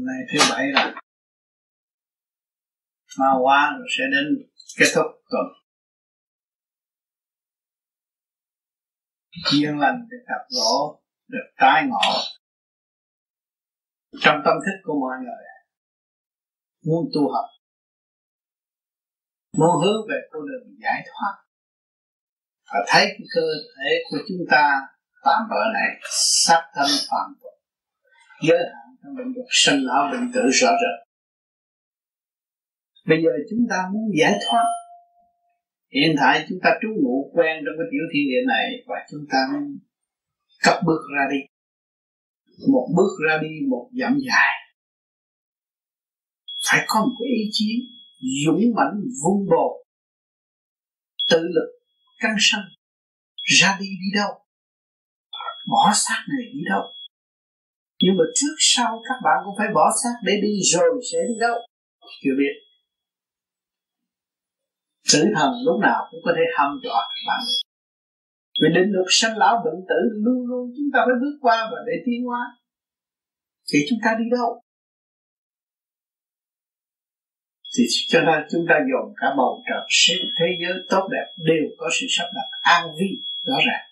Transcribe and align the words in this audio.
hôm 0.00 0.06
nay 0.06 0.20
thứ 0.32 0.38
bảy 0.50 0.66
rồi 0.72 0.94
ma 3.18 3.26
qua 3.42 3.76
rồi 3.78 3.86
sẽ 3.98 4.04
đến 4.12 4.50
kết 4.78 4.86
thúc 4.94 5.06
tuần. 5.30 5.46
Duyên 9.50 9.78
lành 9.78 10.08
được 10.10 10.24
gặp 10.28 10.44
gỡ 10.56 10.72
được 11.28 11.52
tái 11.56 11.82
ngộ 11.88 12.14
trong 14.20 14.42
tâm 14.44 14.54
thức 14.66 14.80
của 14.84 14.94
mọi 15.00 15.16
người, 15.18 15.44
muốn 16.86 17.10
tu 17.14 17.32
học, 17.32 17.48
muốn 19.52 19.70
hướng 19.82 20.08
về 20.08 20.16
con 20.30 20.42
đường 20.48 20.76
giải 20.82 21.02
thoát, 21.06 21.44
và 22.64 22.80
thấy 22.86 23.06
cái 23.06 23.26
cơ 23.34 23.46
thể 23.76 23.90
của 24.10 24.18
chúng 24.28 24.46
ta 24.50 24.80
tạm 25.24 25.42
bỡ 25.50 25.64
này 25.74 26.00
sát 26.10 26.70
thân 26.74 26.88
phạm 27.10 27.34
tội 27.40 27.58
giới 28.42 28.58
hạn 28.58 28.89
bệnh 29.02 29.32
dục 29.36 29.46
sinh 29.50 29.80
lão, 29.80 30.12
bệnh 30.12 30.32
tử, 30.34 30.40
rõ 30.52 30.68
rệt. 30.68 30.96
Bây 33.06 33.18
giờ 33.22 33.30
chúng 33.50 33.66
ta 33.70 33.76
muốn 33.92 34.02
giải 34.18 34.34
thoát. 34.46 34.64
Hiện 35.94 36.16
tại 36.20 36.46
chúng 36.48 36.58
ta 36.62 36.70
trú 36.82 36.88
ngụ 37.02 37.30
quen 37.34 37.56
trong 37.64 37.74
cái 37.78 37.86
tiểu 37.90 38.04
thiên 38.12 38.24
địa 38.30 38.44
này 38.46 38.66
và 38.86 38.96
chúng 39.10 39.20
ta 39.32 39.38
muốn 39.52 39.78
bước 40.86 41.02
ra 41.16 41.22
đi. 41.30 41.40
Một 42.72 42.88
bước 42.96 43.12
ra 43.26 43.38
đi, 43.42 43.48
một 43.68 43.90
dặm 44.00 44.18
dài. 44.26 44.52
Phải 46.70 46.84
có 46.88 47.00
một 47.00 47.14
cái 47.18 47.28
ý 47.36 47.48
chí 47.52 47.68
dũng 48.46 48.60
mãnh, 48.76 49.00
vun 49.22 49.46
bồ 49.50 49.84
tự 51.30 51.42
lực, 51.42 51.70
căng 52.18 52.36
sân, 52.38 52.60
ra 53.60 53.76
đi 53.80 53.86
đi 53.86 54.08
đâu? 54.14 54.30
Bỏ 55.66 55.90
xác 55.94 56.24
này 56.28 56.52
đi 56.52 56.60
đâu? 56.70 56.92
Nhưng 58.02 58.14
mà 58.18 58.24
trước 58.34 58.54
sau 58.58 59.02
các 59.08 59.18
bạn 59.24 59.38
cũng 59.44 59.54
phải 59.58 59.68
bỏ 59.74 59.86
xác 60.02 60.14
để 60.26 60.34
đi 60.42 60.52
rồi 60.72 61.00
sẽ 61.12 61.18
đi 61.28 61.34
đâu? 61.40 61.56
Chưa 62.22 62.36
biết. 62.38 62.54
Tử 65.12 65.22
thần 65.36 65.52
lúc 65.66 65.80
nào 65.80 66.00
cũng 66.10 66.20
có 66.24 66.32
thể 66.36 66.44
hâm 66.58 66.70
dọa 66.84 67.00
các 67.10 67.22
bạn. 67.28 67.42
Vì 68.60 68.68
định 68.74 68.90
luật 68.94 69.06
sanh 69.10 69.36
lão 69.38 69.54
bệnh 69.64 69.80
tử, 69.88 70.00
luôn 70.24 70.40
luôn 70.48 70.64
chúng 70.76 70.90
ta 70.92 70.98
phải 71.06 71.16
bước 71.22 71.36
qua 71.40 71.68
và 71.72 71.78
để 71.86 71.92
tiến 72.06 72.20
hóa. 72.28 72.42
Thì 73.72 73.78
chúng 73.88 73.98
ta 74.04 74.10
đi 74.18 74.24
đâu? 74.36 74.62
Thì 77.78 77.84
cho 78.08 78.20
nên 78.20 78.38
chúng 78.50 78.64
ta 78.68 78.74
dồn 78.90 79.14
cả 79.20 79.26
bầu 79.36 79.62
trời 79.68 79.84
sự 79.88 80.14
thế 80.38 80.46
giới 80.60 80.76
tốt 80.90 81.08
đẹp 81.14 81.26
đều 81.48 81.64
có 81.78 81.88
sự 82.00 82.06
sắp 82.08 82.28
đặt 82.34 82.48
an 82.62 82.84
vi 82.98 83.10
rõ 83.46 83.56
ràng. 83.66 83.84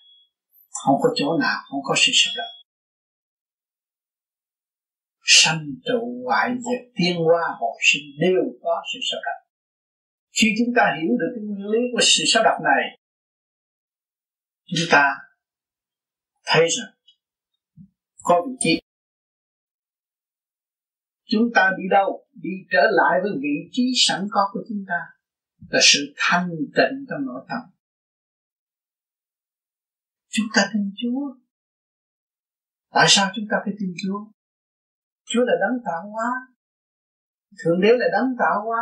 Không 0.83 0.97
có 1.01 1.09
chỗ 1.15 1.37
nào 1.37 1.57
không 1.69 1.79
có 1.83 1.93
sự 1.97 2.11
sắp 2.13 2.31
đặt 2.37 2.58
sanh 5.31 5.65
trụ 5.85 5.99
ngoại 6.23 6.49
diệt 6.49 6.83
tiên 6.95 7.15
hoa 7.25 7.43
hồi 7.59 7.77
sinh 7.81 8.03
đều 8.19 8.43
có 8.63 8.83
sự 8.93 8.99
sắp 9.11 9.19
đặt 9.25 9.49
khi 10.41 10.47
chúng 10.57 10.73
ta 10.75 10.83
hiểu 11.01 11.17
được 11.19 11.31
cái 11.35 11.43
nguyên 11.43 11.65
lý 11.65 11.79
của 11.93 11.99
sự 12.01 12.23
sắp 12.27 12.41
đặt 12.43 12.57
này, 12.63 12.99
chúng 14.65 14.87
ta 14.91 15.15
thấy 16.45 16.67
rằng 16.69 16.93
có 18.23 18.45
vị 18.47 18.53
trí. 18.59 18.81
Chúng 21.25 21.49
ta 21.55 21.71
đi 21.77 21.83
đâu? 21.91 22.27
Đi 22.33 22.49
trở 22.71 22.81
lại 22.91 23.19
với 23.23 23.31
vị 23.41 23.69
trí 23.71 23.83
sẵn 24.07 24.27
có 24.31 24.41
của 24.53 24.59
chúng 24.69 24.85
ta. 24.87 24.99
Là 25.69 25.79
sự 25.83 26.13
thanh 26.17 26.49
tịnh 26.49 27.05
trong 27.09 27.25
nội 27.25 27.45
tâm. 27.49 27.61
Chúng 30.29 30.45
ta 30.55 30.69
tin 30.73 30.91
Chúa. 30.97 31.35
Tại 32.89 33.05
sao 33.09 33.31
chúng 33.35 33.45
ta 33.51 33.57
phải 33.65 33.73
tin 33.79 33.93
Chúa? 34.03 34.38
Chúa 35.29 35.41
là 35.41 35.53
đấng 35.59 35.83
tạo 35.85 36.09
hóa. 36.09 36.29
Thượng 37.63 37.81
đế 37.81 37.89
là 37.97 38.05
đấng 38.11 38.35
tạo 38.39 38.61
hóa. 38.65 38.81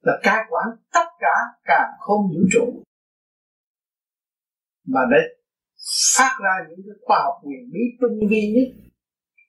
Là 0.00 0.20
cai 0.22 0.40
quản 0.50 0.68
tất 0.92 1.08
cả 1.18 1.36
cả 1.64 1.80
không 1.98 2.28
vũ 2.28 2.40
trụ. 2.52 2.82
Mà 4.86 5.00
để 5.10 5.18
phát 6.16 6.36
ra 6.44 6.54
những 6.68 6.80
cái 6.86 6.96
khoa 7.04 7.18
học 7.24 7.34
quyền 7.42 7.70
bí 7.72 7.80
tinh 8.00 8.28
vi 8.30 8.52
nhất 8.54 8.90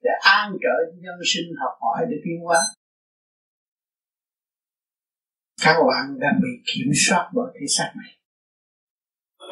để 0.03 0.11
an 0.21 0.51
trợ 0.63 0.75
nhân 0.95 1.15
sinh 1.25 1.55
học 1.59 1.73
hỏi 1.81 2.05
để 2.09 2.17
tiến 2.23 2.39
hóa. 2.43 2.61
Các 5.61 5.77
bạn 5.87 6.19
đang 6.19 6.39
bị 6.43 6.49
kiểm 6.65 6.91
soát 7.07 7.31
bởi 7.33 7.53
thể 7.53 7.65
xác 7.77 7.93
này. 7.95 8.11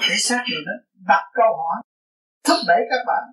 Thể 0.02 0.16
xác 0.18 0.44
này 0.52 0.60
nó 0.66 0.72
đặt 1.08 1.32
câu 1.34 1.58
hỏi. 1.58 1.84
Thúc 2.44 2.58
đẩy 2.68 2.82
các 2.90 3.04
bạn 3.08 3.24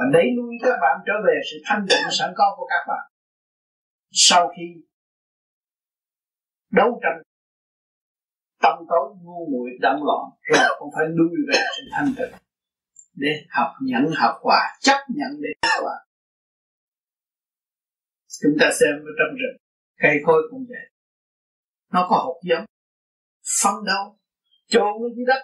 và 0.00 0.06
đẩy 0.12 0.26
lui 0.36 0.54
các 0.62 0.76
bạn 0.82 1.00
trở 1.06 1.12
về 1.26 1.34
sự 1.50 1.56
thanh 1.64 1.86
tịnh 1.88 2.04
sẵn 2.10 2.30
có 2.36 2.54
của 2.56 2.66
các 2.70 2.84
bạn. 2.88 3.10
Sau 4.12 4.48
khi 4.56 4.82
đấu 6.70 7.00
tranh, 7.02 7.22
tâm 8.62 8.74
tối 8.88 9.14
ngu 9.22 9.48
muội 9.52 9.70
đậm 9.80 9.96
loạn 10.02 10.24
rồi 10.52 10.76
cũng 10.78 10.88
phải 10.94 11.04
lui 11.08 11.36
về 11.48 11.58
sự 11.76 11.82
thanh 11.92 12.12
tịnh 12.16 12.38
để 13.14 13.28
học 13.50 13.70
nhận 13.82 14.04
học 14.16 14.34
quả 14.42 14.60
chấp 14.80 14.98
nhận 15.08 15.40
để 15.42 15.48
học 15.62 15.82
quả 15.84 15.96
chúng 18.42 18.56
ta 18.60 18.70
xem 18.80 18.94
ở 18.94 19.12
trong 19.18 19.36
rừng, 19.40 19.56
cây 19.96 20.20
khôi 20.26 20.42
cũng 20.50 20.64
vậy. 20.68 20.90
Nó 21.92 22.06
có 22.10 22.16
hột 22.16 22.40
giống 22.42 22.64
phân 23.62 23.74
đâu 23.86 24.16
chôn 24.66 25.02
nó 25.02 25.08
dưới 25.16 25.24
đất, 25.26 25.42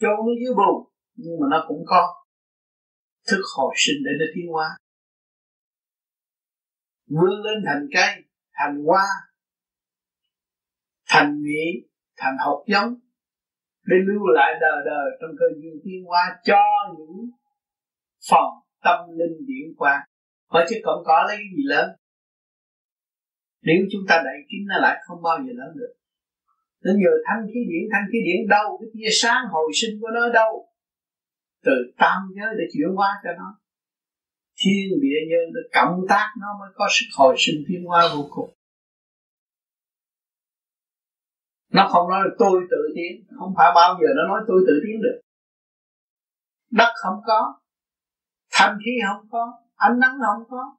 chôn 0.00 0.16
nó 0.16 0.32
dưới 0.44 0.54
bùn, 0.54 0.92
nhưng 1.14 1.34
mà 1.40 1.46
nó 1.50 1.64
cũng 1.68 1.82
có 1.86 2.23
thức 3.28 3.42
hồi 3.56 3.74
sinh 3.76 3.96
để 4.04 4.10
nó 4.18 4.24
tiến 4.34 4.46
hóa. 4.52 4.68
Vươn 7.06 7.42
lên 7.44 7.62
thành 7.66 7.86
cây, 7.92 8.24
thành 8.52 8.84
hoa, 8.84 9.06
thành 11.08 11.42
nhị 11.42 11.88
thành 12.16 12.36
hột 12.44 12.64
giống, 12.66 12.94
để 13.86 13.96
lưu 14.06 14.26
lại 14.26 14.54
đời 14.60 14.82
đời 14.84 15.18
trong 15.20 15.30
cơ 15.38 15.46
duyên 15.56 15.80
tiến 15.84 16.04
hóa 16.04 16.38
cho 16.44 16.62
những 16.98 17.30
phần 18.30 18.48
tâm 18.84 18.98
linh 19.18 19.46
điển 19.46 19.74
qua. 19.76 20.06
bởi 20.52 20.66
chứ 20.70 20.76
còn 20.84 21.04
có 21.04 21.24
lấy 21.28 21.36
cái 21.36 21.46
gì 21.56 21.62
lớn. 21.64 21.90
Nếu 23.62 23.76
chúng 23.92 24.02
ta 24.08 24.22
đẩy 24.24 24.38
kín 24.48 24.60
nó 24.68 24.78
lại, 24.78 25.00
không 25.06 25.22
bao 25.22 25.38
giờ 25.38 25.52
lớn 25.54 25.76
được. 25.76 25.94
Nên 26.84 26.96
nhờ 26.96 27.10
thanh 27.26 27.46
khí 27.46 27.60
điển 27.68 27.82
thanh 27.92 28.06
khí 28.12 28.18
điển 28.24 28.48
đâu? 28.48 28.78
Cái 28.80 28.88
tia 28.94 29.10
sáng 29.12 29.44
hồi 29.50 29.70
sinh 29.74 30.00
của 30.00 30.10
nó 30.14 30.32
đâu? 30.32 30.68
Từ 31.64 31.72
tam 31.98 32.18
giới 32.36 32.54
để 32.58 32.64
chuyển 32.72 32.88
hóa 32.96 33.08
cho 33.24 33.30
nó. 33.38 33.58
Thiên 34.60 35.00
địa 35.02 35.20
nhân 35.30 35.44
để 35.54 35.60
cộng 35.74 36.00
tác 36.08 36.28
nó 36.40 36.46
mới 36.60 36.70
có 36.74 36.86
sức 36.90 37.06
hồi 37.16 37.34
sinh 37.38 37.64
tiến 37.68 37.84
hóa 37.84 38.08
vô 38.14 38.22
cùng. 38.30 38.50
Nó 41.72 41.88
không 41.92 42.10
nói 42.10 42.20
là 42.24 42.30
tôi 42.38 42.60
tự 42.70 42.76
tiến, 42.94 43.12
không 43.38 43.54
phải 43.56 43.72
bao 43.74 43.98
giờ 44.00 44.08
nó 44.16 44.22
nói 44.28 44.40
tôi 44.48 44.64
tự 44.66 44.80
tiến 44.84 45.02
được. 45.02 45.20
Đất 46.70 46.92
không 47.02 47.20
có, 47.26 47.60
thanh 48.52 48.78
khí 48.84 48.90
không 49.08 49.26
có, 49.30 49.52
ánh 49.74 49.98
nắng 49.98 50.16
không 50.26 50.44
có, 50.50 50.76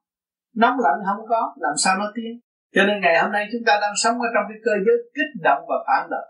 nóng 0.54 0.76
lạnh 0.78 1.00
không 1.06 1.26
có, 1.28 1.54
làm 1.56 1.74
sao 1.76 1.98
nó 1.98 2.12
tiến? 2.14 2.40
Cho 2.74 2.82
nên 2.86 3.00
ngày 3.00 3.22
hôm 3.22 3.32
nay 3.32 3.48
chúng 3.52 3.62
ta 3.66 3.78
đang 3.80 3.92
sống 4.02 4.14
ở 4.20 4.28
trong 4.34 4.44
cái 4.48 4.58
cơ 4.64 4.72
giới 4.86 4.96
kích 5.14 5.42
động 5.42 5.62
và 5.68 5.76
phản 5.86 6.10
động 6.10 6.28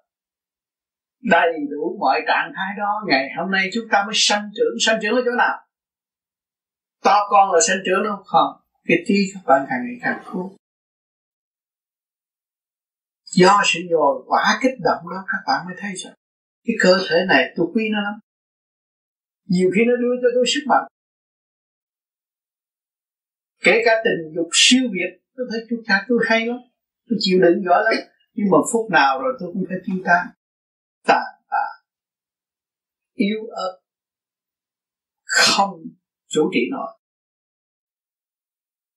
đầy 1.22 1.52
đủ 1.70 1.96
mọi 2.00 2.20
trạng 2.26 2.52
thái 2.56 2.76
đó, 2.78 2.90
ngày 3.08 3.28
hôm 3.36 3.50
nay 3.50 3.70
chúng 3.74 3.84
ta 3.90 4.04
mới 4.04 4.14
sanh 4.14 4.50
trưởng. 4.54 4.76
Sanh 4.80 4.98
trưởng 5.02 5.14
ở 5.14 5.22
chỗ 5.24 5.30
nào? 5.38 5.58
To 7.04 7.26
con 7.30 7.52
là 7.52 7.60
sanh 7.68 7.78
trưởng 7.86 8.04
đâu 8.04 8.16
không? 8.24 8.60
Cái 8.84 8.98
trí 9.06 9.30
các 9.34 9.40
bạn 9.46 9.66
càng 9.68 9.80
ngày 9.84 9.98
càng 10.02 10.22
khôn. 10.24 10.56
Do 13.24 13.62
sự 13.64 13.80
nhồi 13.90 14.22
quả 14.26 14.58
kích 14.62 14.74
động 14.84 15.04
đó, 15.10 15.24
các 15.26 15.38
bạn 15.46 15.66
mới 15.66 15.74
thấy 15.78 15.92
rằng 15.94 16.14
cái 16.64 16.76
cơ 16.80 16.98
thể 17.10 17.16
này 17.28 17.52
tôi 17.56 17.66
quý 17.74 17.88
nó 17.92 18.00
lắm. 18.00 18.14
Nhiều 19.44 19.70
khi 19.74 19.80
nó 19.86 19.96
đưa 19.96 20.14
cho 20.22 20.28
tôi 20.34 20.44
sức 20.46 20.60
mạnh. 20.66 20.86
Kể 23.62 23.82
cả 23.84 23.92
tình 24.04 24.34
dục 24.34 24.48
siêu 24.52 24.82
việt, 24.92 25.20
tôi 25.36 25.46
thấy 25.50 25.60
chúng 25.70 25.80
ta 25.88 26.04
tôi 26.08 26.18
hay 26.28 26.46
lắm. 26.46 26.56
Tôi 27.08 27.18
chịu 27.20 27.38
đựng 27.42 27.62
giỏi 27.64 27.82
lắm. 27.84 27.94
Nhưng 28.34 28.46
mà 28.50 28.58
phút 28.72 28.90
nào 28.90 29.22
rồi 29.22 29.32
tôi 29.40 29.50
cũng 29.52 29.64
phải 29.68 29.78
tiêu 29.86 29.96
tan 30.04 30.26
tàn 31.06 31.26
tạ. 31.50 31.66
Yếu 33.14 33.46
ớt. 33.46 33.80
Không 35.22 35.82
chủ 36.26 36.50
trị 36.54 36.60
nổi. 36.70 36.92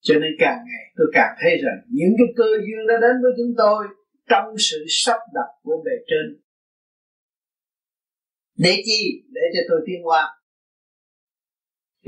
Cho 0.01 0.13
nên 0.13 0.31
càng 0.39 0.57
ngày 0.57 0.94
tôi 0.97 1.07
càng 1.13 1.35
thấy 1.41 1.51
rằng 1.51 1.77
những 1.89 2.13
cái 2.17 2.27
cơ 2.38 2.45
duyên 2.65 2.88
đã 2.88 2.94
đến 3.01 3.15
với 3.21 3.31
chúng 3.38 3.53
tôi 3.57 3.88
trong 4.29 4.45
sự 4.57 4.85
sắp 4.88 5.19
đặt 5.33 5.50
của 5.63 5.83
bề 5.85 5.91
trên. 6.07 6.41
Để 8.57 8.81
chi? 8.85 9.23
Để 9.31 9.41
cho 9.53 9.62
tôi 9.69 9.81
tiến 9.85 10.07
qua 10.07 10.39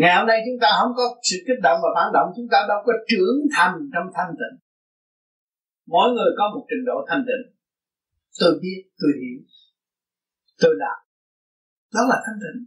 ngày 0.02 0.16
hôm 0.18 0.28
nay 0.28 0.40
chúng 0.46 0.60
ta 0.64 0.68
không 0.80 0.94
có 0.98 1.04
sự 1.30 1.38
kích 1.48 1.62
động 1.64 1.80
và 1.84 1.90
phản 1.96 2.14
động, 2.14 2.28
chúng 2.36 2.50
ta 2.52 2.60
đâu 2.70 2.80
có 2.86 2.94
trưởng 3.10 3.38
thành 3.56 3.76
trong 3.94 4.08
thanh 4.16 4.32
tịnh. 4.40 4.58
Mỗi 5.88 6.08
người 6.16 6.32
có 6.38 6.44
một 6.54 6.64
trình 6.70 6.84
độ 6.90 6.98
thanh 7.10 7.24
tịnh. 7.30 7.46
Tôi 8.40 8.52
biết, 8.62 8.80
tôi 9.00 9.12
hiểu 9.22 9.40
tôi 10.62 10.74
làm. 10.84 10.98
Đó 11.96 12.02
là 12.10 12.18
thanh 12.26 12.40
tịnh. 12.44 12.60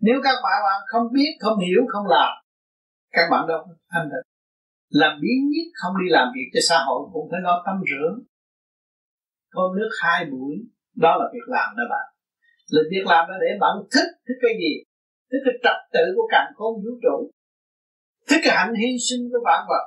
Nếu 0.00 0.16
các 0.24 0.36
bạn 0.44 0.58
bạn 0.66 0.80
không 0.86 1.06
biết, 1.12 1.30
không 1.40 1.58
hiểu, 1.58 1.80
không 1.92 2.06
làm, 2.06 2.32
các 3.10 3.26
bạn 3.30 3.46
đâu 3.48 3.58
thanh 3.92 4.08
tịnh. 4.12 4.26
Làm 5.00 5.12
biến 5.22 5.38
nhất 5.52 5.66
không 5.80 5.94
đi 6.02 6.06
làm 6.16 6.26
việc 6.34 6.48
cho 6.54 6.60
xã 6.68 6.78
hội 6.86 7.00
cũng 7.12 7.28
phải 7.30 7.40
lo 7.46 7.62
tâm 7.66 7.76
rửa. 7.90 8.08
Cơm 9.54 9.70
nước 9.78 9.90
hai 10.02 10.24
buổi, 10.30 10.54
đó 11.04 11.16
là 11.20 11.26
việc 11.34 11.46
làm 11.46 11.68
đó 11.78 11.84
bạn. 11.90 12.06
Là 12.74 12.82
việc 12.90 13.04
làm 13.12 13.22
đó 13.30 13.34
để 13.40 13.50
bạn 13.60 13.74
thích 13.92 14.10
thích 14.26 14.38
cái 14.42 14.54
gì? 14.62 14.72
Thích 15.30 15.42
cái 15.46 15.54
trật 15.64 15.78
tự 15.94 16.04
của 16.16 16.26
càng 16.30 16.52
khôn 16.56 16.72
vũ 16.82 16.92
trụ. 17.04 17.16
Thích 18.28 18.40
cái 18.44 18.56
hạnh 18.56 18.74
hy 18.82 18.90
sinh 19.08 19.22
của 19.32 19.40
vạn 19.44 19.60
vật. 19.70 19.84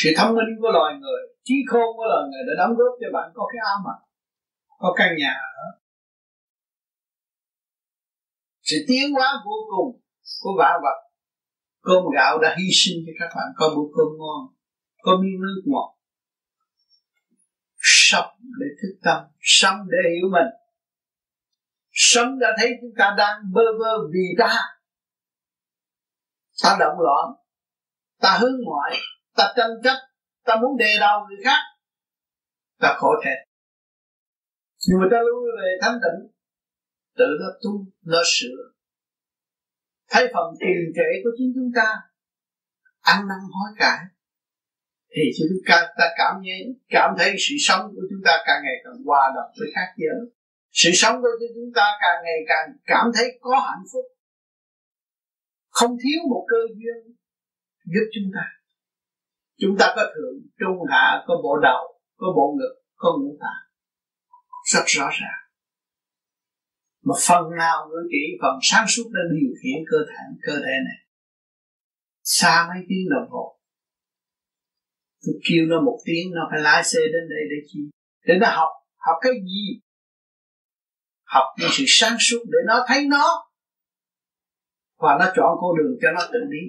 Sự 0.00 0.10
thông 0.18 0.34
minh 0.34 0.52
của 0.60 0.70
loài 0.76 0.94
người, 1.02 1.22
trí 1.44 1.54
khôn 1.70 1.88
của 1.96 2.06
loài 2.12 2.24
người 2.30 2.42
đã 2.48 2.54
đóng 2.60 2.76
góp 2.78 2.92
cho 3.00 3.08
bạn 3.16 3.26
có 3.34 3.42
cái 3.52 3.60
áo 3.72 3.78
mặc 3.86 3.98
có 4.78 4.94
căn 4.96 5.08
nhà 5.18 5.34
ở. 5.56 5.80
Sự 8.62 8.76
tiến 8.88 9.12
hóa 9.12 9.42
vô 9.44 9.56
cùng 9.76 10.00
của 10.40 10.50
vạn 10.58 10.80
vật. 10.82 11.10
Cơm 11.80 12.04
gạo 12.16 12.38
đã 12.38 12.56
hy 12.58 12.64
sinh 12.72 13.04
cho 13.06 13.12
các 13.20 13.34
bạn. 13.36 13.46
Có 13.56 13.68
bữa 13.68 13.88
cơm 13.96 14.18
ngon 14.18 14.56
có 15.06 15.12
miếng 15.22 15.40
nước 15.40 15.62
ngọt. 15.64 15.96
Sống 17.80 18.36
để 18.60 18.66
thức 18.82 18.98
tâm, 19.02 19.22
sống 19.40 19.76
để 19.90 20.10
hiểu 20.10 20.28
mình. 20.32 20.52
Sống 21.92 22.38
đã 22.38 22.48
thấy 22.58 22.70
chúng 22.80 22.90
ta 22.98 23.14
đang 23.18 23.38
bơ 23.52 23.62
vơ 23.78 24.08
vì 24.12 24.34
ta. 24.38 24.58
Ta 26.62 26.76
động 26.80 27.00
loạn, 27.00 27.28
ta 28.20 28.38
hướng 28.40 28.56
ngoại, 28.64 28.92
ta 29.36 29.54
tranh 29.56 29.70
chấp, 29.84 29.96
ta 30.44 30.56
muốn 30.56 30.76
đề 30.78 30.96
đầu 31.00 31.20
người 31.28 31.38
khác. 31.44 31.60
Ta 32.80 32.94
khổ 32.98 33.08
thể 33.24 33.45
nhưng 34.86 34.98
mà 35.00 35.06
ta 35.12 35.18
lui 35.28 35.42
về 35.58 35.68
thanh 35.82 35.98
tịnh 36.02 36.20
tự 37.18 37.28
nó 37.40 37.48
tu 37.62 37.72
nó 38.12 38.22
sửa. 38.34 38.60
Thấy 40.10 40.24
phần 40.34 40.48
tiền 40.60 40.82
trệ 40.96 41.08
của 41.22 41.30
chính 41.38 41.52
chúng 41.54 41.70
ta 41.76 41.88
ăn 43.00 43.18
năn 43.28 43.38
hối 43.54 43.70
cải 43.78 43.98
thì 45.12 45.22
chúng 45.38 45.58
ta, 45.68 45.76
ta 45.98 46.06
cảm 46.18 46.34
nhận 46.46 46.62
cảm 46.88 47.10
thấy 47.18 47.30
sự 47.44 47.54
sống 47.58 47.82
của 47.94 48.04
chúng 48.10 48.22
ta 48.24 48.32
càng 48.46 48.60
ngày 48.64 48.76
càng 48.84 48.98
hòa 49.06 49.22
đồng 49.34 49.50
với 49.58 49.68
khác 49.74 49.88
giới. 49.96 50.20
Sự 50.70 50.90
sống 50.94 51.16
của 51.22 51.34
chúng 51.56 51.70
ta 51.74 51.86
càng 52.02 52.18
ngày 52.24 52.40
càng 52.50 52.66
cảm 52.92 53.06
thấy 53.14 53.26
có 53.40 53.54
hạnh 53.68 53.84
phúc. 53.92 54.04
Không 55.68 55.96
thiếu 56.02 56.20
một 56.30 56.44
cơ 56.50 56.60
duyên 56.78 57.16
giúp 57.92 58.06
chúng 58.14 58.30
ta. 58.34 58.44
Chúng 59.60 59.76
ta 59.78 59.86
có 59.96 60.02
thượng 60.14 60.36
trung 60.60 60.78
hạ 60.90 61.24
có 61.26 61.34
bộ 61.42 61.58
đầu 61.62 62.00
có 62.16 62.26
bộ 62.36 62.56
ngực 62.58 62.74
có 62.96 63.08
ngũ 63.18 63.36
tạng 63.40 63.65
rất 64.72 64.84
rõ 64.86 65.08
ràng. 65.20 65.42
Mà 67.02 67.14
phần 67.26 67.44
nào 67.58 67.88
ngữ 67.88 68.08
chỉ 68.10 68.22
phần 68.42 68.58
sáng 68.62 68.86
suốt 68.88 69.08
đã 69.14 69.20
điều 69.40 69.50
khiển 69.62 69.84
cơ 69.90 69.96
thể 70.08 70.24
cơ 70.42 70.52
thể 70.52 70.74
này. 70.88 70.98
Xa 72.22 72.66
mấy 72.68 72.84
tiếng 72.88 73.06
đồng 73.10 73.30
hồ. 73.30 73.60
Tôi 75.22 75.34
kêu 75.48 75.64
nó 75.66 75.80
một 75.80 75.98
tiếng, 76.04 76.34
nó 76.34 76.48
phải 76.50 76.60
lái 76.60 76.84
xe 76.84 76.98
đến 77.12 77.24
đây 77.28 77.42
để 77.50 77.56
chi? 77.66 77.80
Để 78.26 78.34
nó 78.40 78.48
học. 78.50 78.70
Học 78.96 79.16
cái 79.20 79.32
gì? 79.32 79.80
Học 81.24 81.44
những 81.58 81.70
sự 81.72 81.84
sáng 81.86 82.16
suốt 82.20 82.42
để 82.44 82.58
nó 82.66 82.84
thấy 82.88 83.06
nó. 83.06 83.26
Và 84.98 85.16
nó 85.20 85.32
chọn 85.36 85.56
con 85.60 85.76
đường 85.78 85.94
cho 86.02 86.12
nó 86.12 86.20
tự 86.32 86.38
đi. 86.50 86.64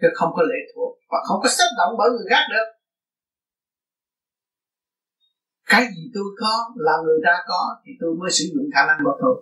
Chứ 0.00 0.08
không 0.14 0.30
có 0.36 0.42
lệ 0.42 0.60
thuộc 0.74 0.98
và 1.08 1.18
không 1.28 1.40
có 1.42 1.48
tác 1.58 1.70
động 1.78 1.94
bởi 1.98 2.10
người 2.10 2.26
khác 2.30 2.44
được 2.50 2.79
cái 5.72 5.82
gì 5.94 6.02
tôi 6.14 6.28
có 6.40 6.54
là 6.86 6.94
người 7.04 7.20
ta 7.26 7.34
có 7.50 7.62
thì 7.82 7.90
tôi 8.00 8.10
mới 8.20 8.30
sử 8.36 8.44
dụng 8.54 8.66
khả 8.74 8.82
năng 8.88 9.00
của 9.04 9.16
tôi 9.22 9.34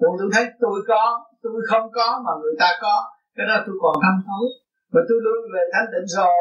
còn 0.00 0.12
tôi 0.18 0.28
thấy 0.34 0.44
tôi 0.64 0.76
có, 0.90 1.02
tôi 1.42 1.58
không 1.70 1.86
có 1.92 2.22
mà 2.24 2.32
người 2.42 2.56
ta 2.58 2.68
có, 2.82 2.94
cái 3.36 3.46
đó 3.48 3.56
tôi 3.66 3.76
còn 3.82 3.94
thâm 4.02 4.16
thấu 4.26 4.44
và 4.92 5.00
tôi 5.08 5.18
luôn 5.24 5.40
về 5.54 5.62
thanh 5.72 5.88
tịnh 5.92 6.08
rồi, 6.16 6.34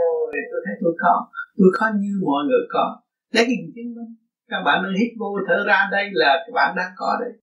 tôi 0.52 0.60
thấy 0.66 0.76
tôi 0.82 0.94
có. 1.04 1.14
Tôi 1.58 1.70
có 1.78 1.86
như 2.02 2.14
mọi 2.26 2.42
người 2.48 2.64
có. 2.74 2.86
Lấy 3.34 3.44
cái 3.48 3.56
gì 3.62 3.68
chứng 3.76 3.92
minh? 3.96 4.12
Các 4.52 4.62
bạn 4.66 4.84
đang 4.84 4.96
hít 5.00 5.12
vô 5.20 5.30
thở 5.48 5.58
ra, 5.68 5.80
đây 5.92 6.06
là 6.12 6.32
các 6.46 6.54
bạn 6.54 6.76
đang 6.78 6.92
có 6.96 7.18
đấy. 7.22 7.34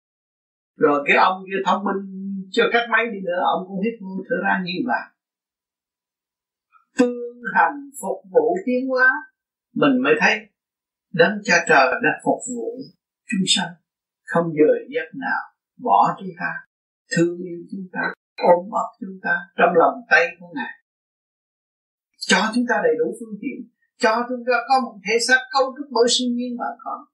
rồi 0.76 1.04
cái 1.06 1.16
ông 1.16 1.44
kia 1.46 1.60
thông 1.66 1.84
minh 1.84 2.00
cho 2.50 2.64
các 2.72 2.84
máy 2.92 3.04
đi 3.12 3.18
nữa, 3.24 3.40
ông 3.54 3.64
cũng 3.68 3.80
hít 3.84 3.94
vô 4.02 4.12
thở 4.28 4.36
ra 4.46 4.62
như 4.64 4.72
vậy. 4.86 5.04
Tương 6.98 7.40
hành 7.54 7.76
phục 8.00 8.18
vụ 8.32 8.56
tiến 8.66 8.88
hóa, 8.88 9.08
mình 9.74 10.02
mới 10.04 10.14
thấy 10.20 10.34
đấng 11.20 11.34
cha 11.44 11.56
trời 11.68 11.86
đã 12.04 12.10
phục 12.24 12.40
vụ 12.54 12.68
chúng 13.30 13.46
sanh. 13.54 13.72
Không 14.30 14.46
giờ 14.58 14.70
giấc 14.94 15.08
nào, 15.24 15.42
bỏ 15.86 16.16
chúng 16.18 16.34
ta. 16.40 16.50
Thương 17.12 17.38
yêu 17.48 17.60
chúng 17.70 17.86
ta, 17.92 18.04
ôm 18.36 18.70
ấp 18.82 18.88
chúng 19.00 19.18
ta 19.22 19.34
trong 19.58 19.72
lòng 19.80 19.96
tay 20.10 20.24
của 20.38 20.50
ngài. 20.54 20.74
Cho 22.18 22.40
chúng 22.54 22.64
ta 22.68 22.74
đầy 22.84 22.94
đủ 22.98 23.06
phương 23.18 23.36
tiện. 23.42 23.58
Cho 24.02 24.12
chúng 24.28 24.42
ta 24.48 24.56
có 24.68 24.74
một 24.84 24.96
thể 25.06 25.16
xác 25.28 25.40
cấu 25.52 25.64
trúc 25.76 25.86
bởi 25.96 26.06
sinh 26.08 26.36
nhiên 26.36 26.52
mà 26.60 26.68
có. 26.84 27.06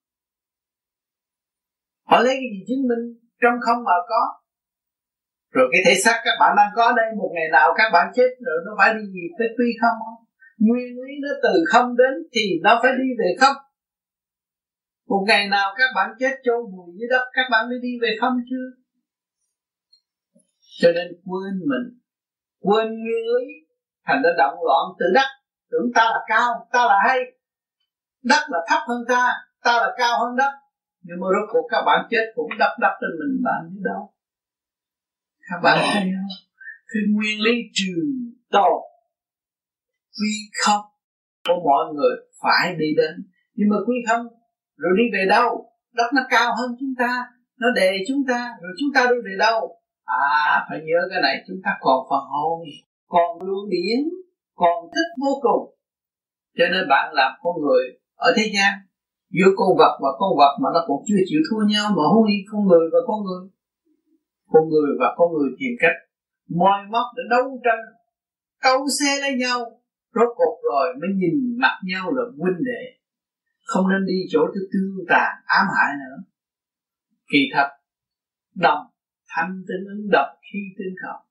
Họ 2.09 2.19
lấy 2.21 2.35
cái 2.41 2.51
gì 2.55 2.61
chứng 2.69 2.85
minh 2.89 3.05
trong 3.43 3.57
không 3.61 3.85
mà 3.85 3.97
có? 4.09 4.23
Rồi 5.55 5.67
cái 5.73 5.81
thể 5.87 5.95
xác 6.05 6.17
các 6.25 6.37
bạn 6.41 6.53
đang 6.57 6.71
có 6.77 6.93
đây, 6.97 7.07
một 7.19 7.31
ngày 7.35 7.49
nào 7.53 7.69
các 7.79 7.89
bạn 7.93 8.07
chết 8.17 8.31
rồi 8.47 8.59
nó 8.67 8.73
phải 8.79 8.95
đi 8.95 9.05
gì 9.15 9.25
tới 9.39 9.49
tuy 9.59 9.69
không 9.81 9.97
không? 10.05 10.21
Nguyên 10.67 10.91
lý 11.01 11.11
nó 11.23 11.33
từ 11.43 11.55
không 11.73 11.97
đến 11.97 12.15
thì 12.35 12.45
nó 12.63 12.81
phải 12.83 12.93
đi 13.01 13.09
về 13.21 13.31
không? 13.41 13.57
Một 15.11 15.23
ngày 15.29 15.49
nào 15.49 15.69
các 15.79 15.91
bạn 15.97 16.09
chết 16.21 16.35
chôn 16.45 16.61
vùi 16.73 16.91
dưới 16.99 17.09
đất 17.11 17.25
các 17.33 17.47
bạn 17.51 17.69
mới 17.69 17.79
đi 17.83 17.93
về 18.03 18.11
không 18.21 18.37
chưa 18.51 18.67
cho 20.81 20.89
nên 20.97 21.07
quên 21.25 21.55
mình 21.71 21.87
quên 22.67 22.87
nguyên 22.87 23.25
lý 23.35 23.47
thành 24.07 24.23
ra 24.25 24.31
động 24.39 24.55
loạn 24.67 24.85
tự 24.99 25.07
đắc 25.15 25.31
tưởng 25.71 25.91
ta 25.95 26.05
là 26.05 26.21
cao 26.29 26.69
ta 26.73 26.85
là 26.85 26.99
hay. 27.09 27.19
Đất 28.23 28.43
là 28.49 28.59
thấp 28.69 28.83
hơn 28.89 29.05
ta 29.09 29.33
ta 29.65 29.73
là 29.73 29.95
cao 29.99 30.19
hơn 30.21 30.37
đất. 30.37 30.53
Nhưng 31.03 31.21
mà 31.21 31.27
rốt 31.35 31.49
cuộc 31.53 31.67
các 31.71 31.83
bạn 31.87 32.07
chết 32.11 32.25
cũng 32.35 32.51
đắp 32.59 32.71
đắp 32.81 32.93
trên 33.01 33.11
mình 33.21 33.43
bạn 33.45 33.61
như 33.71 33.81
đâu. 33.85 34.15
Các 35.51 35.61
bạn 35.63 35.79
thấy 35.93 36.03
không? 36.03 36.31
Cái 36.87 37.03
nguyên 37.15 37.41
lý 37.41 37.53
trừ 37.75 37.93
tổ 38.51 38.71
quy 40.19 40.33
không 40.65 40.85
của 41.47 41.61
mọi 41.65 41.95
người 41.95 42.17
phải 42.43 42.75
đi 42.79 42.87
đến. 42.97 43.31
Nhưng 43.55 43.69
mà 43.69 43.77
quy 43.87 43.97
không 44.09 44.27
rồi 44.81 44.93
đi 44.99 45.05
về 45.15 45.23
đâu? 45.29 45.49
Đất 45.99 46.11
nó 46.17 46.23
cao 46.31 46.49
hơn 46.59 46.71
chúng 46.81 46.95
ta, 46.99 47.13
nó 47.61 47.69
đè 47.79 47.91
chúng 48.09 48.23
ta, 48.29 48.41
rồi 48.63 48.73
chúng 48.79 48.91
ta 48.95 49.01
đi 49.11 49.19
về 49.27 49.35
đâu? 49.39 49.59
À 50.05 50.67
phải 50.69 50.79
nhớ 50.87 50.99
cái 51.11 51.21
này, 51.23 51.37
chúng 51.49 51.61
ta 51.65 51.71
còn 51.81 51.99
phần 52.11 52.25
hồn, 52.33 52.59
còn 53.09 53.29
lưu 53.47 53.63
điển 53.71 54.01
còn 54.55 54.77
thức 54.95 55.09
vô 55.23 55.33
cùng. 55.47 55.63
Cho 56.59 56.65
nên 56.73 56.83
bạn 56.89 57.13
làm 57.13 57.33
con 57.43 57.55
người 57.63 57.85
ở 58.17 58.33
thế 58.37 58.45
gian, 58.55 58.73
giữa 59.37 59.51
con 59.57 59.69
vật 59.79 59.95
và 60.03 60.11
con 60.21 60.31
vật 60.39 60.53
mà 60.63 60.69
nó 60.75 60.81
cũng 60.87 61.03
chưa 61.09 61.23
chịu 61.29 61.41
thua 61.47 61.63
nhau, 61.73 61.87
mà 61.97 62.03
hôn 62.13 62.25
đi 62.29 62.39
con 62.53 62.63
người 62.69 62.87
và 62.93 62.99
con 63.07 63.19
người. 63.27 63.45
Con 64.53 64.69
người 64.69 64.91
và 65.01 65.09
con 65.17 65.29
người 65.33 65.51
tìm 65.59 65.73
cách 65.83 65.97
moi 66.61 66.79
móc 66.93 67.07
để 67.17 67.23
đấu 67.31 67.61
tranh, 67.65 67.85
câu 68.63 68.79
xe 69.01 69.21
lấy 69.21 69.33
nhau. 69.43 69.59
Rốt 70.15 70.29
cuộc 70.37 70.57
rồi 70.71 70.87
mới 71.01 71.11
nhìn 71.21 71.37
mặt 71.63 71.77
nhau 71.85 72.05
là 72.17 72.23
huynh 72.39 72.61
đệ 72.65 73.00
không 73.71 73.89
nên 73.93 74.03
đi 74.07 74.19
chỗ 74.33 74.41
thứ 74.55 74.61
tương 74.73 75.07
tàn 75.09 75.31
ám 75.59 75.67
hại 75.77 75.91
nữa. 76.03 76.17
Kỳ 77.33 77.39
thật, 77.55 77.69
đồng 78.55 78.83
thanh 79.29 79.53
tương 79.69 79.85
ứng 79.95 80.05
độc 80.11 80.29
khi 80.53 80.59
tương 80.79 80.95
cộng 81.03 81.23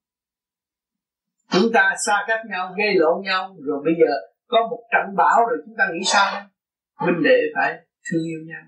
chúng 1.51 1.71
ta 1.73 1.95
xa 2.05 2.15
cách 2.27 2.39
nhau 2.49 2.73
gây 2.77 2.95
lộn 2.95 3.23
nhau, 3.23 3.55
rồi 3.59 3.81
bây 3.85 3.93
giờ 3.99 4.13
có 4.47 4.57
một 4.71 4.83
trận 4.91 5.15
bão 5.15 5.37
rồi 5.49 5.57
chúng 5.65 5.75
ta 5.77 5.83
nghĩ 5.93 6.01
sao? 6.05 6.49
Huynh 6.95 7.23
đệ 7.23 7.39
phải 7.55 7.73
thương 8.05 8.23
yêu 8.23 8.39
nhau 8.47 8.63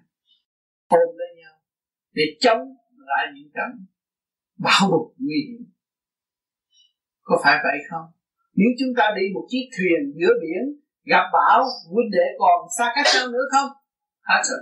ôm 0.88 1.16
lấy 1.18 1.28
nhau, 1.42 1.54
để 2.14 2.24
chống 2.40 2.62
lại 2.98 3.26
những 3.36 3.50
trận 3.56 3.86
bão 4.58 4.92
bục 4.92 5.16
nguy 5.18 5.40
hiểm. 5.48 5.62
Có 7.22 7.42
phải 7.44 7.60
vậy 7.64 7.78
không? 7.90 8.06
Nếu 8.54 8.70
chúng 8.80 8.94
ta 8.98 9.06
đi 9.16 9.22
một 9.34 9.46
chiếc 9.50 9.70
thuyền 9.78 10.14
giữa 10.20 10.34
biển 10.42 10.81
gặp 11.04 11.24
bão 11.34 11.64
huynh 11.90 12.12
đệ 12.12 12.28
còn 12.40 12.68
xa 12.78 12.92
cách 12.96 13.06
nhau 13.16 13.28
nữa 13.32 13.46
không? 13.52 13.70
Hết 14.22 14.42
rồi 14.44 14.60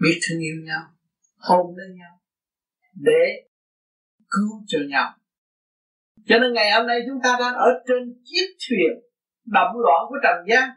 biết 0.00 0.20
thương 0.22 0.40
yêu 0.40 0.56
nhau, 0.64 0.82
hôn 1.38 1.76
lấy 1.76 1.88
nhau, 1.98 2.20
để 2.94 3.48
cứu 4.30 4.62
cho 4.66 4.78
nhau. 4.88 5.08
Cho 6.26 6.38
nên 6.38 6.52
ngày 6.52 6.72
hôm 6.72 6.86
nay 6.86 7.00
chúng 7.06 7.18
ta 7.24 7.36
đang 7.40 7.54
ở 7.54 7.68
trên 7.88 8.22
chiếc 8.24 8.46
thuyền 8.68 8.92
động 9.44 9.72
loạn 9.84 10.00
của 10.08 10.16
trần 10.22 10.36
gian. 10.48 10.70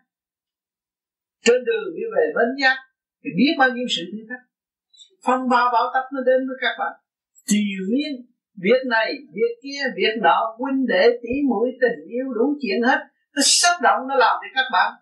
Trên 1.42 1.64
đường 1.66 1.96
đi 1.96 2.04
về 2.16 2.24
bến 2.36 2.50
giác, 2.62 2.78
thì 3.24 3.30
biết 3.38 3.54
bao 3.60 3.70
nhiêu 3.70 3.86
sự 3.90 4.02
thử 4.12 4.18
thách 4.30 4.54
phong 5.26 5.50
ba 5.50 5.62
bão 5.74 5.86
táp 5.94 6.04
nó 6.14 6.22
đến 6.26 6.48
với 6.48 6.58
các 6.62 6.76
bạn. 6.80 6.94
Triều 7.46 7.84
miên 7.92 8.12
việc 8.56 8.82
này 8.90 9.14
việc 9.34 9.54
kia 9.64 9.82
việc 9.96 10.16
nọ, 10.22 10.56
huynh 10.60 10.86
đệ, 10.88 11.04
tỷ 11.22 11.34
mũi 11.50 11.68
tình 11.82 12.08
yêu, 12.08 12.26
đủ 12.34 12.58
chuyện 12.62 12.82
hết 12.88 13.00
nó 13.36 13.42
xúc 13.46 13.76
động, 13.82 14.00
nó 14.08 14.16
làm 14.16 14.36
cho 14.42 14.50
các 14.56 14.68
bạn 14.72 14.94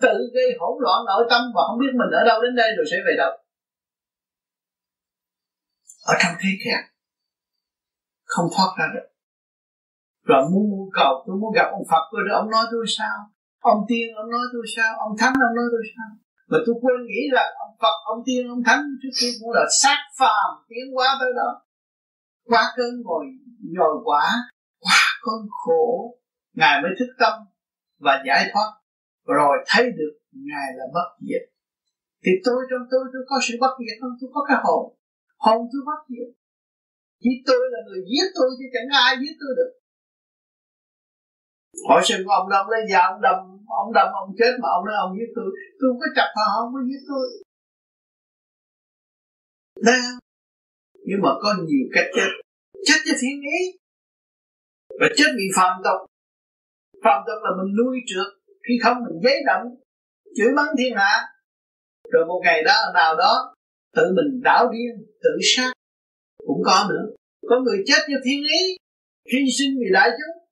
tự 0.00 0.14
gây 0.34 0.48
hỗn 0.60 0.74
loạn 0.84 0.98
nội 1.06 1.24
tâm 1.30 1.42
và 1.54 1.62
không 1.66 1.78
biết 1.80 1.92
mình 2.00 2.10
ở 2.20 2.22
đâu 2.28 2.42
đến 2.42 2.54
đây 2.56 2.70
rồi 2.76 2.86
sẽ 2.90 2.96
về 3.06 3.14
đâu. 3.18 3.32
Ở 6.12 6.14
trong 6.22 6.34
thế 6.40 6.50
kẹt 6.64 6.82
không 8.24 8.46
thoát 8.56 8.70
ra 8.78 8.86
được. 8.94 9.08
Rồi 10.28 10.42
muốn 10.50 10.90
cầu, 10.92 11.24
tôi 11.26 11.36
muốn 11.40 11.52
gặp 11.54 11.68
ông 11.70 11.86
Phật 11.90 12.04
rồi 12.12 12.22
ông 12.40 12.50
nói 12.50 12.64
tôi 12.70 12.84
sao? 12.88 13.16
Ông 13.60 13.80
tiên 13.88 14.06
ông 14.16 14.30
nói 14.30 14.44
tôi 14.52 14.64
sao? 14.76 14.90
Ông 14.98 15.12
thánh 15.18 15.34
ông 15.48 15.54
nói 15.56 15.66
tôi 15.72 15.82
sao? 15.96 16.08
Mà 16.50 16.58
tôi 16.66 16.74
quên 16.82 16.98
nghĩ 17.06 17.22
là 17.30 17.44
ông 17.58 17.74
Phật, 17.82 17.96
ông 18.04 18.22
tiên, 18.26 18.48
ông 18.48 18.62
thánh 18.66 18.82
trước 19.02 19.12
kia 19.20 19.32
cũng 19.40 19.50
là 19.50 19.64
sát 19.82 19.98
phàm, 20.18 20.48
tiến 20.68 20.96
quá 20.96 21.16
tới 21.20 21.30
đó. 21.36 21.62
Qua 22.44 22.72
cơn 22.76 23.02
ngồi, 23.04 23.24
nhồi 23.76 23.94
quả 24.04 24.24
qua 24.78 25.00
cơn 25.22 25.40
khổ. 25.50 26.14
Ngài 26.54 26.82
mới 26.82 26.90
thức 26.98 27.12
tâm 27.18 27.32
và 28.04 28.14
giải 28.26 28.42
thoát. 28.52 28.70
Rồi 29.26 29.54
thấy 29.66 29.84
được 29.98 30.14
ngài 30.32 30.68
là 30.78 30.84
bất 30.94 31.08
diệt. 31.26 31.44
Thì 32.24 32.32
tôi 32.44 32.60
trong 32.70 32.84
tôi 32.90 33.02
tôi 33.12 33.22
có 33.30 33.36
sự 33.46 33.54
bất 33.60 33.74
diệt 33.80 33.96
không? 34.00 34.14
Tôi 34.20 34.30
có 34.34 34.40
cái 34.48 34.58
hồn. 34.64 34.82
Hồn 35.44 35.60
tôi 35.72 35.82
bất 35.88 36.00
diệt. 36.12 36.30
Chỉ 37.22 37.30
tôi 37.46 37.62
là 37.72 37.78
người 37.86 38.02
giết 38.10 38.26
tôi 38.36 38.48
chứ 38.58 38.66
chẳng 38.74 38.88
ai 39.04 39.12
giết 39.20 39.34
tôi 39.40 39.52
được. 39.58 39.72
Hỏi 41.88 42.00
xem 42.04 42.20
ông 42.40 42.48
đâm 42.54 42.66
lấy 42.72 42.82
dao 42.92 43.12
ông 43.12 43.20
đâm 43.26 43.36
ông 43.82 43.92
đâm 43.92 44.08
ông 44.22 44.30
chết 44.38 44.52
mà 44.62 44.68
ông 44.76 44.84
nói 44.86 44.96
ông 45.06 45.12
giết 45.18 45.30
tôi. 45.36 45.48
Tôi 45.78 45.86
không 45.90 46.00
có 46.02 46.08
chặt 46.16 46.28
họ 46.36 46.46
không 46.60 46.72
có 46.74 46.80
giết 46.88 47.02
tôi. 47.10 47.26
Đấy 49.86 50.00
Nhưng 51.06 51.20
mà 51.24 51.30
có 51.42 51.48
nhiều 51.68 51.86
cách 51.94 52.08
chết. 52.14 52.30
Chết 52.86 52.98
cho 53.06 53.14
thiên 53.20 53.40
ý. 53.58 53.60
Và 55.00 55.06
chết 55.16 55.30
vì 55.36 55.46
phạm 55.56 55.72
tục. 55.84 56.11
Phạm 57.04 57.18
tục 57.26 57.38
là 57.44 57.50
mình 57.58 57.70
nuôi 57.78 57.96
trượt 58.06 58.28
Khi 58.68 58.74
không 58.82 58.96
mình 59.04 59.20
giấy 59.24 59.36
động, 59.46 59.66
Chửi 60.36 60.50
mắng 60.56 60.70
thiên 60.78 60.92
hạ. 60.96 61.14
Rồi 62.12 62.26
một 62.26 62.40
ngày 62.44 62.62
đó 62.62 62.76
nào 62.94 63.16
đó, 63.16 63.54
Tự 63.96 64.02
mình 64.16 64.40
đảo 64.42 64.70
điên, 64.72 65.06
Tự 65.22 65.30
sát. 65.42 65.72
Cũng 66.46 66.62
có 66.64 66.86
nữa. 66.90 67.04
Có 67.48 67.60
người 67.60 67.78
chết 67.86 68.00
như 68.08 68.16
thiên 68.24 68.42
ý 68.42 68.76
Hy 69.32 69.38
sinh 69.58 69.72
vì 69.80 69.90
đại 69.92 70.10
chúng. 70.10 70.44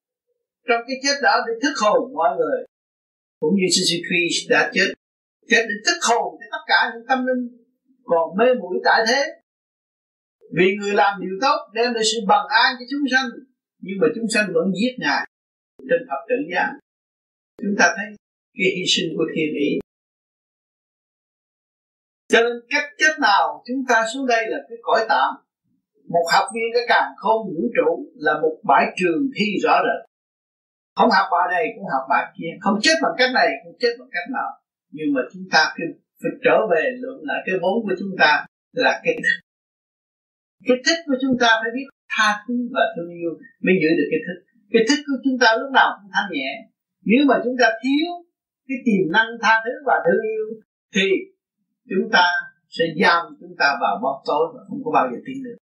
Trong 0.68 0.80
cái 0.86 0.96
chết 1.02 1.16
đó 1.22 1.34
để 1.46 1.52
thức 1.62 1.74
hồn 1.82 2.14
mọi 2.14 2.30
người. 2.38 2.58
Cũng 3.40 3.54
như 3.54 3.66
Jesus 3.74 4.00
Christ 4.06 4.50
đã 4.50 4.70
chết. 4.74 4.88
Chết 5.48 5.62
để 5.68 5.74
thức 5.86 5.98
hồn 6.08 6.34
cho 6.40 6.46
tất 6.52 6.64
cả 6.66 6.90
những 6.94 7.06
tâm 7.08 7.26
linh 7.26 7.60
còn 8.04 8.36
mê 8.38 8.44
muội 8.60 8.76
tại 8.84 9.04
thế. 9.08 9.22
Vì 10.56 10.66
người 10.80 10.94
làm 10.94 11.20
điều 11.20 11.38
tốt, 11.40 11.58
đem 11.74 11.94
lại 11.94 12.04
sự 12.04 12.18
bằng 12.28 12.46
an 12.48 12.74
cho 12.78 12.84
chúng 12.90 13.00
sanh. 13.12 13.28
Nhưng 13.78 13.96
mà 14.00 14.06
chúng 14.14 14.28
sanh 14.34 14.46
vẫn 14.54 14.64
giết 14.80 14.94
ngài 14.98 15.29
trên 15.90 16.00
thập 16.08 16.20
tự 16.28 16.36
giác 16.52 16.68
chúng 17.62 17.74
ta 17.78 17.86
thấy 17.96 18.06
cái 18.58 18.70
hy 18.76 18.84
sinh 18.86 19.08
của 19.16 19.26
thiên 19.34 19.50
ý. 19.68 19.70
Cho 22.32 22.40
nên 22.40 22.52
cách 22.70 22.88
chết 22.98 23.14
nào 23.20 23.62
chúng 23.66 23.82
ta 23.88 24.06
xuống 24.14 24.26
đây 24.26 24.42
là 24.48 24.58
cái 24.68 24.78
cõi 24.82 25.06
tạm. 25.08 25.30
Một 26.14 26.26
học 26.32 26.46
viên 26.54 26.68
cái 26.74 26.82
càng 26.88 27.08
không 27.16 27.40
vũ 27.46 27.62
trụ 27.76 27.90
là 28.14 28.32
một 28.42 28.56
bãi 28.68 28.84
trường 28.96 29.20
thi 29.36 29.46
rõ 29.64 29.74
rệt. 29.86 30.00
Không 30.96 31.10
học 31.10 31.26
bài 31.32 31.46
này 31.54 31.64
cũng 31.74 31.84
học 31.94 32.04
bài 32.10 32.24
kia. 32.36 32.50
Không 32.60 32.78
chết 32.82 32.96
bằng 33.02 33.14
cách 33.18 33.30
này 33.34 33.48
cũng 33.64 33.76
chết 33.80 33.92
bằng 33.98 34.08
cách 34.12 34.28
nào 34.36 34.50
nhưng 34.96 35.08
mà 35.14 35.20
chúng 35.32 35.42
ta 35.52 35.60
phải, 35.76 35.86
phải 36.22 36.32
trở 36.44 36.56
về 36.72 36.82
lượng 37.02 37.20
lại 37.28 37.40
cái 37.46 37.54
vốn 37.62 37.76
của 37.84 37.94
chúng 38.00 38.14
ta 38.18 38.46
là 38.72 39.00
cái 39.04 39.14
thích 39.16 39.38
cái 40.68 40.76
thích 40.86 41.00
của 41.06 41.18
chúng 41.22 41.34
ta 41.40 41.48
phải 41.60 41.70
biết 41.76 41.86
tha 42.12 42.28
thứ 42.44 42.54
và 42.74 42.84
thương 42.94 43.10
yêu 43.20 43.32
mới 43.64 43.74
giữ 43.82 43.90
được 43.98 44.08
cái 44.12 44.20
thích 44.26 44.40
cái 44.72 44.82
thức 44.88 45.00
của 45.06 45.18
chúng 45.24 45.38
ta 45.42 45.48
lúc 45.60 45.70
nào 45.78 45.88
cũng 45.96 46.10
thanh 46.14 46.30
nhẹ. 46.32 46.50
Nếu 47.10 47.22
mà 47.28 47.34
chúng 47.44 47.56
ta 47.60 47.66
thiếu 47.82 48.06
cái 48.68 48.78
tiềm 48.86 49.12
năng 49.12 49.30
tha 49.42 49.54
thứ 49.64 49.74
và 49.86 49.94
thương 50.04 50.22
yêu, 50.32 50.46
thì 50.94 51.06
chúng 51.90 52.06
ta 52.12 52.24
sẽ 52.68 52.84
giam 53.00 53.20
chúng 53.40 53.54
ta 53.58 53.66
vào 53.82 53.94
bóng 54.02 54.22
tối 54.28 54.44
và 54.54 54.60
không 54.68 54.80
có 54.84 54.90
bao 54.96 55.06
giờ 55.10 55.18
tin 55.26 55.38
được. 55.44 55.58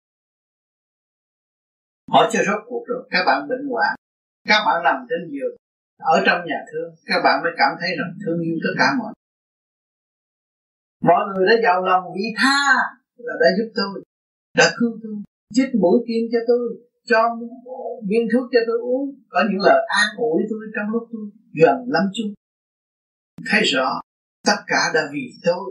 Hỏi 2.11 2.29
cho 2.31 2.39
rốt 2.47 2.61
cuộc 2.67 2.83
rồi. 2.87 3.07
Các 3.09 3.23
bạn 3.27 3.47
bệnh 3.49 3.67
hoạn. 3.71 3.95
Các 4.49 4.59
bạn 4.65 4.83
nằm 4.83 4.97
trên 5.09 5.31
giường, 5.31 5.55
ở 6.13 6.15
trong 6.25 6.39
nhà 6.45 6.59
thương. 6.69 6.89
Các 7.05 7.19
bạn 7.23 7.43
mới 7.43 7.51
cảm 7.57 7.71
thấy 7.79 7.89
rằng 7.99 8.11
thương 8.25 8.39
yêu 8.41 8.55
tất 8.63 8.73
cả 8.79 8.87
mọi 8.99 9.13
mọi 11.09 11.21
người 11.27 11.45
đã 11.49 11.55
giàu 11.63 11.85
lòng 11.85 12.03
vị 12.15 12.25
tha 12.37 12.59
là 13.17 13.33
đã 13.41 13.47
giúp 13.57 13.71
tôi, 13.75 14.03
đã 14.57 14.71
cứu 14.77 14.99
tôi, 15.03 15.15
chích 15.53 15.75
mũi 15.81 15.97
kim 16.07 16.23
cho 16.31 16.39
tôi 16.47 16.65
cho 17.09 17.19
viên 18.09 18.23
thuốc 18.31 18.45
cho 18.53 18.59
tôi 18.67 18.79
uống. 18.91 19.05
Có 19.29 19.39
những 19.49 19.61
lời 19.67 19.79
an 20.01 20.07
ủi 20.17 20.41
tôi 20.49 20.59
trong 20.75 20.87
lúc 20.93 21.03
tôi 21.11 21.25
gần 21.61 21.77
lâm 21.87 22.03
chung. 22.13 22.33
Thấy 23.49 23.61
rõ, 23.73 24.01
tất 24.47 24.59
cả 24.67 24.81
đã 24.93 25.01
vì 25.13 25.25
tôi. 25.45 25.67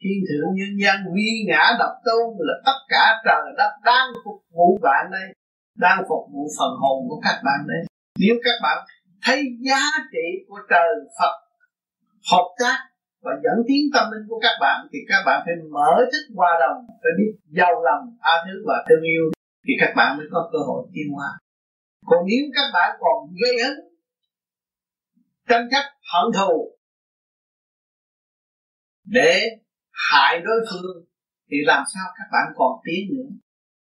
Thiên 0.00 0.18
thượng 0.28 0.50
nhân 0.58 0.72
gian 0.82 0.96
vi 1.14 1.30
ngã 1.48 1.64
độc 1.78 1.94
tôn 2.04 2.26
là 2.38 2.54
tất 2.66 2.78
cả 2.88 3.04
trời 3.26 3.46
đất 3.56 3.72
đang 3.84 4.08
phục 4.24 4.38
vụ 4.56 4.78
bạn 4.82 5.06
đây, 5.10 5.28
đang 5.76 5.98
phục 6.08 6.24
vụ 6.32 6.42
phần 6.58 6.72
hồn 6.80 6.98
của 7.08 7.20
các 7.24 7.36
bạn 7.44 7.60
đây. 7.68 7.82
Nếu 8.18 8.34
các 8.44 8.58
bạn 8.62 8.78
thấy 9.24 9.42
giá 9.60 9.82
trị 10.12 10.26
của 10.48 10.58
trời 10.70 10.90
Phật 11.18 11.34
hợp 12.32 12.48
tác 12.60 12.78
và 13.22 13.32
dẫn 13.44 13.64
tiến 13.68 13.82
tâm 13.94 14.06
linh 14.12 14.26
của 14.28 14.40
các 14.42 14.56
bạn, 14.60 14.86
thì 14.92 14.98
các 15.08 15.22
bạn 15.26 15.42
phải 15.44 15.54
mở 15.70 15.92
thức 16.12 16.34
hòa 16.36 16.50
đồng, 16.60 16.86
phải 16.88 17.12
biết 17.18 17.32
giàu 17.58 17.82
lòng 17.84 18.02
tha 18.22 18.32
thứ 18.44 18.64
và 18.66 18.84
thương 18.88 19.02
yêu 19.02 19.24
thì 19.64 19.72
các 19.80 19.92
bạn 19.96 20.16
mới 20.16 20.26
có 20.32 20.50
cơ 20.52 20.58
hội 20.66 20.88
tiến 20.92 21.06
hóa. 21.14 21.28
Còn 22.06 22.18
nếu 22.26 22.44
các 22.54 22.68
bạn 22.74 22.96
còn 23.00 23.34
gây 23.42 23.54
hấn 23.64 23.76
tranh 25.48 25.68
chấp 25.70 25.84
hận 26.12 26.26
thù 26.36 26.78
để 29.04 29.40
hại 30.10 30.40
đối 30.40 30.60
phương 30.70 31.04
thì 31.50 31.56
làm 31.64 31.84
sao 31.94 32.06
các 32.18 32.28
bạn 32.32 32.46
còn 32.56 32.72
tiến 32.84 33.16
nữa? 33.16 33.30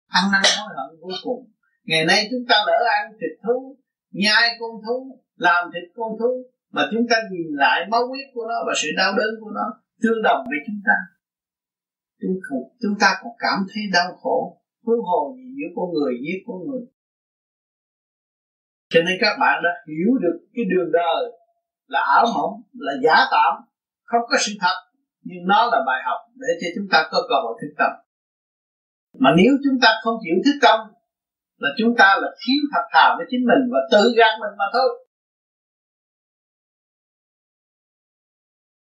Ăn 0.08 0.24
năn 0.32 0.42
hối 0.58 0.74
hận 0.76 1.00
vô 1.00 1.08
cùng. 1.24 1.52
Ngày 1.84 2.04
nay 2.04 2.28
chúng 2.30 2.46
ta 2.48 2.56
lỡ 2.66 2.78
ăn 3.00 3.12
thịt 3.12 3.38
thú 3.46 3.76
nhai 4.10 4.56
con 4.60 4.70
thú 4.86 5.20
làm 5.36 5.70
thịt 5.72 5.90
con 5.96 6.10
thú 6.20 6.50
mà 6.70 6.82
chúng 6.92 7.06
ta 7.10 7.16
nhìn 7.30 7.46
lại 7.50 7.86
máu 7.90 8.08
huyết 8.08 8.26
của 8.34 8.46
nó 8.48 8.54
và 8.66 8.72
sự 8.82 8.88
đau 8.96 9.12
đớn 9.16 9.30
của 9.40 9.50
nó 9.50 9.66
tương 10.02 10.22
đồng 10.22 10.44
với 10.50 10.58
chúng 10.66 10.80
ta. 10.86 10.96
Chúng, 12.20 12.36
chúng 12.82 12.98
ta 13.00 13.18
còn 13.22 13.32
cảm 13.38 13.58
thấy 13.74 13.82
đau 13.92 14.16
khổ 14.22 14.61
huống 14.84 15.02
hồ 15.08 15.34
gì, 15.36 15.46
giữa 15.58 15.70
con 15.76 15.88
người, 15.94 16.12
giết 16.24 16.38
con 16.46 16.58
người. 16.66 16.82
Cho 18.92 19.00
nên 19.06 19.14
các 19.20 19.34
bạn 19.40 19.62
đã 19.64 19.70
hiểu 19.88 20.10
được 20.22 20.36
cái 20.54 20.64
đường 20.70 20.90
đời 20.92 21.22
là 21.86 22.00
ảo 22.16 22.26
mộng, 22.34 22.54
là 22.72 22.92
giả 23.04 23.16
tạm, 23.30 23.52
không 24.04 24.24
có 24.30 24.36
sự 24.40 24.52
thật. 24.60 24.76
Nhưng 25.22 25.44
nó 25.46 25.66
là 25.72 25.78
bài 25.86 26.00
học 26.04 26.20
để 26.34 26.48
cho 26.60 26.68
chúng 26.76 26.88
ta 26.92 27.08
có 27.10 27.18
cơ 27.28 27.34
hội 27.44 27.54
thức 27.60 27.74
tâm 27.78 27.92
mà 29.18 29.30
nếu 29.36 29.52
chúng 29.64 29.78
ta 29.82 29.88
không 30.02 30.16
chịu 30.24 30.36
thức 30.44 30.58
tâm, 30.62 30.78
là 31.58 31.68
chúng 31.78 31.92
ta 31.98 32.08
là 32.22 32.28
thiếu 32.40 32.60
thật 32.72 32.84
thà 32.92 33.14
với 33.16 33.26
chính 33.30 33.44
mình 33.50 33.62
và 33.72 33.80
tự 33.92 34.02
gạt 34.18 34.34
mình 34.40 34.54
mà 34.58 34.64
thôi. 34.72 34.88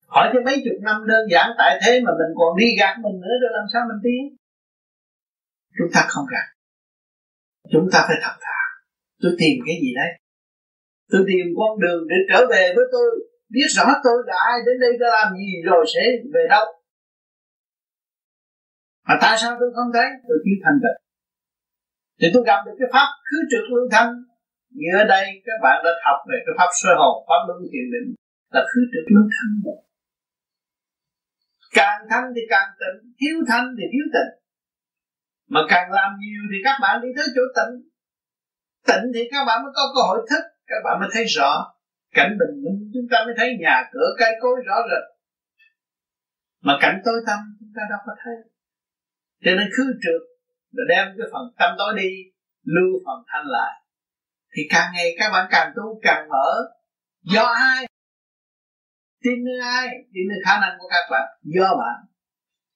Hỏi 0.08 0.30
cho 0.34 0.40
mấy 0.46 0.56
chục 0.64 0.78
năm 0.82 0.98
đơn 1.08 1.24
giản 1.32 1.48
tại 1.58 1.80
thế 1.82 2.02
mà 2.06 2.12
mình 2.20 2.32
còn 2.40 2.58
đi 2.58 2.68
gạt 2.80 2.96
mình 3.04 3.16
nữa, 3.22 3.36
rồi 3.42 3.52
làm 3.58 3.66
sao 3.74 3.82
mình 3.90 4.02
tiến? 4.04 4.24
Chúng 5.78 5.90
ta 5.94 6.06
không 6.10 6.26
gặp 6.32 6.56
chúng 7.72 7.88
ta 7.94 8.00
phải 8.08 8.18
thật 8.24 8.36
thà. 8.46 8.62
Tôi 9.22 9.32
tìm 9.40 9.56
cái 9.68 9.76
gì 9.82 9.92
đấy? 10.00 10.12
Tôi 11.12 11.22
tìm 11.30 11.46
con 11.58 11.80
đường 11.84 12.02
để 12.12 12.18
trở 12.30 12.40
về 12.52 12.64
với 12.76 12.86
tôi. 12.92 13.10
Biết 13.50 13.70
rõ 13.78 13.86
tôi 14.04 14.18
là 14.28 14.36
ai 14.52 14.58
đến 14.66 14.76
đây 14.84 14.92
đã 15.02 15.08
làm 15.18 15.28
gì 15.42 15.52
rồi 15.70 15.86
sẽ 15.94 16.02
về 16.34 16.44
đâu. 16.50 16.66
Mà 19.08 19.16
tại 19.22 19.38
sao 19.42 19.52
tôi 19.60 19.70
không 19.76 19.90
thấy? 19.94 20.08
Tôi 20.28 20.38
thiếu 20.44 20.58
thành 20.64 20.80
tựu 20.84 20.98
thì 22.20 22.28
tôi 22.34 22.44
gặp 22.50 22.60
được 22.66 22.76
cái 22.80 22.90
pháp 22.94 23.10
khứ 23.28 23.38
trực 23.52 23.66
lương 23.74 23.90
thanh. 23.92 24.12
Như 24.80 24.90
ở 25.04 25.04
đây, 25.16 25.26
các 25.46 25.58
bạn 25.64 25.78
đã 25.86 25.92
học 26.06 26.20
về 26.30 26.38
cái 26.46 26.54
pháp 26.58 26.70
sơ 26.82 26.92
hồn, 27.00 27.16
pháp 27.28 27.42
luân 27.48 27.60
thiền 27.72 27.88
định 27.94 28.08
là 28.54 28.62
khứ 28.70 28.80
trực 28.94 29.06
lương 29.14 29.30
thanh. 29.36 29.54
Càng 31.78 32.00
thanh 32.10 32.26
thì 32.36 32.42
càng 32.54 32.70
tịnh, 32.80 32.98
thiếu 33.20 33.38
thanh 33.50 33.66
thì 33.78 33.84
thiếu 33.92 34.06
tịnh 34.16 34.32
mà 35.48 35.62
càng 35.70 35.92
làm 35.92 36.12
nhiều 36.20 36.42
thì 36.52 36.58
các 36.64 36.78
bạn 36.82 37.02
đi 37.02 37.08
tới 37.18 37.26
chỗ 37.36 37.42
tịnh. 37.58 37.74
Tịnh 38.88 39.06
thì 39.14 39.22
các 39.32 39.46
bạn 39.48 39.64
mới 39.64 39.72
có 39.76 39.84
cơ 39.96 40.02
hội 40.08 40.20
thức, 40.30 40.44
các 40.68 40.82
bạn 40.86 41.00
mới 41.00 41.10
thấy 41.14 41.26
rõ 41.26 41.52
cảnh 42.12 42.32
bình 42.40 42.56
minh. 42.64 42.92
Chúng 42.94 43.08
ta 43.12 43.18
mới 43.26 43.34
thấy 43.38 43.50
nhà 43.60 43.84
cửa 43.94 44.10
cây 44.20 44.32
cối 44.42 44.56
rõ 44.68 44.76
rệt. 44.90 45.04
Mà 46.62 46.78
cảnh 46.82 47.02
tối 47.06 47.20
tâm 47.28 47.40
chúng 47.60 47.72
ta 47.76 47.82
đâu 47.90 48.00
có 48.06 48.14
thấy. 48.24 48.36
Cho 49.44 49.52
nên 49.58 49.68
khứ 49.78 49.84
trượt 50.04 50.22
là 50.72 50.84
đem 50.90 51.06
cái 51.18 51.28
phần 51.34 51.44
tâm 51.60 51.76
tối 51.78 51.94
đi, 51.98 52.10
lưu 52.64 52.92
phần 53.06 53.20
thanh 53.28 53.46
lại. 53.46 53.74
Thì 54.58 54.62
càng 54.70 54.92
ngày 54.94 55.16
các 55.20 55.30
bạn 55.34 55.48
càng 55.52 55.72
tu, 55.76 56.00
càng 56.04 56.30
mở. 56.30 56.50
Do 57.34 57.44
ai? 57.44 57.86
Tin 59.24 59.44
nơi 59.46 59.60
ai? 59.62 59.88
Tin 60.14 60.24
nơi 60.30 60.38
khả 60.46 60.60
năng 60.62 60.78
của 60.80 60.88
các 60.90 61.06
bạn. 61.12 61.28
Do 61.44 61.70
bạn. 61.78 61.98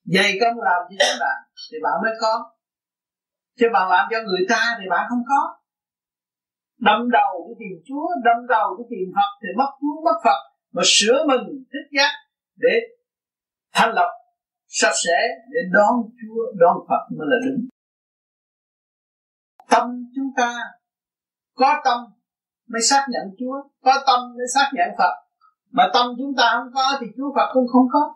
Dày 0.04 0.38
công 0.42 0.58
làm 0.60 0.82
cho 0.90 0.96
các 1.00 1.18
bạn, 1.20 1.38
thì 1.72 1.78
bạn 1.84 1.94
mới 2.04 2.12
có 2.22 2.52
chứ 3.60 3.66
bạn 3.74 3.90
làm 3.90 4.08
cho 4.12 4.18
người 4.28 4.46
ta 4.50 4.62
thì 4.80 4.86
bạn 4.90 5.06
không 5.10 5.24
có. 5.30 5.42
Đâm 6.80 7.10
đầu 7.12 7.32
cái 7.48 7.56
tìm 7.60 7.76
chúa, 7.88 8.08
đâm 8.26 8.48
đầu 8.48 8.68
cái 8.78 8.86
tìm 8.90 9.08
phật 9.16 9.32
thì 9.42 9.50
mất 9.58 9.72
chúa, 9.82 10.02
mất 10.06 10.18
phật. 10.26 10.40
Mà 10.74 10.82
sửa 10.86 11.26
mình 11.28 11.44
thích 11.72 11.90
giác 11.98 12.12
để 12.56 12.74
thanh 13.74 13.94
lập 13.94 14.12
sạch 14.68 14.96
sẽ, 15.06 15.18
để 15.52 15.60
đón 15.74 15.96
chúa, 16.20 16.42
đón 16.56 16.78
phật 16.90 17.04
mới 17.18 17.28
là 17.32 17.38
đúng. 17.46 17.68
Tâm 19.70 19.90
chúng 20.16 20.32
ta 20.38 20.54
có 21.56 21.82
tâm 21.86 22.00
mới 22.72 22.82
xác 22.90 23.06
nhận 23.10 23.26
Chúa, 23.40 23.56
có 23.84 24.04
tâm 24.08 24.20
mới 24.38 24.48
xác 24.56 24.70
nhận 24.74 24.90
Phật. 24.98 25.14
Mà 25.72 25.84
tâm 25.94 26.06
chúng 26.18 26.34
ta 26.38 26.46
không 26.56 26.72
có 26.74 26.98
thì 27.02 27.08
Chúa 27.18 27.30
Phật 27.36 27.50
cũng 27.54 27.68
không 27.74 27.88
có. 27.94 28.16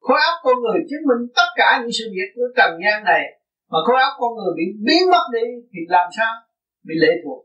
Khối 0.00 0.18
óc 0.30 0.36
con 0.42 0.54
người 0.60 0.80
chứng 0.90 1.06
minh 1.08 1.32
tất 1.36 1.48
cả 1.56 1.78
những 1.80 1.90
sự 1.98 2.04
việc 2.16 2.30
của 2.34 2.48
trần 2.56 2.70
gian 2.84 3.04
này 3.04 3.41
mà 3.72 3.78
khối 3.86 4.00
óc 4.08 4.14
con 4.20 4.32
người 4.34 4.52
bị 4.60 4.66
biến 4.86 5.02
mất 5.12 5.24
đi 5.36 5.46
thì 5.72 5.80
làm 5.94 6.06
sao? 6.16 6.32
Bị 6.86 6.94
lệ 7.02 7.12
thuộc. 7.24 7.40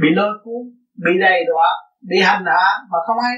Bị 0.00 0.08
lôi 0.18 0.32
cuốn, 0.42 0.62
bị 1.04 1.12
đầy 1.24 1.38
đọa, 1.50 1.70
bị 2.10 2.18
hành 2.28 2.44
hạ 2.52 2.66
mà 2.90 2.98
không 3.06 3.20
hay. 3.26 3.36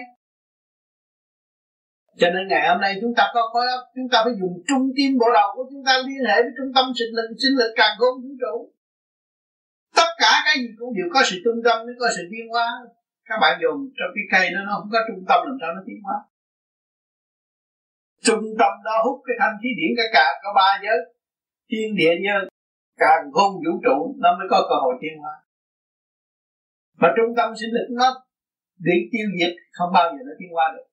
Cho 2.21 2.29
nên 2.35 2.45
ngày 2.49 2.65
hôm 2.69 2.81
nay 2.85 2.93
chúng 3.01 3.15
ta 3.19 3.25
có 3.35 3.43
khối 3.53 3.67
óc 3.77 3.83
chúng 3.97 4.09
ta 4.13 4.19
phải 4.25 4.35
dùng 4.41 4.55
trung 4.69 4.85
tim 4.97 5.11
bộ 5.21 5.29
đầu 5.39 5.49
của 5.57 5.65
chúng 5.71 5.85
ta 5.87 5.93
liên 6.07 6.23
hệ 6.29 6.37
với 6.45 6.53
trung 6.57 6.71
tâm 6.77 6.85
sinh 6.99 7.13
lực 7.17 7.29
sinh 7.43 7.55
lực 7.61 7.73
càng 7.81 7.95
khôn 7.99 8.15
vũ 8.23 8.31
trụ. 8.43 8.55
Tất 9.99 10.11
cả 10.23 10.33
cái 10.47 10.55
gì 10.63 10.69
cũng 10.79 10.93
đều 10.97 11.09
có 11.15 11.21
sự 11.29 11.37
trung 11.45 11.61
tâm, 11.67 11.77
mới 11.87 11.95
có 12.01 12.09
sự 12.17 12.23
tiến 12.31 12.47
hóa. 12.53 12.67
Các 13.29 13.39
bạn 13.43 13.53
dùng 13.63 13.81
trong 13.97 14.11
cái 14.17 14.25
cây 14.33 14.45
đó 14.55 14.61
nó 14.67 14.73
không 14.77 14.91
có 14.95 15.01
trung 15.09 15.23
tâm, 15.29 15.39
làm 15.47 15.57
sao 15.61 15.71
nó 15.77 15.83
tiến 15.87 15.99
hóa? 16.07 16.17
Trung 18.27 18.45
tâm 18.61 18.73
đó 18.87 18.95
hút 19.05 19.17
cái 19.27 19.37
thanh 19.41 19.57
khí 19.61 19.69
điển 19.79 19.91
cả 19.99 20.07
cả, 20.17 20.27
có 20.43 20.51
ba 20.59 20.71
giới 20.85 20.99
thiên 21.71 21.89
địa 21.97 22.15
như 22.25 22.49
càng 22.97 23.23
khôn 23.33 23.51
vũ 23.55 23.73
trụ, 23.85 24.15
nó 24.23 24.29
mới 24.39 24.47
có 24.51 24.67
cơ 24.69 24.77
hội 24.83 24.95
tiến 25.01 25.19
hóa. 25.23 25.35
Mà 27.01 27.09
trung 27.17 27.37
tâm 27.37 27.49
sinh 27.61 27.71
lực 27.77 27.89
nó 27.91 28.09
bị 28.85 28.97
tiêu 29.13 29.27
diệt, 29.39 29.53
không 29.73 29.91
bao 29.95 30.05
giờ 30.13 30.19
nó 30.27 30.33
tiến 30.39 30.49
hóa 30.53 30.65
được. 30.77 30.87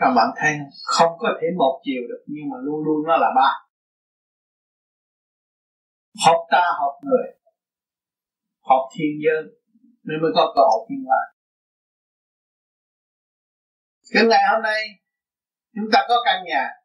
Các 0.00 0.10
bạn 0.16 0.28
thấy 0.36 0.52
không? 0.84 1.12
Có 1.18 1.28
thể 1.40 1.46
một 1.58 1.80
chiều 1.84 2.02
được, 2.08 2.22
nhưng 2.26 2.48
mà 2.50 2.56
luôn 2.62 2.84
luôn 2.84 3.06
nó 3.06 3.16
là 3.16 3.30
ba. 3.36 3.50
Học 6.26 6.40
ta, 6.50 6.62
học 6.80 6.94
người, 7.02 7.26
học 8.60 8.82
thiên 8.94 9.12
giới 9.24 9.42
nên 10.02 10.22
mới 10.22 10.30
có 10.34 10.52
cơ 10.56 10.62
hội 10.70 10.86
thiên 10.88 11.04
hóa. 11.06 11.22
Cái 14.14 14.24
ngày 14.30 14.42
hôm 14.52 14.62
nay, 14.62 14.82
chúng 15.74 15.88
ta 15.92 15.98
có 16.08 16.14
căn 16.24 16.44
nhà 16.44 16.77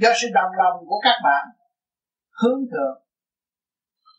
do 0.00 0.10
sự 0.20 0.28
đồng 0.34 0.52
lòng 0.62 0.76
của 0.88 1.00
các 1.02 1.18
bạn 1.24 1.44
hướng 2.40 2.60
thượng, 2.70 2.96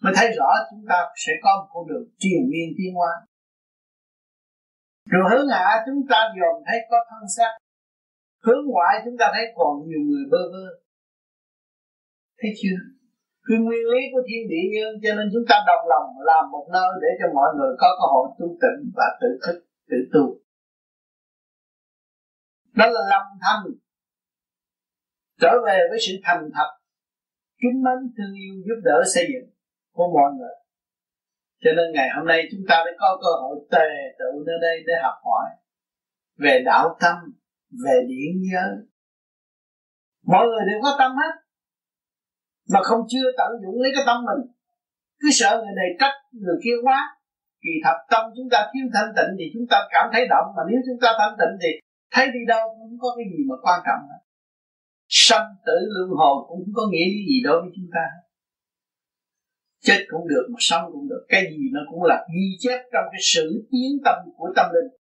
mới 0.03 0.13
thấy 0.15 0.27
rõ 0.37 0.49
chúng 0.69 0.85
ta 0.89 0.99
sẽ 1.25 1.33
có 1.43 1.49
một 1.59 1.67
con 1.73 1.87
đường 1.89 2.05
triền 2.17 2.41
miên 2.51 2.69
tiến 2.77 2.91
hóa. 2.95 3.13
Rồi 5.11 5.23
hướng 5.31 5.47
hạ 5.55 5.83
chúng 5.85 6.01
ta 6.09 6.19
dòm 6.37 6.55
thấy 6.67 6.79
có 6.89 6.97
thân 7.09 7.23
xác, 7.35 7.51
hướng 8.45 8.61
ngoại 8.67 8.93
chúng 9.05 9.17
ta 9.19 9.25
thấy 9.33 9.45
còn 9.55 9.73
nhiều 9.87 10.03
người 10.09 10.25
bơ 10.31 10.41
vơ. 10.53 10.65
Thấy 12.39 12.51
chưa? 12.61 12.79
Vì 13.47 13.55
nguyên 13.57 13.85
lý 13.91 14.01
của 14.11 14.21
thiên 14.27 14.43
địa 14.51 14.65
nhân, 14.73 14.91
cho 15.03 15.11
nên 15.17 15.27
chúng 15.33 15.45
ta 15.49 15.55
đồng 15.69 15.83
lòng 15.93 16.07
làm 16.29 16.43
một 16.53 16.65
nơi 16.73 16.89
để 17.01 17.09
cho 17.19 17.27
mọi 17.37 17.49
người 17.57 17.73
có 17.81 17.87
cơ 17.99 18.05
hội 18.13 18.25
tu 18.39 18.47
tịnh 18.63 18.79
và 18.97 19.07
tự 19.21 19.29
thức, 19.43 19.57
tự 19.89 19.97
tu. 20.13 20.23
Đó 22.79 22.85
là 22.95 23.01
lòng 23.11 23.27
thành 23.43 23.63
trở 25.41 25.51
về 25.65 25.77
với 25.89 25.99
sự 26.07 26.13
thành 26.23 26.49
thật. 26.55 26.69
Kính 27.61 27.83
mến, 27.85 27.99
thương 28.17 28.33
yêu, 28.43 28.55
giúp 28.67 28.79
đỡ, 28.83 29.03
xây 29.15 29.25
dựng 29.33 29.49
của 29.93 30.07
mọi 30.15 30.29
người. 30.37 30.55
Cho 31.63 31.71
nên 31.77 31.85
ngày 31.93 32.09
hôm 32.15 32.27
nay 32.27 32.39
chúng 32.51 32.61
ta 32.69 32.75
mới 32.85 32.93
có 32.99 33.19
cơ 33.23 33.31
hội 33.41 33.55
tề 33.71 33.89
tự 34.19 34.43
nơi 34.47 34.57
đây 34.61 34.75
để 34.87 34.93
học 35.03 35.17
hỏi 35.25 35.45
về 36.43 36.61
đạo 36.65 36.97
tâm, 37.01 37.15
về 37.85 37.95
điển 38.07 38.33
giới 38.51 38.87
mọi 40.33 40.45
người 40.47 40.63
đều 40.69 40.79
có 40.83 40.91
tâm 40.99 41.11
hết, 41.21 41.33
mà 42.73 42.79
không 42.83 43.01
chưa 43.11 43.27
tận 43.37 43.51
dụng 43.63 43.81
lấy 43.81 43.91
cái 43.95 44.03
tâm 44.07 44.17
mình. 44.29 44.41
Cứ 45.19 45.27
sợ 45.39 45.51
người 45.57 45.75
này 45.79 45.89
trách, 45.99 46.15
người 46.43 46.57
kia 46.63 46.77
quá, 46.83 46.99
kỳ 47.63 47.73
thật 47.83 47.97
tâm 48.11 48.23
chúng 48.35 48.49
ta 48.53 48.59
thiếu 48.71 48.85
thanh 48.93 49.11
tịnh 49.17 49.31
thì 49.39 49.45
chúng 49.53 49.67
ta 49.71 49.77
cảm 49.93 50.05
thấy 50.13 50.23
động, 50.33 50.47
mà 50.55 50.63
nếu 50.69 50.79
chúng 50.87 50.99
ta 51.03 51.09
thanh 51.19 51.35
tịnh 51.39 51.53
thì 51.61 51.71
thấy 52.13 52.25
đi 52.35 52.41
đâu 52.53 52.63
cũng 52.79 52.97
có 53.01 53.09
cái 53.17 53.25
gì 53.31 53.39
mà 53.49 53.55
quan 53.65 53.79
trọng 53.87 54.01
hết 54.09 54.16
sanh 55.07 55.47
tử 55.65 55.77
luân 55.95 56.09
hồi 56.09 56.45
cũng 56.47 56.59
không 56.65 56.73
có 56.75 56.83
nghĩa 56.91 57.07
gì 57.27 57.41
đối 57.43 57.61
với 57.61 57.71
chúng 57.75 57.89
ta. 57.93 58.05
Chết 59.81 60.05
cũng 60.11 60.27
được 60.27 60.45
mà 60.53 60.57
sống 60.59 60.83
cũng 60.93 61.09
được. 61.09 61.25
Cái 61.29 61.41
gì 61.41 61.63
nó 61.73 61.81
cũng 61.91 62.03
là 62.03 62.25
ghi 62.33 62.47
chép 62.59 62.79
trong 62.93 63.05
cái 63.11 63.21
sự 63.33 63.67
tiến 63.71 63.91
tâm 64.05 64.15
của 64.37 64.49
tâm 64.55 64.65
linh. 64.73 64.91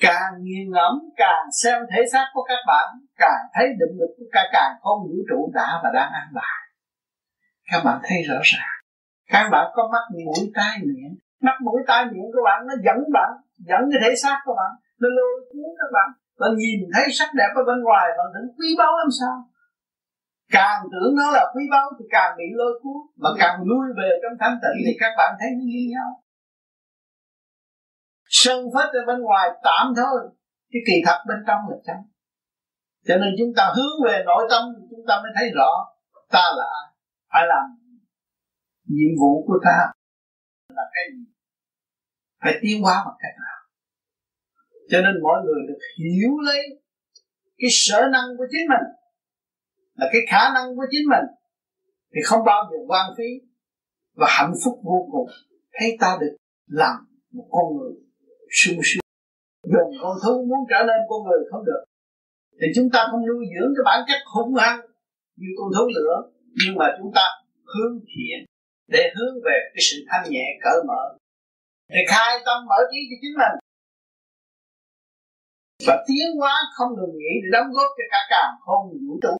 Càng 0.00 0.32
nghiền 0.42 0.70
ngẫm, 0.70 0.94
càng 1.16 1.46
xem 1.62 1.82
thể 1.90 2.02
xác 2.12 2.26
của 2.34 2.44
các 2.48 2.58
bạn, 2.66 2.86
càng 3.18 3.42
thấy 3.54 3.66
định 3.80 3.98
lực 4.00 4.12
của 4.18 4.28
cả 4.32 4.42
càng 4.52 4.72
không 4.80 4.98
vũ 5.08 5.16
trụ 5.28 5.50
đã 5.54 5.80
và 5.82 5.90
đang 5.94 6.12
an 6.12 6.28
bài. 6.34 6.58
Các 7.70 7.82
bạn 7.84 8.00
thấy 8.02 8.22
rõ 8.22 8.38
ràng. 8.42 8.76
Các 9.28 9.48
bạn 9.52 9.66
có 9.74 9.88
mắt, 9.92 10.04
mũi, 10.24 10.50
tai, 10.54 10.78
miệng. 10.78 11.14
Mắt, 11.40 11.56
mũi, 11.64 11.80
tai, 11.86 12.04
miệng 12.04 12.28
của 12.34 12.42
bạn 12.44 12.66
nó 12.66 12.74
dẫn 12.84 12.98
bạn, 13.12 13.30
dẫn 13.58 13.80
cái 13.92 14.00
thể 14.02 14.16
xác 14.22 14.38
của 14.44 14.54
bạn, 14.56 14.70
nó 15.00 15.08
lôi 15.08 15.40
cuốn 15.48 15.70
các 15.78 15.90
bạn 15.92 16.21
bạn 16.40 16.52
nhìn 16.62 16.80
thấy 16.94 17.04
sắc 17.18 17.30
đẹp 17.34 17.52
ở 17.60 17.62
bên 17.68 17.78
ngoài 17.86 18.06
bạn 18.18 18.28
tưởng 18.34 18.48
quý 18.58 18.68
báu 18.78 18.92
làm 19.02 19.10
sao? 19.20 19.36
Càng 20.56 20.80
tưởng 20.92 21.12
nó 21.18 21.26
là 21.36 21.44
quý 21.54 21.62
báu 21.70 21.86
thì 21.98 22.04
càng 22.10 22.32
bị 22.38 22.44
lôi 22.60 22.72
cuốn. 22.82 23.00
Mà 23.22 23.30
càng 23.38 23.56
lui 23.68 23.86
về 23.98 24.10
trong 24.22 24.34
thanh 24.40 24.56
tịnh 24.62 24.78
thì 24.86 24.92
các 25.00 25.12
bạn 25.18 25.30
thấy 25.40 25.48
nó 25.56 25.64
như 25.72 25.82
nhau. 25.94 26.10
Sân 28.40 28.58
phết 28.74 28.88
ở 29.00 29.02
bên 29.06 29.18
ngoài 29.22 29.50
tạm 29.66 29.86
thôi. 29.96 30.20
Cái 30.72 30.82
kỳ 30.86 30.96
thật 31.06 31.18
bên 31.28 31.38
trong 31.46 31.60
là 31.70 31.76
trắng. 31.86 32.02
Cho 33.06 33.14
nên 33.16 33.30
chúng 33.38 33.52
ta 33.56 33.72
hướng 33.76 33.96
về 34.04 34.22
nội 34.26 34.44
tâm 34.50 34.62
chúng 34.90 35.04
ta 35.08 35.14
mới 35.22 35.32
thấy 35.36 35.46
rõ 35.58 35.70
ta 36.30 36.44
là 36.58 36.66
ai. 36.80 36.86
Phải 37.32 37.42
làm 37.48 37.64
nhiệm 38.86 39.12
vụ 39.20 39.44
của 39.46 39.58
ta 39.64 39.78
là 40.68 40.82
cái 40.94 41.04
gì? 41.12 41.24
Phải 42.42 42.54
tiến 42.62 42.82
hóa 42.82 43.02
bằng 43.06 43.16
cách 43.22 43.36
nào? 43.44 43.51
Cho 44.92 44.98
nên 45.04 45.14
mọi 45.22 45.38
người 45.44 45.60
được 45.68 45.80
hiểu 45.98 46.32
lấy 46.48 46.62
cái 47.58 47.70
sở 47.70 48.00
năng 48.12 48.28
của 48.38 48.44
chính 48.52 48.66
mình 48.72 48.86
là 49.98 50.06
cái 50.12 50.22
khả 50.30 50.42
năng 50.54 50.76
của 50.76 50.86
chính 50.90 51.06
mình 51.12 51.26
thì 52.12 52.20
không 52.24 52.44
bao 52.44 52.60
giờ 52.70 52.78
quan 52.88 53.06
phí 53.18 53.30
và 54.14 54.26
hạnh 54.30 54.54
phúc 54.64 54.74
vô 54.84 55.08
cùng. 55.12 55.28
Thấy 55.72 55.96
ta 56.00 56.18
được 56.20 56.36
làm 56.66 56.96
một 57.32 57.46
con 57.50 57.64
người 57.76 57.92
sung 58.50 58.80
sướng 58.84 59.02
dùng 59.72 59.90
con 60.02 60.14
thú, 60.22 60.34
muốn 60.48 60.60
trở 60.70 60.80
nên 60.88 61.00
con 61.08 61.20
người 61.26 61.40
không 61.50 61.64
được. 61.64 61.82
Thì 62.60 62.66
chúng 62.76 62.88
ta 62.92 63.00
không 63.10 63.26
nuôi 63.26 63.44
dưỡng 63.52 63.72
cái 63.76 63.84
bản 63.84 64.00
chất 64.08 64.20
hung 64.34 64.54
hăng 64.54 64.80
như 65.36 65.48
con 65.58 65.68
thú 65.74 65.84
nữa, 65.98 66.16
nhưng 66.58 66.74
mà 66.80 66.86
chúng 66.98 67.12
ta 67.14 67.24
hướng 67.72 67.94
thiện 68.10 68.38
để 68.88 69.02
hướng 69.16 69.34
về 69.44 69.56
cái 69.72 69.82
sự 69.88 69.96
thanh 70.08 70.24
nhẹ 70.30 70.46
cởi 70.64 70.78
mở, 70.88 71.02
để 71.88 72.00
khai 72.08 72.38
tâm 72.46 72.58
mở 72.68 72.78
trí 72.90 72.98
cho 73.10 73.16
chính 73.22 73.34
mình 73.42 73.61
và 75.86 76.04
tiến 76.06 76.26
hóa 76.40 76.54
không 76.76 76.90
ngừng 76.96 77.16
nghỉ 77.18 77.32
để 77.42 77.48
đóng 77.52 77.70
góp 77.76 77.90
cho 77.98 78.04
cả 78.10 78.20
càng 78.30 78.52
không 78.64 78.84
vũ 79.06 79.14
trụ. 79.22 79.34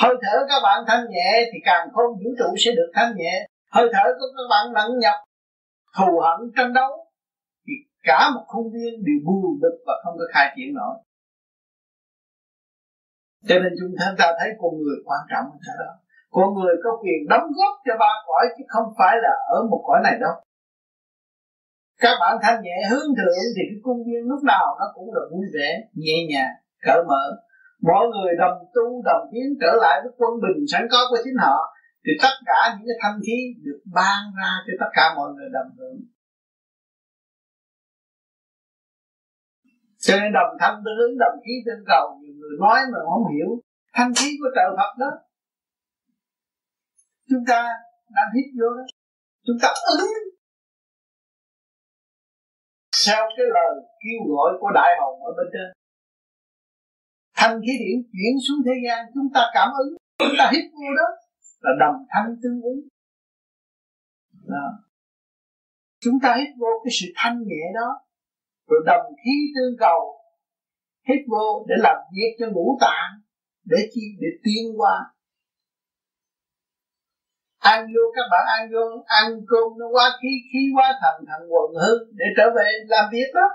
Hơi 0.00 0.14
thở 0.22 0.36
các 0.48 0.60
bạn 0.62 0.78
thanh 0.88 1.04
nhẹ 1.10 1.30
thì 1.52 1.58
càng 1.64 1.88
không 1.94 2.10
vũ 2.20 2.30
trụ 2.38 2.50
sẽ 2.62 2.70
được 2.78 2.90
thanh 2.94 3.12
nhẹ. 3.16 3.46
Hơi 3.72 3.86
thở 3.92 4.04
của 4.18 4.28
các 4.36 4.46
bạn 4.52 4.64
nặng 4.76 4.98
nhọc, 5.02 5.18
thù 5.96 6.20
hận 6.24 6.38
tranh 6.56 6.72
đấu, 6.72 6.92
thì 7.66 7.72
cả 8.02 8.30
một 8.34 8.44
khuôn 8.46 8.66
viên 8.74 8.92
đều 9.06 9.18
buồn 9.26 9.60
bực 9.62 9.76
và 9.86 9.94
không 10.04 10.14
có 10.18 10.24
khai 10.34 10.46
triển 10.56 10.74
nổi. 10.74 10.94
Cho 13.48 13.54
nên 13.62 13.72
chúng 13.80 13.92
ta 14.18 14.26
thấy 14.38 14.50
con 14.60 14.72
người 14.82 14.98
quan 15.06 15.20
trọng 15.30 15.46
hơn 15.66 15.76
đó. 15.82 15.92
Con 16.30 16.48
người 16.54 16.74
có 16.84 16.90
quyền 17.02 17.20
đóng 17.28 17.46
góp 17.56 17.74
cho 17.86 17.94
ba 18.00 18.12
cõi 18.26 18.44
chứ 18.58 18.64
không 18.68 18.88
phải 18.98 19.16
là 19.24 19.32
ở 19.56 19.58
một 19.70 19.82
cõi 19.86 20.00
này 20.04 20.16
đâu 20.20 20.34
các 22.00 22.14
bạn 22.20 22.34
thanh 22.42 22.62
nhẹ 22.62 22.76
hướng 22.90 23.08
thượng 23.18 23.44
thì 23.56 23.62
cái 23.70 23.80
cung 23.86 24.00
viên 24.06 24.22
lúc 24.30 24.42
nào 24.52 24.66
nó 24.80 24.86
cũng 24.94 25.08
được 25.14 25.28
vui 25.32 25.46
vẻ, 25.54 25.68
nhẹ 25.94 26.16
nhàng, 26.30 26.54
cởi 26.86 27.00
mở. 27.10 27.24
Mọi 27.88 28.04
người 28.12 28.32
đồng 28.42 28.58
tu, 28.74 29.02
đồng 29.08 29.24
tiến 29.32 29.46
trở 29.60 29.72
lại 29.82 29.96
với 30.02 30.12
quân 30.18 30.32
bình 30.44 30.60
sẵn 30.72 30.82
có 30.92 31.00
của 31.10 31.20
chính 31.24 31.38
họ, 31.44 31.56
thì 32.04 32.12
tất 32.22 32.34
cả 32.50 32.60
những 32.74 32.86
cái 32.88 32.98
thanh 33.02 33.18
khí 33.26 33.38
được 33.64 33.80
ban 33.96 34.20
ra 34.38 34.52
cho 34.66 34.72
tất 34.80 34.90
cả 34.96 35.04
mọi 35.16 35.28
người 35.34 35.48
đồng 35.56 35.70
hưởng. 35.78 35.98
Cho 40.04 40.14
nên 40.20 40.32
đồng 40.32 40.52
thanh 40.60 40.76
tương 40.84 40.98
ứng 41.06 41.18
đồng 41.18 41.36
khí 41.44 41.54
tương 41.66 41.84
cầu, 41.86 42.04
nhiều 42.20 42.34
người 42.40 42.54
nói 42.60 42.78
mà 42.92 42.98
không 43.10 43.26
hiểu. 43.34 43.50
Thanh 43.96 44.12
khí 44.16 44.28
của 44.40 44.50
trời 44.56 44.70
Phật 44.76 44.92
đó, 45.02 45.10
chúng 47.30 47.44
ta 47.48 47.60
đang 48.16 48.30
hít 48.34 48.46
vô 48.58 48.68
đó. 48.78 48.84
Chúng 49.46 49.56
ta 49.62 49.68
ứng 49.98 50.29
theo 53.06 53.22
cái 53.36 53.46
lời 53.56 53.74
kêu 54.02 54.18
gọi 54.30 54.50
của 54.60 54.70
đại 54.74 54.90
hồng 55.00 55.16
ở 55.28 55.30
bên 55.36 55.46
trên? 55.54 55.68
Thanh 57.38 57.60
khí 57.64 57.72
điển 57.82 57.96
chuyển 58.12 58.34
xuống 58.44 58.60
thế 58.66 58.74
gian, 58.84 58.98
chúng 59.14 59.28
ta 59.34 59.42
cảm 59.54 59.68
ứng, 59.82 59.92
chúng 60.18 60.36
ta 60.38 60.50
hít 60.52 60.64
vô 60.78 60.90
đó 61.00 61.08
là 61.64 61.72
đồng 61.80 61.96
thanh 62.12 62.36
tương 62.42 62.60
ứng. 62.62 62.80
Đó. 64.54 64.66
chúng 66.00 66.14
ta 66.22 66.34
hít 66.38 66.48
vô 66.58 66.70
cái 66.84 66.92
sự 67.00 67.06
thanh 67.16 67.36
nhẹ 67.46 67.64
đó, 67.74 67.88
rồi 68.68 68.80
đồng 68.86 69.06
khí 69.24 69.34
tương 69.54 69.76
cầu, 69.78 70.00
hít 71.08 71.20
vô 71.28 71.66
để 71.68 71.74
làm 71.78 71.96
việc 72.16 72.36
cho 72.38 72.46
ngũ 72.52 72.78
tạng, 72.80 73.12
để 73.64 73.76
chi? 73.92 74.00
Để 74.20 74.28
tiến 74.44 74.64
qua 74.80 75.12
ăn 77.60 77.78
vô 77.94 78.04
các 78.16 78.26
bạn, 78.32 78.44
ăn 78.56 78.62
vô 78.72 78.84
ăn 79.20 79.26
cơm 79.50 79.68
nó 79.78 79.86
quá 79.94 80.06
khí 80.20 80.32
khí 80.50 80.62
quá 80.76 80.86
thần 81.00 81.16
thần 81.28 81.40
quần 81.52 81.68
hư 81.82 81.94
để 82.18 82.26
trở 82.36 82.46
về 82.56 82.66
làm 82.94 83.04
việc 83.12 83.30
đó. 83.34 83.46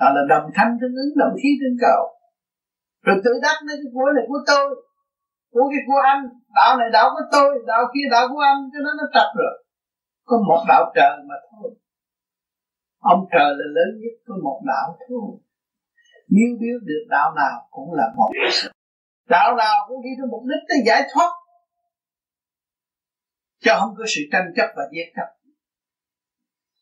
Đó 0.00 0.06
là 0.16 0.22
đồng 0.32 0.46
thanh 0.56 0.72
tương 0.80 0.96
ứng, 1.02 1.12
đồng 1.22 1.34
khí 1.40 1.50
tương 1.60 1.78
cầu. 1.86 2.02
Rồi 3.04 3.16
tự 3.24 3.32
đắc 3.42 3.56
nói 3.66 3.76
cái 3.82 3.90
của 3.94 4.08
này 4.16 4.24
của 4.30 4.40
tôi, 4.50 4.66
của 5.52 5.66
cái 5.72 5.82
của 5.88 6.00
anh. 6.12 6.22
Đạo 6.58 6.72
này 6.78 6.88
đạo 6.92 7.06
của 7.14 7.24
tôi, 7.34 7.48
đạo 7.66 7.82
kia 7.92 8.06
đạo 8.14 8.24
của 8.32 8.42
anh 8.50 8.60
cho 8.72 8.78
nó 8.84 8.90
nó 8.98 9.06
tập 9.14 9.28
rồi. 9.40 9.54
Có 10.28 10.36
một 10.48 10.62
đạo 10.68 10.92
trời 10.96 11.16
mà 11.28 11.34
thôi. 11.50 11.70
Ông 13.12 13.22
trời 13.32 13.50
là 13.58 13.66
lớn 13.76 13.90
nhất, 14.00 14.14
có 14.26 14.34
một 14.46 14.60
đạo 14.70 14.86
thôi. 15.08 15.28
Nếu 16.34 16.50
biết 16.60 16.78
được 16.88 17.04
đạo 17.08 17.28
nào 17.36 17.56
cũng 17.70 17.92
là 17.98 18.06
một 18.16 18.30
đạo 19.28 19.56
nào 19.56 19.76
cũng 19.88 20.02
đi 20.04 20.10
tới 20.18 20.26
mục 20.30 20.42
đích 20.50 20.62
tới 20.68 20.78
giải 20.86 21.02
thoát 21.12 21.30
cho 23.64 23.78
không 23.80 23.94
có 23.98 24.04
sự 24.06 24.20
tranh 24.32 24.52
chấp 24.56 24.68
và 24.76 24.82
giết 24.92 25.08
chấp 25.16 25.38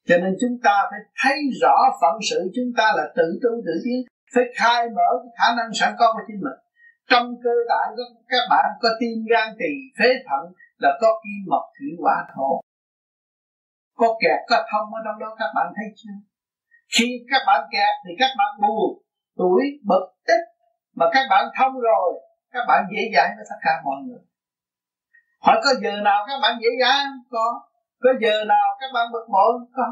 cho 0.08 0.16
nên 0.22 0.32
chúng 0.40 0.56
ta 0.66 0.74
phải 0.90 1.00
thấy 1.22 1.36
rõ 1.62 1.76
phận 2.00 2.14
sự 2.30 2.38
chúng 2.56 2.70
ta 2.78 2.86
là 2.96 3.04
tự 3.16 3.26
tu 3.42 3.50
tự 3.66 3.74
tiến, 3.84 4.00
phải 4.34 4.44
khai 4.58 4.82
mở 4.96 5.08
cái 5.22 5.32
khả 5.38 5.48
năng 5.58 5.70
sẵn 5.78 5.90
có 5.98 6.06
của 6.14 6.24
chính 6.26 6.40
mình. 6.46 6.58
Trong 7.10 7.26
cơ 7.44 7.54
tạng 7.70 7.90
của 7.96 8.08
các 8.32 8.44
bạn 8.50 8.66
có 8.82 8.88
tim 9.00 9.18
gan 9.32 9.48
tỳ 9.60 9.72
phế 9.98 10.08
thận 10.28 10.44
là 10.82 10.90
có 11.00 11.08
kim 11.22 11.40
mộc 11.50 11.64
thủy 11.76 11.90
hỏa 12.02 12.18
thổ. 12.34 12.50
Có 14.00 14.08
kẹt, 14.22 14.40
có 14.50 14.56
thông 14.70 14.88
ở 14.98 15.00
trong 15.04 15.18
đó, 15.22 15.36
các 15.38 15.50
bạn 15.56 15.66
thấy 15.76 15.86
chưa? 15.96 16.16
Khi 16.94 17.08
các 17.30 17.42
bạn 17.46 17.60
kẹt 17.72 17.94
thì 18.04 18.12
các 18.18 18.30
bạn 18.38 18.52
buồn, 18.62 18.90
tuổi, 19.36 19.62
bực 19.90 20.06
tích 20.26 20.44
mà 20.98 21.06
các 21.12 21.26
bạn 21.30 21.44
thông 21.58 21.74
rồi, 21.80 22.10
các 22.52 22.64
bạn 22.68 22.80
dễ 22.92 23.02
dãi 23.14 23.28
với 23.36 23.44
tất 23.50 23.58
cả 23.62 23.72
mọi 23.84 23.98
người 24.06 24.22
hỏi 25.46 25.60
có 25.64 25.70
giờ 25.82 25.92
nào 26.04 26.24
các 26.28 26.38
bạn 26.42 26.52
dễ 26.62 26.68
dãi 26.80 27.04
không 27.04 27.24
có 27.30 27.46
có 28.02 28.10
giờ 28.22 28.44
nào 28.44 28.66
các 28.80 28.90
bạn 28.94 29.06
bực 29.12 29.26
bội 29.32 29.52
không 29.58 29.68
có 29.76 29.86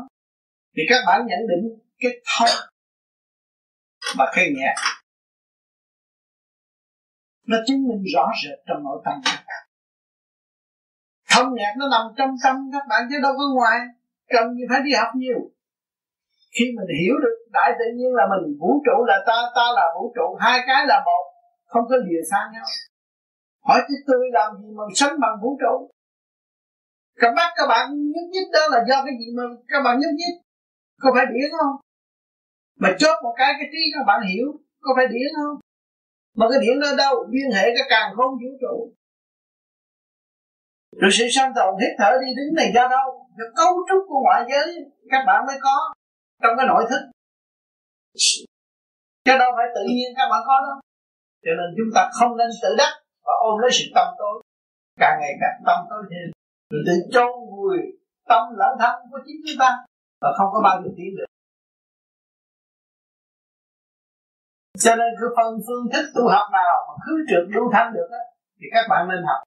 thì 0.76 0.82
các 0.88 1.00
bạn 1.06 1.26
nhận 1.26 1.40
định 1.50 1.64
cái 1.98 2.12
thông 2.38 2.56
và 4.18 4.32
cái 4.34 4.44
nhẹ. 4.56 4.74
Nó 7.46 7.56
chứng 7.66 7.88
minh 7.88 8.02
rõ 8.14 8.26
rệt 8.44 8.58
trong 8.66 8.84
nội 8.84 9.02
tâm 9.04 9.14
các 9.24 9.44
bạn. 9.46 9.62
Thông 11.30 11.54
nhạc 11.54 11.74
nó 11.78 11.88
nằm 11.88 12.02
trong 12.18 12.30
tâm 12.44 12.56
các 12.72 12.82
bạn 12.88 13.02
chứ 13.10 13.16
đâu 13.22 13.32
có 13.38 13.44
ngoài. 13.54 13.78
Cần 14.28 14.54
gì 14.54 14.62
phải 14.70 14.80
đi 14.84 14.90
học 14.98 15.08
nhiều. 15.14 15.38
Khi 16.58 16.64
mình 16.76 16.88
hiểu 17.02 17.14
được 17.22 17.36
đại 17.52 17.70
tự 17.78 17.84
nhiên 17.96 18.10
là 18.14 18.24
mình, 18.30 18.58
vũ 18.60 18.82
trụ 18.86 19.04
là 19.06 19.16
ta 19.26 19.36
ta 19.56 19.66
là 19.76 19.86
vũ 19.94 20.12
trụ, 20.16 20.36
hai 20.40 20.60
cái 20.66 20.86
là 20.86 21.02
một. 21.04 21.24
Không 21.66 21.84
có 21.88 21.96
lìa 21.96 22.22
xa 22.30 22.38
nhau 22.52 22.64
hỏi 23.68 23.80
chứ 23.88 23.94
tôi 24.06 24.16
làm 24.32 24.50
gì 24.62 24.68
mà 24.78 24.84
sống 24.94 25.20
bằng 25.20 25.36
vũ 25.42 25.58
trụ? 25.60 25.90
Các 27.20 27.32
bác 27.36 27.50
các 27.56 27.66
bạn 27.68 27.84
nhúc 28.12 28.26
nhích 28.32 28.48
đó 28.52 28.60
là 28.70 28.84
do 28.88 29.04
cái 29.04 29.14
gì 29.20 29.26
mà 29.36 29.42
các 29.68 29.80
bạn 29.84 29.94
nhúc 30.00 30.14
nhích? 30.20 30.36
Có 31.02 31.10
phải 31.14 31.26
điển 31.32 31.50
không? 31.58 31.76
Mà 32.82 32.88
chốt 32.98 33.16
một 33.22 33.34
cái 33.36 33.52
cái 33.58 33.68
trí 33.72 33.82
các 33.94 34.04
bạn 34.06 34.20
hiểu, 34.30 34.46
có 34.80 34.90
phải 34.96 35.06
điển 35.06 35.28
không? 35.36 35.56
Mà 36.38 36.46
cái 36.50 36.58
điển 36.64 36.80
đó 36.80 36.88
đâu? 37.04 37.14
Liên 37.30 37.50
hệ 37.56 37.64
cái 37.76 37.86
càng 37.88 38.08
không 38.16 38.32
vũ 38.40 38.50
trụ. 38.62 38.76
Rồi 41.00 41.10
sự 41.12 41.24
sanh 41.30 41.52
tồn, 41.56 41.74
hít 41.80 41.92
thở 41.98 42.10
đi, 42.22 42.28
đứng 42.36 42.54
này 42.54 42.68
do 42.74 42.88
đâu? 42.96 43.08
Do 43.38 43.44
cấu 43.56 43.72
trúc 43.88 44.02
của 44.08 44.20
ngoại 44.24 44.42
giới, 44.50 44.68
các 45.10 45.22
bạn 45.26 45.46
mới 45.46 45.56
có 45.62 45.76
trong 46.42 46.54
cái 46.56 46.66
nội 46.66 46.84
thức. 46.90 47.02
Chứ 49.24 49.32
đâu 49.38 49.50
phải 49.56 49.66
tự 49.74 49.82
nhiên 49.94 50.08
các 50.16 50.26
bạn 50.30 50.42
có 50.46 50.56
đâu 50.66 50.76
cho 51.44 51.52
nên 51.58 51.68
chúng 51.76 51.90
ta 51.94 52.10
không 52.18 52.36
nên 52.36 52.50
tự 52.62 52.68
đắc 52.78 52.92
và 53.24 53.32
ôm 53.48 53.58
lấy 53.58 53.70
sự 53.72 53.84
tâm 53.94 54.06
tối. 54.18 54.42
Càng 55.00 55.18
ngày 55.20 55.34
càng 55.40 55.62
tâm 55.66 55.78
tối 55.90 56.02
thêm. 56.10 56.26
Rồi 56.70 56.82
tự 56.86 56.92
trâu 57.14 57.30
vùi 57.50 57.78
tâm 58.28 58.42
lẫn 58.56 58.72
thân 58.80 58.94
của 59.10 59.18
chính 59.26 59.40
chúng 59.44 59.58
ta. 59.58 59.70
Và 60.20 60.28
không 60.36 60.48
có 60.52 60.60
bao 60.64 60.82
giờ 60.82 60.90
tiến 60.96 61.16
được. 61.16 61.24
Cho 64.78 64.96
nên 64.96 65.10
cứ 65.20 65.26
phần 65.36 65.60
phương 65.66 65.86
thức 65.92 66.04
tu 66.14 66.28
học 66.28 66.46
nào 66.52 66.74
mà 66.88 66.94
cứ 67.06 67.24
trượt 67.28 67.44
lưu 67.54 67.64
thanh 67.72 67.92
được 67.94 68.08
á, 68.12 68.22
thì 68.58 68.66
các 68.74 68.84
bạn 68.90 69.08
nên 69.08 69.22
học. 69.28 69.40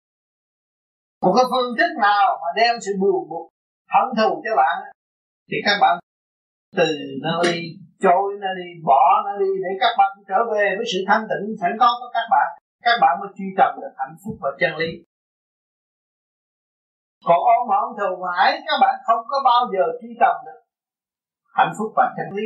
Một 1.22 1.34
cái 1.36 1.46
phương 1.52 1.78
thức 1.78 1.92
nào 2.02 2.40
mà 2.42 2.50
đem 2.56 2.76
sự 2.82 2.92
buồn 3.02 3.30
bực, 3.30 3.46
hận 3.94 4.08
thù 4.18 4.42
cho 4.46 4.56
bạn 4.56 4.76
thì 5.50 5.58
các 5.66 5.78
bạn 5.82 6.00
từ 6.76 6.86
nó 7.22 7.42
đi 7.44 7.60
trôi 8.00 8.34
nó 8.42 8.48
đi 8.60 8.70
bỏ 8.84 9.24
nó 9.26 9.38
đi, 9.40 9.52
để 9.64 9.70
các 9.80 9.94
bạn 9.98 10.12
trở 10.28 10.40
về 10.54 10.76
với 10.78 10.86
sự 10.94 11.00
thanh 11.08 11.28
tịnh 11.30 11.58
sẵn 11.62 11.72
có 11.80 11.90
của 12.00 12.10
các 12.14 12.28
bạn 12.32 12.57
các 12.88 12.98
bạn 13.04 13.14
mới 13.20 13.30
truy 13.38 13.48
tầm 13.60 13.72
được 13.82 13.94
hạnh 14.02 14.16
phúc 14.22 14.36
và 14.44 14.52
chân 14.60 14.72
lý. 14.82 14.90
Còn 17.28 17.40
ôm 17.56 17.64
hận 17.72 17.88
thù 17.98 18.12
mãi, 18.26 18.50
các 18.68 18.78
bạn 18.84 18.96
không 19.08 19.22
có 19.32 19.38
bao 19.50 19.62
giờ 19.74 19.84
truy 20.02 20.12
tầm 20.22 20.36
được. 20.46 20.62
Hạnh 21.58 21.74
phúc 21.78 21.90
và 21.98 22.06
chân 22.18 22.28
lý. 22.38 22.46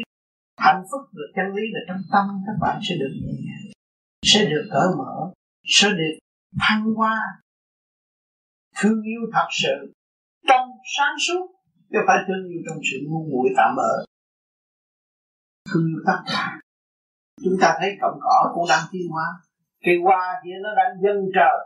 Hạnh 0.57 0.83
phúc 0.89 1.01
được 1.17 1.29
chân 1.35 1.47
lý 1.55 1.63
là 1.75 1.81
trong 1.87 2.01
tâm, 2.13 2.25
các 2.47 2.57
bạn 2.61 2.79
sẽ 2.85 2.95
được 3.01 3.13
nhẹ 3.23 3.33
nhàng, 3.45 3.67
sẽ 4.31 4.39
được 4.51 4.65
cởi 4.73 4.87
mở, 4.97 5.15
sẽ 5.63 5.87
được 5.89 6.15
thăng 6.59 6.83
hoa. 6.97 7.17
Thương 8.77 9.01
yêu 9.01 9.21
thật 9.33 9.47
sự, 9.61 9.93
trong 10.47 10.69
sáng 10.97 11.15
suốt, 11.27 11.45
chứ 11.91 11.97
phải 12.07 12.17
thương 12.27 12.43
yêu 12.51 12.61
trong 12.67 12.79
sự 12.91 12.97
ngu 13.07 13.21
muội 13.31 13.49
tạm 13.57 13.75
bỡ 13.77 13.91
thương 15.69 15.87
yêu 15.87 15.99
tất 16.07 16.19
cả. 16.25 16.59
Chúng 17.43 17.57
ta 17.61 17.75
thấy 17.79 17.89
cọng 18.01 18.19
cỏ 18.21 18.51
cũng 18.53 18.65
đang 18.69 18.83
tiến 18.91 19.07
hóa 19.11 19.25
cây 19.85 19.95
hoa 20.03 20.41
kia 20.43 20.57
nó 20.63 20.69
đang 20.79 20.93
dâng 21.03 21.21
trời. 21.35 21.57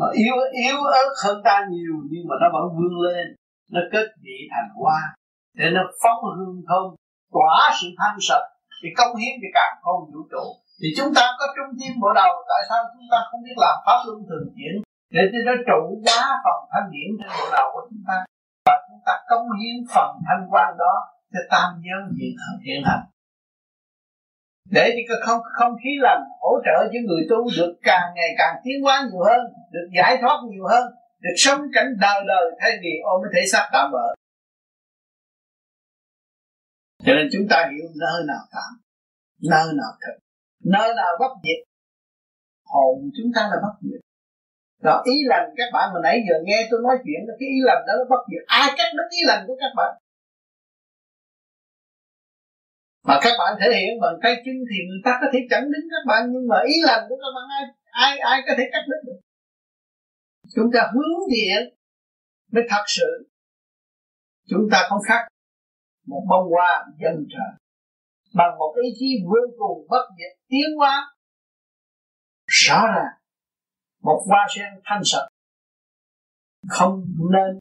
Mà 0.00 0.06
yếu 0.22 0.36
yếu 0.64 0.78
ớt 1.02 1.10
hơn 1.24 1.36
ta 1.44 1.56
nhiều, 1.70 1.96
nhưng 2.10 2.24
mà 2.28 2.34
nó 2.40 2.46
vẫn 2.54 2.64
vươn 2.76 2.94
lên. 3.06 3.26
Nó 3.72 3.80
kết 3.92 4.06
vị 4.22 4.38
thành 4.52 4.68
hoa, 4.74 5.00
để 5.58 5.66
nó 5.74 5.82
phóng 6.02 6.20
hương 6.36 6.62
thơm, 6.68 6.86
tỏa 7.32 7.58
sự 7.80 7.88
thanh 7.98 8.18
sạch 8.28 8.46
thì 8.82 8.88
công 8.98 9.16
hiến 9.20 9.34
thì 9.42 9.48
càng 9.58 9.74
không 9.82 10.00
vũ 10.12 10.20
trụ. 10.32 10.44
Thì 10.80 10.88
chúng 10.96 11.10
ta 11.16 11.24
có 11.38 11.46
trung 11.56 11.72
tâm 11.78 11.92
bộ 12.02 12.10
đầu. 12.20 12.32
Tại 12.50 12.62
sao 12.68 12.80
chúng 12.92 13.08
ta 13.12 13.18
không 13.28 13.42
biết 13.46 13.56
làm 13.64 13.76
pháp 13.86 13.98
luân 14.06 14.18
thường 14.28 14.46
chuyển 14.56 14.74
để 15.14 15.22
cho 15.32 15.38
nó 15.46 15.54
trụ 15.68 15.80
quá 16.06 16.20
phần 16.44 16.58
thanh 16.72 16.88
điển 16.92 17.08
trên 17.18 17.30
bộ 17.38 17.46
đầu 17.56 17.66
của 17.74 17.84
chúng 17.88 18.02
ta. 18.08 18.16
Và 18.66 18.74
chúng 18.86 19.02
ta 19.06 19.12
công 19.30 19.46
hiến 19.58 19.76
phần 19.94 20.10
thanh 20.26 20.42
quan 20.50 20.68
đó 20.82 20.94
cho 21.32 21.40
tam 21.52 21.68
giới 21.84 22.00
hiện 22.18 22.34
hiện 22.66 22.80
hành 22.88 23.04
để 24.70 24.90
cho 24.90 25.02
cái 25.08 25.18
không 25.26 25.40
không 25.58 25.72
khí 25.84 25.90
lành 26.00 26.22
hỗ 26.40 26.52
trợ 26.64 26.88
cho 26.92 26.98
người 27.06 27.26
tu 27.30 27.36
được 27.56 27.74
càng 27.82 28.14
ngày 28.14 28.30
càng 28.38 28.56
tiến 28.64 28.82
hóa 28.82 29.08
nhiều 29.10 29.22
hơn, 29.24 29.40
được 29.70 29.88
giải 29.96 30.18
thoát 30.20 30.38
nhiều 30.50 30.66
hơn, 30.66 30.84
được 31.20 31.34
sống 31.36 31.60
cảnh 31.74 31.86
đời 32.00 32.20
đời 32.26 32.46
thay 32.60 32.70
vì 32.82 32.90
ôm 33.04 33.20
cái 33.22 33.30
thể 33.34 33.46
xác 33.52 33.68
tạm 33.72 33.90
bỡ 33.92 34.14
cho 37.06 37.12
nên 37.14 37.28
chúng 37.32 37.46
ta 37.50 37.70
hiểu 37.72 37.86
nơi 38.00 38.18
nào 38.26 38.44
tạm 38.52 38.70
nơi 39.42 39.66
nào 39.80 39.92
thật, 40.00 40.16
nơi 40.64 40.94
nào 40.94 41.12
bất 41.20 41.32
diệt. 41.44 41.60
Hồn 42.64 43.10
chúng 43.16 43.30
ta 43.34 43.42
là 43.50 43.56
bất 43.62 43.74
diệt. 43.82 44.00
Đó, 44.82 45.02
ý 45.04 45.14
lành 45.26 45.48
các 45.56 45.68
bạn 45.72 45.90
mà 45.94 46.00
nãy 46.02 46.20
giờ 46.28 46.34
nghe 46.44 46.68
tôi 46.70 46.80
nói 46.82 46.96
chuyện 47.04 47.20
cái 47.40 47.48
ý 47.48 47.58
lành 47.68 47.82
đó 47.86 47.92
nó 47.98 48.04
bất 48.10 48.22
diệt. 48.30 48.42
Ai 48.46 48.68
cắt 48.78 48.88
đứt 48.96 49.08
ý 49.10 49.18
lành 49.26 49.44
của 49.46 49.56
các 49.60 49.72
bạn? 49.76 49.90
Mà 53.06 53.14
các 53.22 53.34
bạn 53.38 53.52
thể 53.60 53.68
hiện 53.80 54.00
bằng 54.02 54.16
tay 54.22 54.34
chân 54.44 54.56
thì 54.68 54.76
người 54.88 55.02
ta 55.04 55.18
có 55.20 55.26
thể 55.32 55.38
chẳng 55.50 55.64
đứng 55.72 55.86
các 55.92 56.02
bạn, 56.10 56.22
nhưng 56.32 56.48
mà 56.50 56.56
ý 56.66 56.74
lành 56.88 57.02
của 57.08 57.16
các 57.22 57.30
bạn, 57.36 57.44
ai 57.58 57.64
ai 58.06 58.18
ai 58.18 58.38
có 58.46 58.52
thể 58.58 58.64
cắt 58.72 58.82
đứt 58.90 59.00
được? 59.06 59.18
Chúng 60.54 60.70
ta 60.74 60.80
hướng 60.94 61.14
thiện 61.30 61.74
mới 62.52 62.64
thật 62.70 62.84
sự. 62.86 63.28
Chúng 64.48 64.68
ta 64.72 64.86
không 64.88 65.02
khác 65.08 65.22
một 66.06 66.22
bông 66.30 66.46
hoa 66.50 66.84
dân 67.02 67.26
trời. 67.32 67.50
Bằng 68.34 68.58
một 68.58 68.74
ý 68.82 68.88
chí 68.98 69.06
vô 69.24 69.40
cùng 69.58 69.86
bất 69.90 70.04
diệt, 70.18 70.38
tiến 70.48 70.76
hóa. 70.78 71.14
Rõ 72.46 72.80
ràng, 72.94 73.14
một 74.02 74.22
hoa 74.28 74.46
sen 74.56 74.80
thanh 74.84 75.02
sạch 75.04 75.28
không 76.68 77.04
nên 77.32 77.58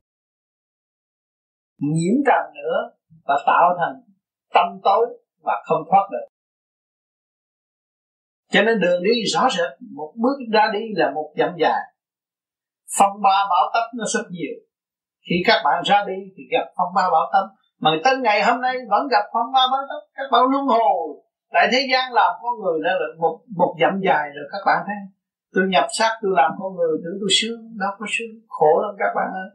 nhiễm 1.78 2.16
trần 2.26 2.54
nữa 2.56 2.98
và 3.26 3.36
tạo 3.46 3.78
thành 3.80 4.02
tâm 4.54 4.80
tối 4.84 5.25
và 5.46 5.64
không 5.66 5.82
thoát 5.90 6.08
được. 6.12 6.28
Cho 8.52 8.62
nên 8.64 8.80
đường 8.80 9.04
đi 9.04 9.24
rõ 9.34 9.48
rệt, 9.58 9.72
một 9.96 10.14
bước 10.16 10.38
ra 10.54 10.68
đi 10.74 10.80
là 10.96 11.12
một 11.12 11.34
dặm 11.38 11.56
dài. 11.58 11.82
Phong 12.98 13.22
ba 13.22 13.38
bão 13.50 13.72
tấp 13.74 13.86
nó 13.98 14.06
rất 14.14 14.26
nhiều. 14.30 14.56
Khi 15.30 15.36
các 15.46 15.62
bạn 15.66 15.84
ra 15.86 16.06
đi 16.08 16.20
thì 16.38 16.44
gặp 16.52 16.66
phong 16.78 16.94
ba 16.96 17.10
bão 17.12 17.30
tấp 17.34 17.46
mà 17.80 17.92
tới 18.04 18.18
ngày 18.18 18.44
hôm 18.44 18.62
nay 18.62 18.76
vẫn 18.90 19.08
gặp 19.08 19.26
phong 19.34 19.52
ba 19.54 19.62
bão 19.72 19.82
tấp 19.90 20.02
các 20.16 20.28
bạn 20.32 20.42
luân 20.52 20.66
hồi. 20.66 21.08
Tại 21.54 21.68
thế 21.72 21.88
gian 21.92 22.14
làm 22.14 22.32
con 22.42 22.54
người 22.62 22.80
đã 22.84 22.92
là 22.92 23.08
một 23.20 23.40
một 23.58 23.76
dặm 23.82 24.00
dài 24.06 24.30
rồi, 24.36 24.46
các 24.52 24.62
bạn 24.66 24.84
thấy 24.88 24.96
tôi 25.54 25.66
nhập 25.68 25.88
xác, 25.98 26.12
tôi 26.22 26.32
làm 26.36 26.52
con 26.60 26.76
người, 26.76 26.98
tưởng 27.04 27.18
tôi 27.22 27.30
sướng, 27.40 27.60
đâu 27.82 27.92
có 28.00 28.06
sướng. 28.10 28.34
Khổ 28.48 28.72
lắm 28.84 28.96
các 29.00 29.12
bạn 29.16 29.30
ơi. 29.44 29.50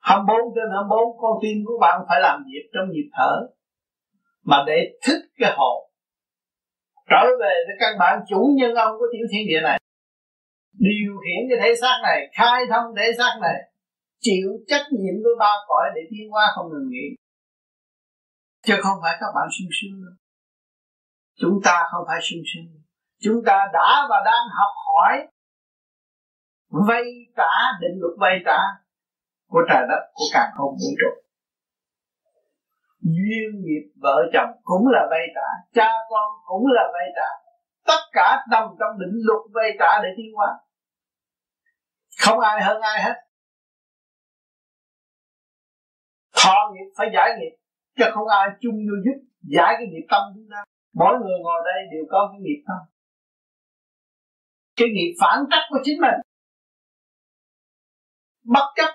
24 0.00 0.54
trên 0.54 0.68
24 0.74 1.20
con 1.20 1.32
tim 1.42 1.56
của 1.66 1.78
bạn 1.80 1.96
phải 2.08 2.20
làm 2.20 2.44
việc 2.46 2.64
trong 2.74 2.86
nhịp 2.90 3.08
thở 3.16 3.32
mà 4.50 4.56
để 4.66 4.78
thức 5.06 5.20
cái 5.38 5.52
hồn. 5.56 5.90
Trở 7.10 7.22
về 7.40 7.54
với 7.66 7.76
căn 7.80 7.92
bản 7.98 8.14
chủ 8.28 8.40
nhân 8.58 8.74
ông 8.74 8.92
của 8.98 9.06
tiểu 9.12 9.26
thiên 9.32 9.46
địa 9.48 9.60
này. 9.62 9.80
Điều 10.72 11.12
khiển 11.22 11.40
cái 11.48 11.58
thể 11.62 11.74
xác 11.80 11.96
này, 12.02 12.18
khai 12.32 12.60
thông 12.70 12.86
thể 12.96 13.06
xác 13.18 13.34
này, 13.40 13.58
chịu 14.20 14.48
trách 14.66 14.86
nhiệm 14.92 15.14
với 15.24 15.34
ba 15.38 15.52
cõi 15.68 15.84
để 15.94 16.00
tiến 16.10 16.32
qua 16.32 16.44
không 16.54 16.66
ngừng 16.70 16.90
nghỉ. 16.90 17.06
Chứ 18.66 18.74
không 18.82 18.98
phải 19.02 19.16
các 19.20 19.30
bạn 19.34 19.48
sung 19.58 19.70
sướng 19.78 19.96
đâu. 20.04 20.14
Chúng 21.40 21.56
ta 21.64 21.82
không 21.90 22.04
phải 22.08 22.20
sung 22.22 22.42
sướng. 22.50 22.82
Chúng 23.20 23.44
ta 23.46 23.56
đã 23.72 24.06
và 24.10 24.16
đang 24.24 24.44
học 24.58 24.72
hỏi 24.86 25.14
vay 26.88 27.04
trả, 27.36 27.52
định 27.80 27.96
luật 28.00 28.14
vay 28.18 28.38
trả 28.46 28.58
của 29.50 29.60
trời 29.68 29.82
đất, 29.88 30.02
của 30.14 30.24
càng 30.32 30.50
không 30.56 30.72
vũ 30.80 30.90
trụ 31.00 31.27
duyên 33.16 33.48
nghiệp 33.64 33.84
vợ 34.02 34.16
chồng 34.32 34.50
cũng 34.62 34.86
là 34.86 35.06
vay 35.10 35.26
trả, 35.34 35.48
cha 35.74 35.88
con 36.10 36.28
cũng 36.46 36.66
là 36.66 36.82
vay 36.92 37.08
trả. 37.16 37.28
Tất 37.86 38.02
cả 38.12 38.46
nằm 38.50 38.64
trong 38.80 38.98
định 38.98 39.16
luật 39.26 39.42
vay 39.54 39.70
trả 39.78 40.02
để 40.02 40.08
tiến 40.16 40.34
hóa. 40.36 40.48
Không 42.22 42.40
ai 42.40 42.62
hơn 42.62 42.80
ai 42.80 43.02
hết. 43.02 43.14
Thọ 46.44 46.72
nghiệp 46.72 46.92
phải 46.98 47.06
giải 47.14 47.30
nghiệp, 47.38 47.56
chứ 47.96 48.04
không 48.14 48.28
ai 48.28 48.48
chung 48.60 48.74
vô 48.74 48.96
giúp, 49.04 49.18
giải 49.42 49.74
cái 49.78 49.86
nghiệp 49.86 50.06
tâm 50.10 50.22
chúng 50.34 50.48
ta. 50.50 50.64
Mỗi 50.94 51.14
người 51.20 51.38
ngồi 51.42 51.60
đây 51.64 51.80
đều 51.92 52.04
có 52.10 52.28
cái 52.32 52.40
nghiệp 52.40 52.62
tâm. 52.68 52.80
Cái 54.76 54.88
nghiệp 54.94 55.12
phản 55.20 55.38
trắc 55.50 55.62
của 55.68 55.78
chính 55.84 56.00
mình. 56.00 56.18
Bất 58.44 58.66
chấp. 58.76 58.90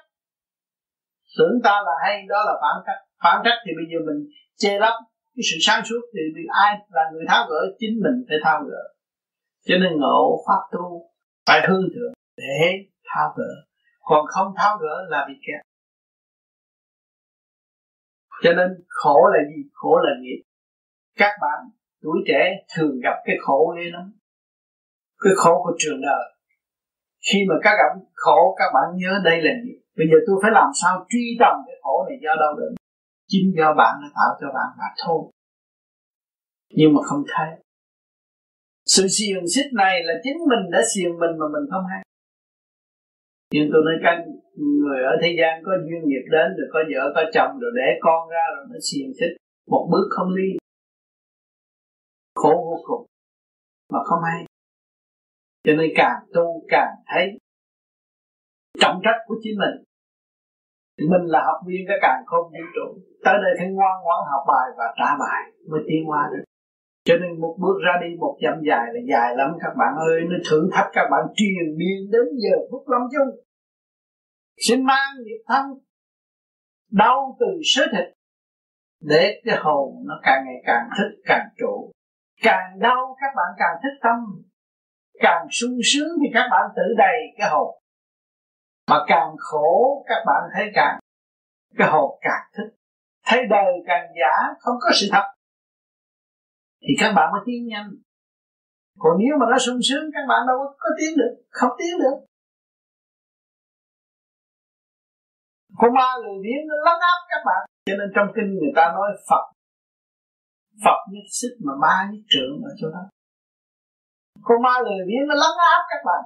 Tưởng 1.38 1.62
ta 1.64 1.72
là 1.72 1.96
hay, 2.06 2.24
đó 2.30 2.38
là 2.46 2.54
phản 2.62 2.84
trắc 2.86 2.98
phản 3.24 3.42
trách 3.46 3.60
thì 3.66 3.72
bây 3.80 3.86
giờ 3.92 3.98
mình 4.08 4.20
che 4.62 4.80
lấp 4.80 4.96
cái 5.36 5.44
sự 5.50 5.58
sáng 5.62 5.86
suốt 5.86 6.02
thì 6.14 6.22
vì 6.36 6.44
ai 6.64 6.72
là 6.90 7.04
người 7.14 7.26
tháo 7.28 7.44
gỡ, 7.50 7.62
chính 7.80 7.96
mình 8.04 8.18
phải 8.28 8.38
tháo 8.44 8.64
gỡ. 8.70 8.84
Cho 9.68 9.76
nên 9.82 9.92
ngộ 10.00 10.44
pháp 10.48 10.62
tu 10.72 11.12
phải 11.48 11.62
hướng 11.68 11.86
thượng 11.94 12.14
để 12.38 12.86
tháo 13.10 13.34
gỡ. 13.38 13.52
Còn 14.00 14.26
không 14.28 14.54
tháo 14.58 14.78
gỡ 14.78 14.96
là 15.10 15.26
bị 15.28 15.34
kẹt. 15.48 15.62
Cho 18.44 18.54
nên 18.54 18.70
khổ 18.88 19.18
là 19.34 19.40
gì? 19.50 19.64
Khổ 19.74 20.00
là 20.04 20.12
nghiệp. 20.22 20.42
Các 21.18 21.32
bạn 21.42 21.60
tuổi 22.02 22.18
trẻ 22.28 22.66
thường 22.76 23.00
gặp 23.04 23.16
cái 23.26 23.36
khổ 23.42 23.76
ghê 23.78 23.84
lắm. 23.92 24.14
Cái 25.24 25.34
khổ 25.36 25.62
của 25.64 25.76
trường 25.78 26.02
đời. 26.02 26.26
Khi 27.32 27.40
mà 27.50 27.56
các 27.64 27.72
gặp 27.72 28.00
khổ, 28.14 28.56
các 28.60 28.72
bạn 28.74 28.98
nhớ 28.98 29.22
đây 29.24 29.42
là 29.42 29.52
nghiệp. 29.64 29.80
Bây 29.98 30.08
giờ 30.08 30.18
tôi 30.28 30.40
phải 30.42 30.52
làm 30.54 30.70
sao 30.82 31.06
truy 31.10 31.38
tầm 31.40 31.56
cái 31.68 31.76
khổ 31.82 32.06
này 32.10 32.18
do 32.24 32.36
đâu 32.40 32.60
đến 32.60 32.83
chính 33.34 33.48
do 33.58 33.68
bạn 33.80 33.94
đã 34.02 34.08
tạo 34.18 34.32
cho 34.42 34.48
bạn 34.58 34.70
mà 34.80 34.90
thôi. 35.06 35.22
Nhưng 36.78 36.94
mà 36.94 37.02
không 37.10 37.24
thấy 37.34 37.50
sự 38.86 39.08
xiềng 39.08 39.48
xích 39.54 39.70
này 39.74 40.04
là 40.04 40.14
chính 40.24 40.38
mình 40.50 40.64
đã 40.72 40.80
xiềng 40.96 41.14
mình 41.22 41.34
mà 41.40 41.46
mình 41.54 41.66
không 41.72 41.86
hay. 41.92 42.04
Nhưng 43.54 43.70
tôi 43.72 43.82
nói 43.86 43.96
các 44.04 44.16
người 44.56 45.00
ở 45.04 45.14
thế 45.22 45.30
gian 45.40 45.64
có 45.66 45.72
duyên 45.88 46.02
nghiệp 46.06 46.26
đến 46.32 46.48
rồi 46.58 46.68
có 46.74 46.80
vợ, 46.92 47.04
có 47.16 47.22
chồng 47.34 47.60
rồi 47.62 47.72
để 47.76 47.88
con 48.02 48.30
ra 48.30 48.46
rồi 48.56 48.66
nó 48.70 48.78
xiềng 48.92 49.12
xích. 49.20 49.34
Một 49.68 49.88
bước 49.92 50.08
không 50.10 50.30
ly 50.38 50.50
khổ 52.36 52.54
vô 52.68 52.78
cùng. 52.88 53.06
Mà 53.94 54.00
không 54.06 54.20
hay. 54.24 54.46
Cho 55.64 55.74
nên 55.74 55.90
càng 55.96 56.18
tu 56.34 56.66
càng 56.68 56.96
thấy 57.06 57.38
trọng 58.80 59.02
trách 59.04 59.20
của 59.28 59.36
chính 59.44 59.58
mình 59.60 59.84
mình 60.98 61.26
là 61.34 61.42
học 61.46 61.60
viên 61.68 61.82
cái 61.88 61.98
càng 62.02 62.24
không 62.26 62.46
vũ 62.54 62.66
trụ. 62.76 62.88
Tới 63.26 63.36
đây 63.44 63.54
phải 63.58 63.68
ngoan 63.68 63.96
ngoãn 64.04 64.20
học 64.32 64.44
bài 64.48 64.68
và 64.78 64.86
trả 65.00 65.10
bài 65.20 65.42
mới 65.70 65.82
tiến 65.88 66.06
hóa 66.06 66.30
được. 66.32 66.44
Cho 67.06 67.16
nên 67.22 67.42
một 67.42 67.56
bước 67.60 67.78
ra 67.86 67.94
đi, 68.02 68.16
một 68.16 68.36
dặm 68.44 68.62
dài 68.70 68.86
là 68.94 69.02
dài 69.12 69.36
lắm 69.36 69.50
các 69.62 69.74
bạn 69.80 69.94
ơi. 70.10 70.22
Nó 70.30 70.38
thử 70.50 70.70
thách 70.74 70.90
các 70.94 71.06
bạn 71.12 71.24
truyền 71.36 71.78
biên 71.80 72.00
đến 72.12 72.28
giờ 72.44 72.56
phút 72.72 72.84
lâm 72.90 73.02
chung 73.12 73.44
xin 74.58 74.86
mang 74.86 75.10
nghiệp 75.24 75.44
thân, 75.48 75.66
đau 76.92 77.38
từ 77.40 77.46
sớ 77.64 77.84
thịt, 77.92 78.14
để 79.02 79.42
cái 79.46 79.58
hồn 79.60 80.04
nó 80.08 80.20
càng 80.24 80.44
ngày 80.46 80.62
càng 80.66 80.90
thích, 80.98 81.22
càng 81.26 81.48
trụ. 81.58 81.92
Càng 82.42 82.80
đau 82.80 83.16
các 83.22 83.34
bạn 83.36 83.54
càng 83.58 83.78
thích 83.84 84.00
tâm, 84.04 84.18
càng 85.20 85.48
sung 85.52 85.78
sướng 85.84 86.10
thì 86.22 86.30
các 86.34 86.48
bạn 86.52 86.70
tự 86.76 86.82
đầy 86.98 87.18
cái 87.38 87.50
hồn 87.50 87.83
mà 88.90 88.98
càng 89.08 89.36
khổ, 89.40 90.04
các 90.08 90.24
bạn 90.26 90.42
thấy 90.54 90.66
càng 90.76 91.00
cái 91.78 91.88
hồn 91.92 92.20
càng 92.22 92.44
thích. 92.54 92.76
Thấy 93.26 93.40
đời 93.50 93.74
càng 93.88 94.08
giả, 94.20 94.54
không 94.60 94.76
có 94.82 94.90
sự 94.94 95.08
thật. 95.12 95.26
Thì 96.82 96.94
các 97.00 97.14
bạn 97.16 97.32
mới 97.32 97.42
tiến 97.46 97.68
nhanh. 97.68 97.90
Còn 99.00 99.14
nếu 99.20 99.34
mà 99.40 99.46
nó 99.52 99.58
sung 99.58 99.80
sướng, 99.90 100.06
các 100.14 100.26
bạn 100.30 100.48
đâu 100.48 100.58
có 100.78 100.90
tiến 101.00 101.18
được, 101.18 101.34
không 101.50 101.72
tiến 101.78 101.94
được. 102.04 102.18
Con 105.78 105.94
ma 105.94 106.10
lười 106.24 106.38
biếng 106.44 106.64
nó 106.70 106.76
lấn 106.86 107.00
áp 107.12 107.20
các 107.30 107.42
bạn. 107.46 107.62
Cho 107.86 107.94
nên 108.00 108.08
trong 108.16 108.28
kinh 108.36 108.50
người 108.54 108.74
ta 108.76 108.92
nói 108.96 109.10
phật. 109.30 109.46
Phật 110.86 111.00
nhất 111.12 111.28
sức 111.40 111.54
mà 111.66 111.74
ma 111.82 112.10
nhất 112.12 112.24
trưởng 112.30 112.56
ở 112.64 112.72
chỗ 112.80 112.88
đó. 112.96 113.04
Con 114.44 114.62
ma 114.62 114.76
lười 114.86 115.02
biếng 115.08 115.28
nó 115.28 115.36
lấn 115.44 115.54
áp 115.74 115.82
các 115.90 116.02
bạn. 116.06 116.22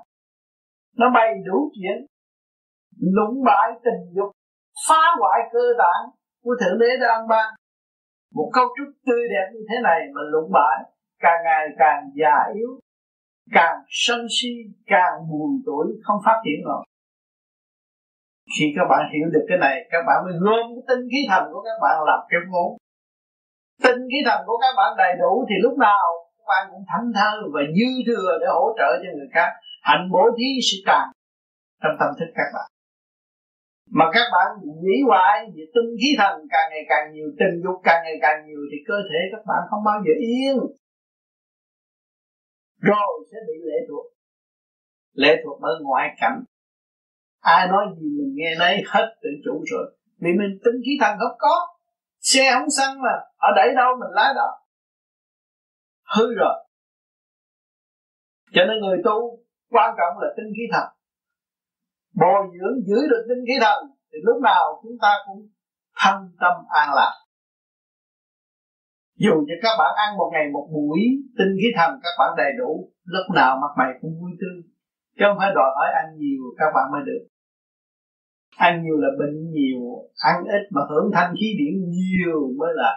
Nó 0.97 1.05
bày 1.13 1.29
đủ 1.45 1.71
chuyện 1.75 1.97
lũng 2.99 3.43
bại 3.45 3.69
tình 3.85 4.13
dục, 4.15 4.31
phá 4.87 5.01
hoại 5.19 5.39
cơ 5.53 5.65
bản 5.77 6.09
của 6.43 6.55
thượng 6.59 6.79
đế 6.79 6.89
đang 7.01 7.27
ban 7.27 7.53
một 8.35 8.49
cấu 8.53 8.65
trúc 8.77 8.89
tươi 9.05 9.23
đẹp 9.29 9.47
như 9.53 9.61
thế 9.69 9.75
này 9.83 9.99
mà 10.15 10.21
lũng 10.31 10.51
bại 10.53 10.77
càng 11.19 11.39
ngày 11.43 11.65
càng 11.79 12.01
già 12.19 12.35
yếu, 12.55 12.69
càng 13.51 13.77
sân 13.89 14.27
si, 14.29 14.49
càng 14.85 15.13
buồn 15.29 15.61
tuổi, 15.65 15.85
không 16.03 16.19
phát 16.25 16.37
triển 16.45 16.59
nổi. 16.65 16.85
Khi 18.53 18.65
các 18.75 18.85
bạn 18.89 19.01
hiểu 19.13 19.27
được 19.33 19.45
cái 19.49 19.57
này, 19.57 19.75
các 19.91 20.01
bạn 20.07 20.17
mới 20.25 20.33
gom 20.43 20.65
cái 20.75 20.83
tinh 20.87 21.03
khí 21.11 21.21
thần 21.29 21.43
của 21.51 21.61
các 21.67 21.77
bạn 21.83 21.95
làm 22.09 22.19
cái 22.29 22.39
vốn. 22.51 22.77
Tinh 23.83 24.01
khí 24.11 24.19
thần 24.25 24.39
của 24.47 24.57
các 24.63 24.73
bạn 24.77 24.89
đầy 24.97 25.13
đủ 25.21 25.45
thì 25.49 25.55
lúc 25.65 25.77
nào 25.77 26.05
các 26.37 26.45
bạn 26.47 26.63
cũng 26.71 26.83
thảnh 26.89 27.11
thơ 27.15 27.31
và 27.53 27.61
dư 27.77 27.89
thừa 28.07 28.31
để 28.41 28.47
hỗ 28.57 28.65
trợ 28.77 28.89
cho 29.01 29.09
người 29.15 29.29
khác. 29.33 29.49
Hạnh 29.81 30.09
bố 30.11 30.23
thí 30.37 30.47
sự 30.67 30.77
tràn 30.87 31.05
trong 31.83 31.95
tâm 31.99 32.09
thức 32.19 32.29
các 32.35 32.49
bạn 32.55 32.67
mà 33.89 34.05
các 34.13 34.27
bạn 34.33 34.47
nghĩ 34.83 34.97
hoài 35.07 35.45
về 35.55 35.63
tinh 35.73 35.89
khí 35.99 36.09
thần 36.17 36.33
càng 36.49 36.67
ngày 36.71 36.85
càng 36.89 37.13
nhiều, 37.13 37.27
tình 37.39 37.63
dục 37.63 37.81
càng 37.83 38.03
ngày 38.03 38.17
càng 38.21 38.45
nhiều, 38.45 38.59
thì 38.71 38.77
cơ 38.87 38.95
thể 39.09 39.19
các 39.31 39.41
bạn 39.47 39.61
không 39.69 39.83
bao 39.85 39.99
giờ 40.05 40.13
yên. 40.19 40.57
Rồi 42.79 43.25
sẽ 43.31 43.37
bị 43.47 43.53
lệ 43.65 43.77
thuộc. 43.89 44.05
Lệ 45.13 45.41
thuộc 45.43 45.59
bởi 45.61 45.73
ngoại 45.81 46.07
cảnh. 46.21 46.43
Ai 47.39 47.67
nói 47.67 47.85
gì 47.99 48.07
mình 48.17 48.33
nghe 48.35 48.55
nấy 48.59 48.83
hết 48.87 49.15
tự 49.21 49.29
chủ 49.45 49.63
rồi. 49.71 49.97
Vì 50.19 50.29
mình 50.39 50.59
tinh 50.63 50.81
khí 50.85 50.91
thần 51.01 51.17
không 51.19 51.37
có. 51.39 51.67
Xe 52.19 52.51
không 52.53 52.69
xăng 52.77 53.01
mà. 53.01 53.15
Ở 53.37 53.49
đẩy 53.55 53.67
đâu 53.75 53.95
mình 53.99 54.11
lái 54.11 54.33
đó. 54.35 54.49
Hư 56.15 56.35
rồi. 56.35 56.67
Cho 58.51 58.61
nên 58.67 58.79
người 58.81 58.97
tu 59.05 59.39
quan 59.69 59.95
trọng 59.97 60.19
là 60.21 60.27
tinh 60.37 60.53
khí 60.55 60.63
thần 60.73 60.96
bồi 62.21 62.41
dưỡng 62.55 62.77
giữ 62.87 62.99
được 63.11 63.23
tinh 63.29 63.43
khí 63.47 63.55
thần, 63.65 63.79
thì 64.09 64.17
lúc 64.27 64.37
nào 64.49 64.63
chúng 64.83 64.97
ta 65.03 65.11
cũng 65.25 65.41
thân 66.01 66.17
tâm 66.41 66.55
an 66.81 66.89
lạc. 66.97 67.13
Dù 69.23 69.33
cho 69.47 69.55
các 69.63 69.73
bạn 69.79 69.91
ăn 70.05 70.17
một 70.17 70.29
ngày 70.33 70.45
một 70.53 70.65
buổi 70.73 70.99
tinh 71.37 71.53
khí 71.59 71.67
thần, 71.77 71.91
các 72.03 72.13
bạn 72.19 72.29
đầy 72.37 72.51
đủ, 72.59 72.91
lúc 73.03 73.25
nào 73.35 73.51
mặt 73.61 73.73
mày 73.79 73.91
cũng 74.01 74.13
vui 74.19 74.31
tươi. 74.41 74.57
Chứ 75.17 75.23
không 75.27 75.37
phải 75.39 75.51
đòi 75.57 75.69
hỏi 75.75 75.89
ăn 76.01 76.05
nhiều, 76.21 76.43
các 76.59 76.69
bạn 76.75 76.85
mới 76.93 77.01
được. 77.09 77.23
Ăn 78.57 78.83
nhiều 78.83 78.97
là 79.03 79.09
bệnh 79.19 79.37
nhiều, 79.55 79.81
ăn 80.29 80.35
ít 80.57 80.63
mà 80.75 80.81
hưởng 80.89 81.07
thanh 81.13 81.31
khí 81.39 81.47
điển 81.59 81.73
nhiều 81.95 82.39
mới 82.59 82.71
là 82.81 82.91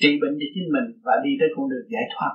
trị 0.00 0.10
bệnh 0.22 0.34
cho 0.40 0.48
chính 0.54 0.68
mình 0.74 0.88
và 1.04 1.12
đi 1.24 1.30
tới 1.40 1.48
con 1.56 1.64
đường 1.70 1.86
giải 1.94 2.06
thoát. 2.14 2.32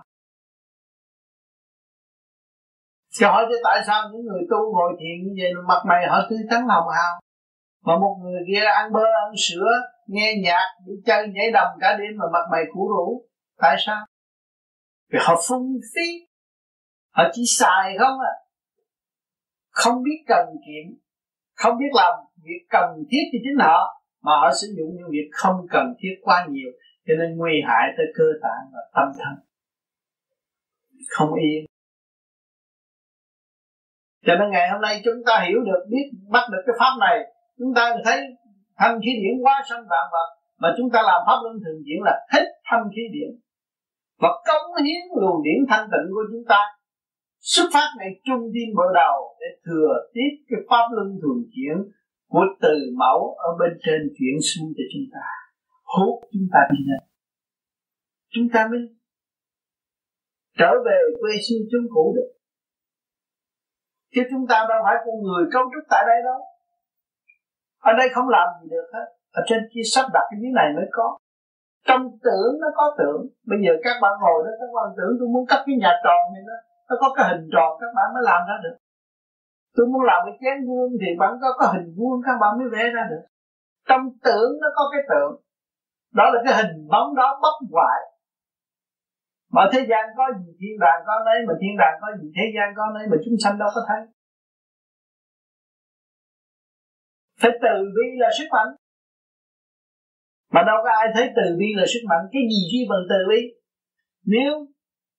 Cho 3.19 3.31
hỏi 3.31 3.45
cho 3.49 3.55
tại 3.63 3.79
sao 3.87 4.09
những 4.11 4.25
người 4.25 4.41
tu 4.49 4.73
ngồi 4.73 4.91
thiền 4.99 5.15
như 5.23 5.33
vậy 5.41 5.51
mặt 5.67 5.81
mày 5.89 6.07
họ 6.09 6.17
tươi 6.29 6.39
tắn 6.49 6.61
hồng 6.61 6.89
hào? 6.97 7.13
Mà 7.85 7.97
một 7.97 8.15
người 8.23 8.41
kia 8.47 8.63
ăn 8.65 8.93
bơ, 8.93 9.03
ăn 9.23 9.31
sữa, 9.47 9.71
nghe 10.07 10.35
nhạc, 10.43 10.67
đi 10.85 10.93
chơi 11.05 11.27
nhảy 11.27 11.51
đầm 11.53 11.67
cả 11.79 11.97
đêm 11.99 12.17
mà 12.17 12.25
mặt 12.33 12.45
mày 12.51 12.63
cũ 12.73 12.87
rũ. 12.89 13.25
Tại 13.61 13.75
sao? 13.85 14.05
Vì 15.11 15.19
họ 15.21 15.35
phung 15.49 15.73
phí. 15.95 16.07
Họ 17.15 17.23
chỉ 17.33 17.41
xài 17.47 17.95
không 17.99 18.19
à. 18.19 18.33
Không 19.69 20.03
biết 20.03 20.23
cần 20.27 20.45
kiệm, 20.65 20.97
không 21.55 21.77
biết 21.77 21.91
làm 21.93 22.13
việc 22.43 22.61
cần 22.69 22.89
thiết 23.11 23.23
cho 23.31 23.37
chính 23.43 23.59
họ, 23.59 24.03
mà 24.21 24.31
họ 24.41 24.51
sử 24.61 24.67
dụng 24.77 24.89
những 24.95 25.09
việc 25.11 25.29
không 25.31 25.55
cần 25.71 25.93
thiết 25.99 26.15
quá 26.21 26.47
nhiều, 26.49 26.69
cho 27.07 27.13
nên 27.19 27.37
nguy 27.37 27.51
hại 27.67 27.87
tới 27.97 28.05
cơ 28.15 28.25
tạng 28.41 28.71
và 28.73 28.79
tâm 28.93 29.11
thần 29.19 29.47
không 31.09 31.33
yên 31.33 31.66
cho 34.25 34.33
nên 34.39 34.47
ngày 34.51 34.69
hôm 34.71 34.81
nay 34.81 35.01
chúng 35.05 35.19
ta 35.27 35.45
hiểu 35.47 35.59
được, 35.67 35.81
biết 35.91 36.07
bắt 36.33 36.45
được 36.51 36.63
cái 36.65 36.75
pháp 36.79 36.93
này, 36.99 37.17
chúng 37.59 37.73
ta 37.75 37.83
thấy 38.05 38.19
thanh 38.79 38.99
khí 39.03 39.11
điển 39.21 39.35
quá 39.43 39.55
sanh 39.69 39.83
vạn 39.91 40.05
vật, 40.13 40.29
mà 40.61 40.69
chúng 40.77 40.89
ta 40.93 40.99
làm 41.09 41.19
pháp 41.27 41.37
luân 41.43 41.55
thường 41.63 41.79
chuyển 41.85 41.99
là 42.07 42.15
hết 42.33 42.45
thanh 42.69 42.85
khí 42.93 43.03
điển. 43.15 43.31
Và 44.21 44.29
cống 44.47 44.83
hiến 44.85 45.01
luồng 45.21 45.43
điển 45.43 45.59
thanh 45.69 45.85
tịnh 45.91 46.07
của 46.15 46.25
chúng 46.31 46.45
ta, 46.51 46.61
xuất 47.39 47.67
phát 47.73 47.89
ngày 47.97 48.11
trung 48.25 48.43
tim 48.53 48.69
bộ 48.77 48.83
đầu 49.01 49.17
để 49.41 49.49
thừa 49.65 49.91
tiếp 50.13 50.31
cái 50.49 50.59
pháp 50.69 50.85
luân 50.95 51.09
thường 51.21 51.41
chuyển 51.53 51.77
của 52.33 52.45
từ 52.61 52.75
mẫu 53.01 53.19
ở 53.47 53.49
bên 53.59 53.71
trên 53.85 53.99
chuyển 54.17 54.35
xuống 54.49 54.69
cho 54.77 54.83
chúng 54.93 55.07
ta. 55.13 55.25
Hút 55.93 56.15
chúng 56.33 56.47
ta 56.53 56.59
đi 56.71 56.79
lên. 56.89 57.01
Chúng 58.33 58.47
ta 58.53 58.67
mới 58.71 58.79
trở 60.59 60.71
về 60.85 60.99
quê 61.21 61.31
xưa 61.49 61.61
chúng 61.71 61.87
cũ 61.93 62.13
được 62.15 62.29
chứ 64.13 64.21
chúng 64.31 64.45
ta 64.49 64.57
đâu 64.69 64.79
phải 64.85 64.95
con 65.05 65.15
người 65.25 65.43
cấu 65.53 65.63
trúc 65.73 65.83
tại 65.89 66.03
đây 66.09 66.19
đâu. 66.27 66.39
Ở 67.89 67.91
đây 67.99 68.07
không 68.15 68.29
làm 68.35 68.47
gì 68.61 68.67
được 68.75 68.87
hết. 68.93 69.07
Ở 69.39 69.41
trên 69.47 69.59
kia 69.71 69.85
sắp 69.93 70.05
đặt 70.13 70.25
cái 70.29 70.37
dưới 70.41 70.51
này 70.59 70.67
mới 70.75 70.87
có. 70.97 71.07
Trong 71.87 72.01
tưởng 72.25 72.51
nó 72.61 72.67
có 72.79 72.85
tưởng. 72.99 73.19
Bây 73.49 73.59
giờ 73.63 73.73
các 73.85 73.95
bạn 74.03 74.13
ngồi 74.21 74.39
đó, 74.45 74.51
các 74.59 74.71
bạn 74.77 74.87
tưởng 74.97 75.13
tôi 75.19 75.27
muốn 75.33 75.45
cắt 75.51 75.61
cái 75.65 75.75
nhà 75.83 75.91
tròn 76.05 76.21
này 76.33 76.43
đó. 76.49 76.57
Nó 76.89 76.95
có 77.01 77.07
cái 77.15 77.25
hình 77.29 77.45
tròn, 77.53 77.69
các 77.81 77.91
bạn 77.97 78.07
mới 78.13 78.23
làm 78.29 78.41
ra 78.49 78.57
được. 78.63 78.77
Tôi 79.75 79.85
muốn 79.91 80.01
làm 80.09 80.19
cái 80.25 80.35
chén 80.41 80.57
vuông 80.67 80.91
thì 81.01 81.09
vẫn 81.21 81.31
có 81.43 81.49
cái 81.59 81.67
hình 81.73 81.89
vuông, 81.97 82.17
các 82.25 82.35
bạn 82.41 82.51
mới 82.59 82.67
vẽ 82.73 82.83
ra 82.95 83.03
được. 83.11 83.23
Trong 83.89 84.03
tưởng 84.25 84.51
nó 84.61 84.67
có 84.77 84.83
cái 84.93 85.01
tưởng 85.09 85.31
đó 86.19 86.25
là 86.33 86.39
cái 86.45 86.53
hình 86.59 86.87
bóng 86.91 87.15
đó 87.15 87.39
bất 87.43 87.55
hoại 87.73 87.99
mà 89.55 89.61
thế 89.73 89.79
gian 89.89 90.03
có 90.17 90.25
gì 90.39 90.49
thiên 90.59 90.75
đàng, 90.83 90.99
có 91.07 91.15
đấy 91.25 91.39
mà 91.47 91.53
thiên 91.61 91.73
đàng 91.81 91.95
có 92.01 92.07
gì? 92.19 92.27
Thế 92.37 92.45
gian 92.55 92.67
có 92.77 92.83
đấy 92.95 93.05
mà 93.11 93.17
chúng 93.25 93.37
sanh 93.43 93.59
đâu 93.61 93.69
có 93.75 93.81
thấy. 93.87 94.01
Phải 97.41 97.51
từ 97.63 97.75
bi 97.95 98.07
là 98.21 98.29
sức 98.37 98.47
mạnh. 98.51 98.71
Mà 100.53 100.61
đâu 100.69 100.77
có 100.83 100.89
ai 101.01 101.07
thấy 101.15 101.25
từ 101.35 101.55
bi 101.59 101.67
là 101.75 101.85
sức 101.93 102.03
mạnh. 102.09 102.23
Cái 102.33 102.41
gì 102.51 102.61
khi 102.71 102.79
bằng 102.89 103.03
từ 103.09 103.19
bi? 103.29 103.41
Nếu 104.25 104.53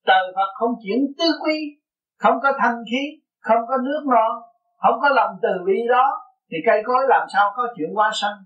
trời 0.06 0.24
Phật 0.36 0.50
không 0.58 0.72
chuyển 0.82 1.00
tứ 1.18 1.28
quy, 1.42 1.58
không 2.18 2.36
có 2.42 2.52
thanh 2.60 2.78
khí, 2.90 3.02
không 3.40 3.62
có 3.68 3.76
nước 3.86 4.02
non 4.14 4.32
không 4.78 4.96
có 5.02 5.08
lòng 5.08 5.32
từ 5.42 5.48
bi 5.66 5.78
đó, 5.88 6.06
thì 6.50 6.56
cây 6.66 6.82
cối 6.84 7.04
làm 7.08 7.26
sao 7.32 7.52
có 7.56 7.62
chuyện 7.76 7.94
hoa 7.94 8.10
sanh? 8.14 8.36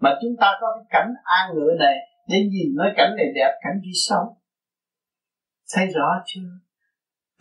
Mà 0.00 0.10
chúng 0.22 0.36
ta 0.40 0.58
có 0.60 0.66
cái 0.76 0.84
cảnh 0.90 1.12
an 1.22 1.54
ngựa 1.54 1.74
này, 1.78 1.96
để 2.28 2.36
nhìn 2.50 2.76
nói 2.76 2.92
cảnh 2.96 3.12
này 3.16 3.26
đẹp, 3.34 3.52
cảnh 3.62 3.80
kia 3.84 3.96
xấu 4.08 4.36
thấy 5.72 5.86
rõ 5.86 6.22
chưa? 6.26 6.48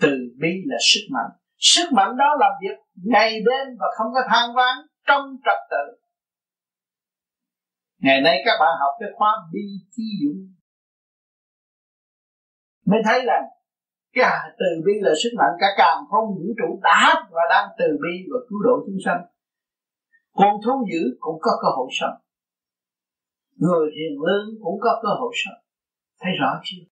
Từ 0.02 0.18
bi 0.40 0.50
là 0.66 0.78
sức 0.94 1.08
mạnh. 1.12 1.32
Sức 1.58 1.90
mạnh 1.94 2.18
đó 2.18 2.26
làm 2.40 2.52
việc 2.62 2.78
ngày 3.04 3.32
đêm 3.32 3.68
và 3.80 3.86
không 3.98 4.08
có 4.14 4.22
than 4.30 4.56
vãn 4.56 4.76
trong 5.08 5.26
trật 5.46 5.60
tự. 5.72 5.98
Ngày 8.00 8.22
nay 8.22 8.42
các 8.46 8.58
bạn 8.60 8.74
học 8.80 8.94
cái 9.00 9.10
khóa 9.18 9.32
bi 9.54 9.62
chi 9.92 10.04
dũng 10.24 10.52
mới 12.86 13.02
thấy 13.06 13.24
là 13.24 13.42
cái 14.14 14.50
từ 14.60 14.70
bi 14.86 14.94
là 15.02 15.12
sức 15.24 15.30
mạnh, 15.38 15.54
cả 15.60 15.68
càng 15.78 15.98
không 16.10 16.28
vũ 16.36 16.48
trụ 16.60 16.80
đã 16.84 17.14
và 17.32 17.42
đang 17.50 17.70
từ 17.80 17.86
bi 18.04 18.14
và 18.32 18.40
cứu 18.50 18.60
độ 18.64 18.76
chúng 18.86 19.00
sanh. 19.06 19.22
Con 20.32 20.56
thú 20.66 20.72
dữ 20.92 21.18
cũng 21.20 21.38
có 21.42 21.52
cơ 21.62 21.68
hội 21.78 21.90
sống. 21.92 22.18
Người 23.56 23.92
hiền 23.96 24.22
lương 24.26 24.48
cũng 24.64 24.80
có 24.82 25.00
cơ 25.04 25.10
hội 25.20 25.34
sống. 25.46 25.60
Thấy 26.20 26.32
rõ 26.42 26.62
chưa? 26.64 26.91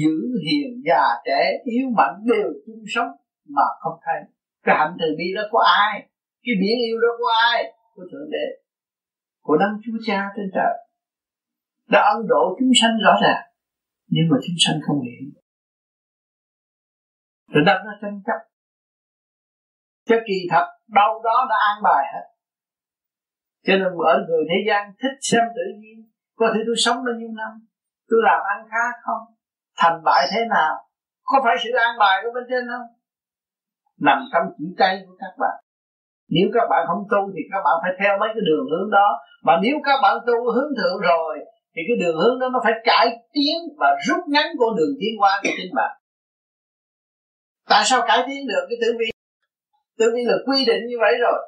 Giữ 0.00 0.16
hiền 0.46 0.82
già 0.86 1.04
trẻ 1.24 1.40
yếu 1.64 1.86
mạnh 1.96 2.16
đều 2.24 2.52
chung 2.66 2.84
sống 2.94 3.08
mà 3.48 3.62
không 3.80 3.98
thấy. 4.04 4.20
Cái 4.62 4.76
hạnh 4.78 4.96
từ 5.00 5.06
bi 5.18 5.24
đó 5.36 5.42
có 5.50 5.60
ai? 5.88 6.08
Cái 6.42 6.54
biển 6.60 6.76
yêu 6.86 6.96
đó 7.00 7.08
có 7.18 7.28
ai? 7.52 7.72
Của 7.94 8.02
thượng 8.12 8.30
đế, 8.30 8.46
của 9.42 9.56
đấng 9.56 9.80
chúa 9.84 9.98
cha 10.06 10.28
trên 10.36 10.50
trời. 10.54 10.74
Đã 11.90 12.00
ân 12.14 12.26
độ 12.28 12.56
chúng 12.58 12.70
sanh 12.80 12.94
rõ 13.04 13.14
ràng, 13.22 13.42
nhưng 14.08 14.26
mà 14.30 14.36
chúng 14.46 14.56
sanh 14.58 14.80
không 14.86 15.00
hiểu. 15.02 15.30
Rồi 17.52 17.62
đâm 17.66 17.76
nó 17.86 17.92
tranh 18.02 18.20
chấp. 18.26 18.40
Cho 20.08 20.16
kỳ 20.26 20.34
thật, 20.50 20.66
đâu 20.88 21.22
đó 21.24 21.46
đã 21.50 21.56
an 21.70 21.82
bài 21.82 22.04
hết. 22.14 22.26
Cho 23.66 23.72
nên 23.72 23.92
ở 24.12 24.14
người 24.28 24.44
thế 24.48 24.58
gian 24.68 24.92
thích 25.02 25.16
xem 25.20 25.44
tự 25.56 25.66
nhiên, 25.80 26.10
có 26.34 26.46
thể 26.54 26.60
tôi 26.66 26.76
sống 26.76 26.96
bao 26.96 27.14
nhiêu 27.18 27.28
năm? 27.28 27.52
Tôi 28.08 28.20
làm 28.24 28.40
ăn 28.54 28.68
khá 28.70 28.84
không? 29.02 29.35
Thành 29.80 29.98
bại 30.04 30.22
thế 30.32 30.40
nào? 30.54 30.74
Có 31.24 31.36
phải 31.44 31.56
sự 31.62 31.70
an 31.86 31.92
bài 31.98 32.16
của 32.22 32.30
bên 32.34 32.44
trên 32.50 32.62
không? 32.70 32.86
Nằm 34.06 34.18
trong 34.32 34.46
chỉ 34.58 34.64
tay 34.78 34.92
của 35.06 35.14
các 35.22 35.34
bạn. 35.42 35.56
Nếu 36.34 36.46
các 36.54 36.66
bạn 36.70 36.82
không 36.88 37.02
tu 37.12 37.20
thì 37.34 37.42
các 37.52 37.60
bạn 37.66 37.76
phải 37.82 37.92
theo 38.00 38.12
mấy 38.20 38.28
cái 38.34 38.44
đường 38.48 38.66
hướng 38.70 38.90
đó. 38.90 39.08
Mà 39.46 39.54
nếu 39.62 39.76
các 39.84 39.98
bạn 40.02 40.14
tu 40.26 40.36
hướng 40.54 40.72
thượng 40.78 40.98
rồi, 41.10 41.34
thì 41.72 41.80
cái 41.88 41.96
đường 42.02 42.16
hướng 42.20 42.38
đó 42.40 42.46
nó 42.52 42.58
phải 42.64 42.74
cải 42.84 43.06
tiến 43.34 43.56
và 43.80 43.88
rút 44.06 44.22
ngắn 44.28 44.46
con 44.60 44.76
đường 44.78 44.94
tiến 45.00 45.12
qua 45.20 45.32
của 45.42 45.52
chính 45.56 45.72
bạn. 45.78 45.92
Tại 47.68 47.82
sao 47.84 48.00
cải 48.08 48.20
tiến 48.26 48.40
được? 48.50 48.64
Cái 48.68 48.78
tử 48.82 48.88
vi 48.98 49.06
tử 49.98 50.06
vi 50.14 50.22
là 50.30 50.36
quy 50.46 50.64
định 50.64 50.82
như 50.90 50.96
vậy 51.00 51.14
rồi. 51.24 51.38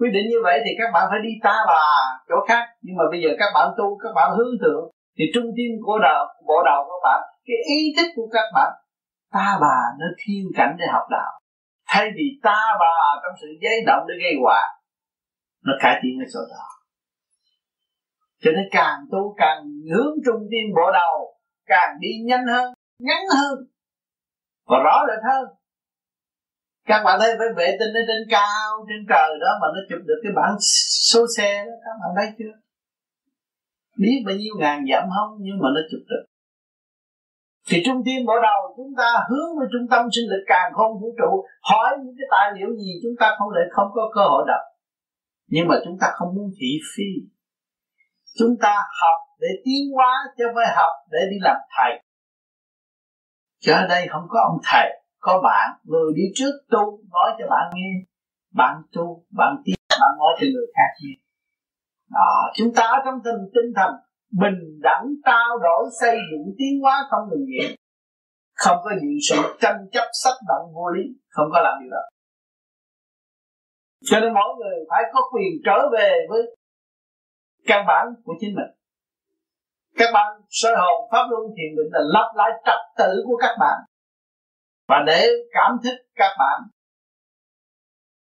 Quy 0.00 0.08
định 0.16 0.26
như 0.32 0.38
vậy 0.42 0.56
thì 0.64 0.70
các 0.78 0.88
bạn 0.94 1.04
phải 1.10 1.20
đi 1.26 1.32
ta 1.42 1.56
bà 1.66 1.82
chỗ 2.28 2.36
khác. 2.48 2.64
Nhưng 2.82 2.96
mà 2.96 3.04
bây 3.10 3.20
giờ 3.22 3.30
các 3.38 3.50
bạn 3.54 3.68
tu, 3.78 3.98
các 4.02 4.12
bạn 4.14 4.28
hướng 4.36 4.52
thượng, 4.62 4.84
thì 5.18 5.24
trung 5.34 5.48
tim 5.56 5.70
của 5.86 5.98
đầu 6.06 6.20
bộ 6.48 6.58
đầu 6.68 6.80
của 6.84 6.94
các 6.94 7.02
bạn 7.08 7.20
cái 7.46 7.56
ý 7.76 7.94
thức 7.96 8.06
của 8.16 8.28
các 8.32 8.46
bạn, 8.54 8.72
ta 9.32 9.58
bà 9.60 9.78
nó 9.98 10.06
thiên 10.18 10.44
cảnh 10.56 10.76
để 10.78 10.84
học 10.92 11.06
đạo. 11.10 11.32
Thay 11.86 12.10
vì 12.16 12.24
ta 12.42 12.60
bà 12.80 13.20
trong 13.22 13.34
sự 13.40 13.46
giấy 13.62 13.76
động 13.86 14.02
để 14.08 14.14
gây 14.22 14.34
họa, 14.42 14.62
nó 15.64 15.72
cải 15.80 16.00
thiện 16.02 16.12
cái 16.20 16.28
chỗ 16.32 16.40
đó 16.50 16.72
cho 18.42 18.50
nên 18.50 18.66
càng 18.70 18.98
tu 19.12 19.34
càng 19.36 19.58
hướng 19.94 20.14
trung 20.24 20.42
tim 20.50 20.66
bộ 20.76 20.92
đầu, 20.92 21.38
càng 21.66 21.90
đi 22.00 22.08
nhanh 22.26 22.46
hơn, 22.52 22.74
ngắn 22.98 23.22
hơn, 23.36 23.58
và 24.66 24.78
rõ 24.84 24.96
rệt 25.08 25.22
hơn. 25.30 25.44
Các 26.86 27.02
bạn 27.04 27.18
thấy 27.20 27.30
phải 27.38 27.48
vệ 27.56 27.76
tinh 27.80 27.92
ở 28.00 28.02
trên 28.08 28.22
cao, 28.30 28.86
trên 28.88 29.06
trời 29.08 29.30
đó 29.40 29.50
mà 29.60 29.66
nó 29.74 29.80
chụp 29.88 30.02
được 30.06 30.20
cái 30.22 30.32
bản 30.36 30.52
số 31.10 31.26
xe 31.36 31.64
đó, 31.64 31.72
các 31.84 31.94
bạn 32.00 32.10
thấy 32.16 32.28
chưa? 32.38 32.54
Biết 33.98 34.22
bao 34.26 34.34
nhiêu 34.36 34.54
ngàn 34.58 34.84
dặm 34.90 35.04
không, 35.16 35.38
nhưng 35.40 35.58
mà 35.62 35.68
nó 35.74 35.80
chụp 35.90 36.00
được 36.10 36.24
thì 37.68 37.82
trung 37.86 38.00
tâm 38.06 38.18
bộ 38.26 38.34
đầu 38.48 38.60
chúng 38.76 38.92
ta 38.98 39.08
hướng 39.28 39.50
về 39.58 39.66
trung 39.72 39.86
tâm 39.90 40.02
sinh 40.14 40.28
lực 40.30 40.44
càng 40.46 40.72
không 40.74 40.92
vũ 41.00 41.08
trụ. 41.18 41.30
Hỏi 41.70 41.90
những 42.02 42.14
cái 42.18 42.28
tài 42.30 42.46
liệu 42.56 42.70
gì 42.76 42.92
chúng 43.02 43.16
ta 43.20 43.26
không 43.38 43.48
để 43.56 43.62
không 43.70 43.88
có 43.94 44.10
cơ 44.14 44.20
hội 44.20 44.44
đọc. 44.48 44.64
Nhưng 45.46 45.68
mà 45.68 45.76
chúng 45.84 45.96
ta 46.00 46.06
không 46.16 46.34
muốn 46.34 46.50
thị 46.58 46.70
phi. 46.90 47.10
Chúng 48.38 48.54
ta 48.62 48.74
học 49.00 49.18
để 49.40 49.48
tiến 49.64 49.82
hóa 49.94 50.12
chứ 50.36 50.44
không 50.46 50.54
phải 50.54 50.74
học 50.76 50.94
để 51.10 51.18
đi 51.30 51.36
làm 51.40 51.56
thầy. 51.76 51.92
Chứ 53.60 53.72
ở 53.72 53.86
đây 53.86 54.06
không 54.10 54.26
có 54.28 54.38
ông 54.50 54.58
thầy 54.64 54.88
có 55.18 55.40
bạn. 55.44 55.66
Người 55.84 56.12
đi 56.16 56.22
trước 56.34 56.52
tu 56.70 56.84
nói 57.12 57.28
cho 57.38 57.44
bạn 57.50 57.70
nghe. 57.74 57.92
Bạn 58.54 58.74
tu 58.92 59.24
bạn 59.30 59.52
tiến 59.64 59.74
bạn 60.00 60.12
nói 60.18 60.32
cho 60.38 60.46
người 60.52 60.66
khác 60.76 60.90
nghe. 61.00 61.14
Đó, 62.10 62.50
chúng 62.54 62.74
ta 62.74 62.82
ở 62.82 62.98
trong 63.04 63.18
tình 63.24 63.40
tinh 63.54 63.72
thần 63.76 63.90
bình 64.32 64.80
đẳng 64.82 65.06
trao 65.24 65.58
đổi 65.62 65.84
xây 66.00 66.16
dựng 66.30 66.54
tiến 66.58 66.80
hóa 66.82 67.06
không 67.10 67.28
ngừng 67.30 67.46
nghỉ. 67.46 67.76
Không 68.54 68.76
có 68.84 68.90
những 69.02 69.16
sự 69.28 69.36
tranh 69.60 69.88
chấp 69.92 70.08
sách 70.22 70.36
động 70.48 70.72
vô 70.74 70.88
lý, 70.88 71.02
không 71.28 71.46
có 71.52 71.60
làm 71.60 71.74
điều 71.80 71.90
đó. 71.90 72.02
Cho 74.04 74.20
nên 74.20 74.34
mỗi 74.34 74.48
người 74.58 74.78
phải 74.90 75.02
có 75.12 75.20
quyền 75.32 75.52
trở 75.64 75.88
về 75.92 76.26
với 76.28 76.56
căn 77.66 77.84
bản 77.88 78.06
của 78.24 78.32
chính 78.40 78.54
mình. 78.54 78.70
Các 79.96 80.10
bạn 80.14 80.40
soi 80.48 80.72
hồn 80.76 81.08
pháp 81.12 81.26
luân 81.30 81.42
thiền 81.56 81.76
định 81.76 81.92
là 81.92 82.00
lắp 82.02 82.32
lại 82.34 82.50
trật 82.66 82.80
tự 82.98 83.22
của 83.26 83.36
các 83.40 83.56
bạn. 83.60 83.78
Và 84.88 84.96
để 85.06 85.28
cảm 85.52 85.76
thức 85.84 85.96
các 86.14 86.36
bạn, 86.38 86.62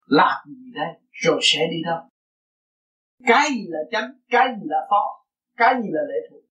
làm 0.07 0.39
gì 0.47 0.73
đây, 0.75 1.01
rồi 1.11 1.39
sẽ 1.43 1.61
đi 1.71 1.77
đâu. 1.85 1.99
Cái 3.27 3.49
gì 3.51 3.67
là 3.69 3.81
chánh, 3.91 4.13
cái 4.31 4.49
gì 4.49 4.63
là 4.65 4.87
phó? 4.91 5.18
Cái 5.59 5.75
gì 5.83 5.89
là 5.97 6.03
lệ 6.11 6.19
thuộc 6.31 6.43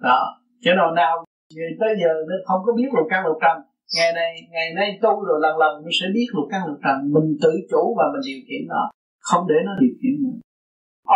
đó 0.00 0.20
chứ 0.62 0.70
nào 0.76 0.90
nào, 1.00 1.14
người 1.54 1.70
tới 1.80 1.92
giờ 2.00 2.12
nó 2.28 2.36
không 2.48 2.60
có 2.66 2.72
biết 2.78 2.88
luật 2.94 3.06
căn 3.10 3.20
luật 3.26 3.38
trần. 3.44 3.56
Ngày 3.96 4.12
này, 4.20 4.30
ngày 4.54 4.68
nay 4.78 4.88
tu 5.02 5.12
rồi 5.28 5.38
lần 5.44 5.54
lần 5.62 5.72
nó 5.84 5.90
sẽ 6.00 6.06
biết 6.14 6.28
luật 6.34 6.46
căn 6.52 6.60
luật 6.66 6.80
trần, 6.84 6.96
mình 7.14 7.28
tự 7.42 7.52
chủ 7.70 7.82
và 7.98 8.04
mình 8.12 8.22
điều 8.28 8.40
khiển 8.46 8.62
nó, 8.72 8.82
không 9.28 9.42
để 9.50 9.58
nó 9.66 9.72
điều 9.82 9.94
khiển 10.00 10.14
nữa. 10.24 10.38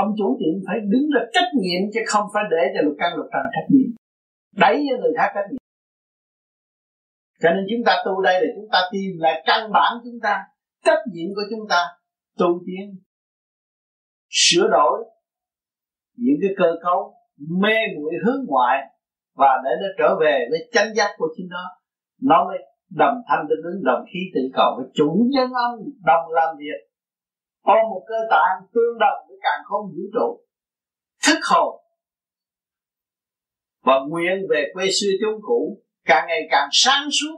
Ông 0.01 0.09
chủ 0.19 0.29
tiệm 0.41 0.55
phải 0.67 0.79
đứng 0.93 1.07
ra 1.15 1.23
trách 1.35 1.51
nhiệm 1.63 1.83
chứ 1.93 2.01
không 2.13 2.27
phải 2.35 2.45
để 2.51 2.63
cho 2.73 2.81
luật 2.85 2.97
căn 3.01 3.11
luật 3.17 3.29
trần 3.33 3.45
trách 3.55 3.69
nhiệm. 3.75 3.91
Đẩy 4.63 4.77
cho 4.87 4.95
người 5.01 5.15
khác 5.19 5.31
trách 5.35 5.49
nhiệm. 5.51 5.63
Cho 7.43 7.49
nên 7.55 7.65
chúng 7.71 7.85
ta 7.87 7.93
tu 8.05 8.23
đây 8.29 8.35
là 8.43 8.49
chúng 8.57 8.69
ta 8.73 8.79
tìm 8.93 9.11
lại 9.25 9.43
căn 9.47 9.61
bản 9.77 9.93
chúng 10.05 10.21
ta, 10.23 10.35
trách 10.85 11.03
nhiệm 11.13 11.29
của 11.37 11.47
chúng 11.51 11.65
ta, 11.69 11.81
tu 12.39 12.63
tiến, 12.67 12.85
sửa 14.29 14.69
đổi 14.77 14.97
những 16.25 16.39
cái 16.43 16.53
cơ 16.61 16.71
cấu 16.85 16.99
mê 17.63 17.77
muội 17.97 18.13
hướng 18.25 18.43
ngoại 18.49 18.79
và 19.41 19.53
để 19.65 19.71
nó 19.83 19.89
trở 19.99 20.09
về 20.21 20.37
với 20.51 20.61
chánh 20.73 20.95
giác 20.97 21.11
của 21.17 21.29
chính 21.37 21.49
nó. 21.51 21.65
Nó 22.23 22.45
mới 22.49 22.59
đồng 22.91 23.17
thanh 23.29 23.47
tương 23.49 23.65
ứng 23.73 23.81
đồng 23.85 24.05
khí 24.13 24.21
tự 24.35 24.41
cầu 24.55 24.71
với 24.77 24.87
chủ 24.95 25.09
nhân 25.33 25.49
âm, 25.67 25.71
đồng 26.09 26.25
làm 26.31 26.57
việc. 26.59 26.81
Có 27.67 27.75
một 27.91 28.03
cơ 28.09 28.19
tạng 28.31 28.57
tương 28.75 28.99
đồng 29.01 29.19
với 29.29 29.39
càng 29.43 29.61
không 29.65 29.87
vũ 29.95 30.05
trụ. 30.15 30.29
Thức 31.27 31.39
hồn. 31.51 31.81
Và 33.85 33.95
nguyện 34.09 34.37
về 34.51 34.71
quê 34.75 34.85
xưa 35.01 35.13
chốn 35.21 35.41
cũ 35.43 35.83
càng 36.05 36.25
ngày 36.29 36.43
càng 36.51 36.69
sáng 36.73 37.09
suốt, 37.11 37.37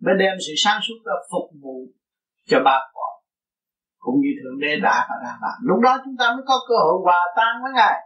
mới 0.00 0.14
đem 0.18 0.36
sự 0.46 0.52
sáng 0.56 0.80
suốt 0.82 0.94
ra 1.06 1.12
phục 1.32 1.50
vụ 1.62 1.86
cho 2.46 2.58
ba 2.64 2.78
cõi 2.94 3.13
cũng 4.04 4.20
như 4.22 4.30
thượng 4.38 4.58
đế 4.60 4.72
đã 4.86 5.06
và 5.08 5.16
đang 5.24 5.38
làm. 5.44 5.56
Lúc 5.68 5.78
đó 5.86 5.92
chúng 6.04 6.16
ta 6.18 6.26
mới 6.34 6.44
có 6.46 6.56
cơ 6.68 6.74
hội 6.84 6.96
hòa 7.04 7.20
tan 7.36 7.52
với 7.62 7.72
ngài. 7.74 7.96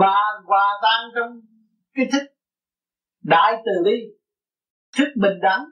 Và 0.00 0.16
hòa 0.44 0.68
tan 0.82 1.00
trong 1.14 1.40
cái 1.94 2.06
thức 2.12 2.24
đại 3.22 3.52
từ 3.66 3.84
bi, 3.84 3.98
thức 4.96 5.08
bình 5.22 5.38
đẳng, 5.42 5.64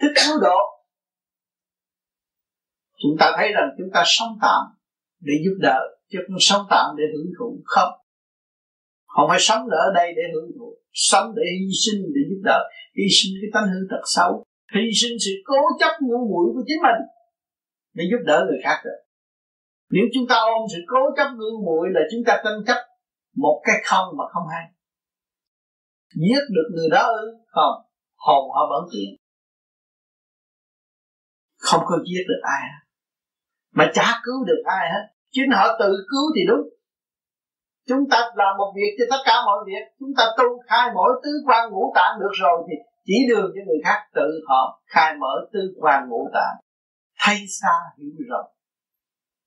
thức 0.00 0.12
cứu 0.16 0.40
độ. 0.40 0.58
Chúng 3.02 3.16
ta 3.20 3.32
thấy 3.36 3.48
rằng 3.52 3.68
chúng 3.78 3.90
ta 3.94 4.02
sống 4.06 4.38
tạm 4.42 4.62
để 5.20 5.34
giúp 5.44 5.56
đỡ, 5.60 5.80
chứ 6.10 6.18
không 6.26 6.36
sống 6.40 6.66
tạm 6.70 6.86
để 6.98 7.04
hưởng 7.14 7.32
thụ. 7.38 7.60
Không. 7.64 7.92
Không 9.06 9.26
phải 9.28 9.38
sống 9.40 9.62
ở 9.70 9.92
đây 9.94 10.12
để 10.16 10.22
hưởng 10.34 10.50
thụ, 10.58 10.78
sống 10.92 11.34
để 11.36 11.42
hy 11.60 11.70
sinh, 11.84 12.02
để 12.14 12.20
giúp 12.30 12.40
đỡ. 12.44 12.58
Hy 12.96 13.04
sinh 13.10 13.32
cái 13.40 13.50
tánh 13.54 13.66
hư 13.72 13.80
tật 13.90 14.02
xấu. 14.04 14.44
Hy 14.74 14.90
sinh 15.00 15.16
sự 15.24 15.32
cố 15.44 15.58
chấp 15.80 15.92
ngu 16.00 16.18
muội 16.30 16.46
của 16.54 16.64
chính 16.66 16.82
mình 16.82 17.15
để 17.96 18.04
giúp 18.10 18.22
đỡ 18.26 18.38
người 18.46 18.60
khác 18.64 18.78
được. 18.84 19.00
Nếu 19.90 20.04
chúng 20.14 20.26
ta 20.28 20.36
ôm 20.54 20.62
sự 20.72 20.78
cố 20.86 21.00
chấp 21.16 21.28
ngu 21.36 21.52
muội 21.66 21.86
là 21.94 22.00
chúng 22.10 22.22
ta 22.26 22.40
tranh 22.44 22.60
chấp 22.66 22.80
một 23.36 23.62
cái 23.64 23.76
không 23.84 24.06
mà 24.18 24.24
không 24.32 24.46
hay. 24.54 24.64
Giết 26.14 26.42
được 26.56 26.68
người 26.74 26.88
đó 26.90 27.02
ư? 27.02 27.24
Không. 27.46 27.74
Hồn 28.16 28.50
họ 28.54 28.62
vẫn 28.70 28.88
tiến. 28.92 29.10
Không 31.58 31.82
có 31.86 31.96
giết 32.06 32.24
được 32.28 32.40
ai 32.42 32.62
mà 33.76 33.90
chả 33.94 34.20
cứu 34.24 34.44
được 34.44 34.62
ai 34.64 34.90
hết. 34.92 35.04
Chính 35.30 35.50
họ 35.50 35.64
tự 35.78 35.90
cứu 36.10 36.24
thì 36.36 36.42
đúng. 36.48 36.68
Chúng 37.88 38.04
ta 38.10 38.18
làm 38.34 38.56
một 38.58 38.72
việc 38.76 38.92
cho 38.98 39.04
tất 39.10 39.22
cả 39.26 39.34
mọi 39.46 39.58
việc. 39.66 39.84
Chúng 39.98 40.12
ta 40.18 40.24
tu 40.38 40.44
khai 40.68 40.88
mỗi 40.94 41.10
tứ 41.24 41.30
quan 41.46 41.70
ngũ 41.70 41.92
tạng 41.94 42.20
được 42.20 42.34
rồi 42.42 42.64
thì 42.68 42.74
chỉ 43.04 43.14
đường 43.28 43.50
cho 43.54 43.60
người 43.66 43.80
khác. 43.84 43.98
Tự 44.14 44.28
họ 44.48 44.82
khai 44.86 45.14
mở 45.20 45.34
tứ 45.52 45.60
quan 45.80 46.08
ngũ 46.08 46.28
tạng 46.34 46.56
thay 47.18 47.44
xa 47.48 47.74
hiểu 47.98 48.12
rộng 48.28 48.56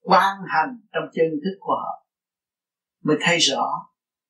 quan 0.01 0.37
hành 0.47 0.79
trong 0.93 1.03
chân 1.13 1.25
thức 1.43 1.57
của 1.59 1.73
họ, 1.73 2.05
mới 3.03 3.17
thấy 3.21 3.37
rõ 3.37 3.89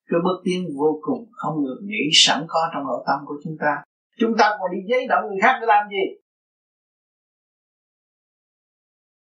cái 0.10 0.20
bước 0.24 0.42
tiến 0.46 0.68
vô 0.78 1.00
cùng 1.02 1.30
không 1.32 1.64
ngừng 1.64 1.88
nghĩ 1.88 2.10
sẵn 2.14 2.46
có 2.48 2.70
trong 2.74 2.84
nội 2.84 3.04
tâm 3.08 3.20
của 3.26 3.36
chúng 3.44 3.58
ta. 3.60 3.84
Chúng 4.18 4.32
ta 4.40 4.58
còn 4.60 4.72
đi 4.72 4.78
giấy 4.90 5.08
động 5.10 5.24
người 5.28 5.38
khác 5.42 5.58
để 5.62 5.66
làm 5.68 5.90
gì? 5.90 6.22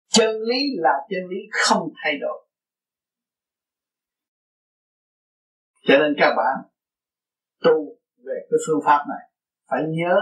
Chân 0.07 0.41
lý 0.41 0.59
là 0.75 0.93
chân 1.09 1.19
lý 1.29 1.37
không 1.51 1.89
thay 2.03 2.17
đổi. 2.21 2.47
Cho 5.81 5.97
nên 5.97 6.15
các 6.17 6.33
bạn 6.37 6.69
tu 7.63 7.85
về 8.17 8.35
cái 8.49 8.57
phương 8.67 8.81
pháp 8.85 9.05
này, 9.09 9.31
phải 9.69 9.81
nhớ 9.87 10.15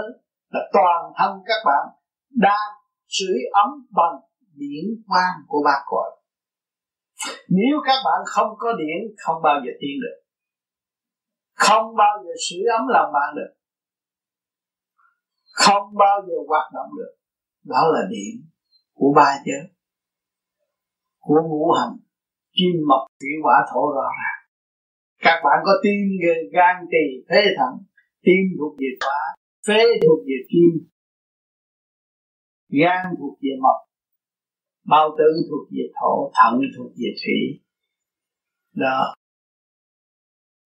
là 0.50 0.60
toàn 0.74 1.14
thân 1.18 1.44
các 1.46 1.62
bạn 1.66 1.88
đang 2.30 2.83
sưởi 3.16 3.39
ấm 3.64 3.70
bằng 3.97 4.16
điện 4.61 4.86
quang 5.07 5.38
của 5.47 5.61
ba 5.66 5.76
cõi. 5.86 6.09
Nếu 7.49 7.76
các 7.86 7.99
bạn 8.05 8.20
không 8.26 8.51
có 8.57 8.70
điện, 8.82 9.16
không 9.18 9.41
bao 9.43 9.55
giờ 9.66 9.72
tiến 9.80 9.95
được. 10.03 10.18
Không 11.55 11.95
bao 11.95 12.24
giờ 12.24 12.32
sưởi 12.45 12.66
ấm 12.78 12.88
làm 12.88 13.05
bạn 13.14 13.36
được. 13.36 13.51
Không 15.43 15.86
bao 15.97 16.16
giờ 16.28 16.36
hoạt 16.47 16.74
động 16.74 16.89
được. 16.97 17.14
Đó 17.64 17.82
là 17.93 18.01
điện 18.09 18.34
của 18.93 19.14
ba 19.16 19.30
chứ, 19.45 19.57
của 21.20 21.41
ngũ 21.49 21.72
hành. 21.72 21.97
Kim 22.57 22.76
mộc 22.89 23.07
thủy 23.20 23.30
hỏa 23.43 23.57
thổ 23.74 23.82
rõ 23.95 24.07
ràng. 24.20 24.39
Các 25.20 25.41
bạn 25.45 25.59
có 25.66 25.72
tim 25.84 25.99
gan 26.53 26.76
tỳ 26.91 27.05
phế 27.30 27.41
thận 27.57 27.74
tim 28.26 28.41
thuộc 28.57 28.74
về 28.80 28.91
hỏa 29.01 29.22
phế 29.68 29.84
thuộc 30.03 30.20
về 30.28 30.38
kim 30.51 30.93
gan 32.80 33.05
thuộc 33.19 33.38
về 33.41 33.53
mộc 33.61 33.80
bao 34.86 35.09
tử 35.17 35.30
thuộc 35.49 35.67
về 35.71 35.84
thổ 36.01 36.32
thận 36.38 36.53
thuộc 36.78 36.91
về 36.95 37.09
thủy. 37.21 37.39
Đó. 38.76 39.13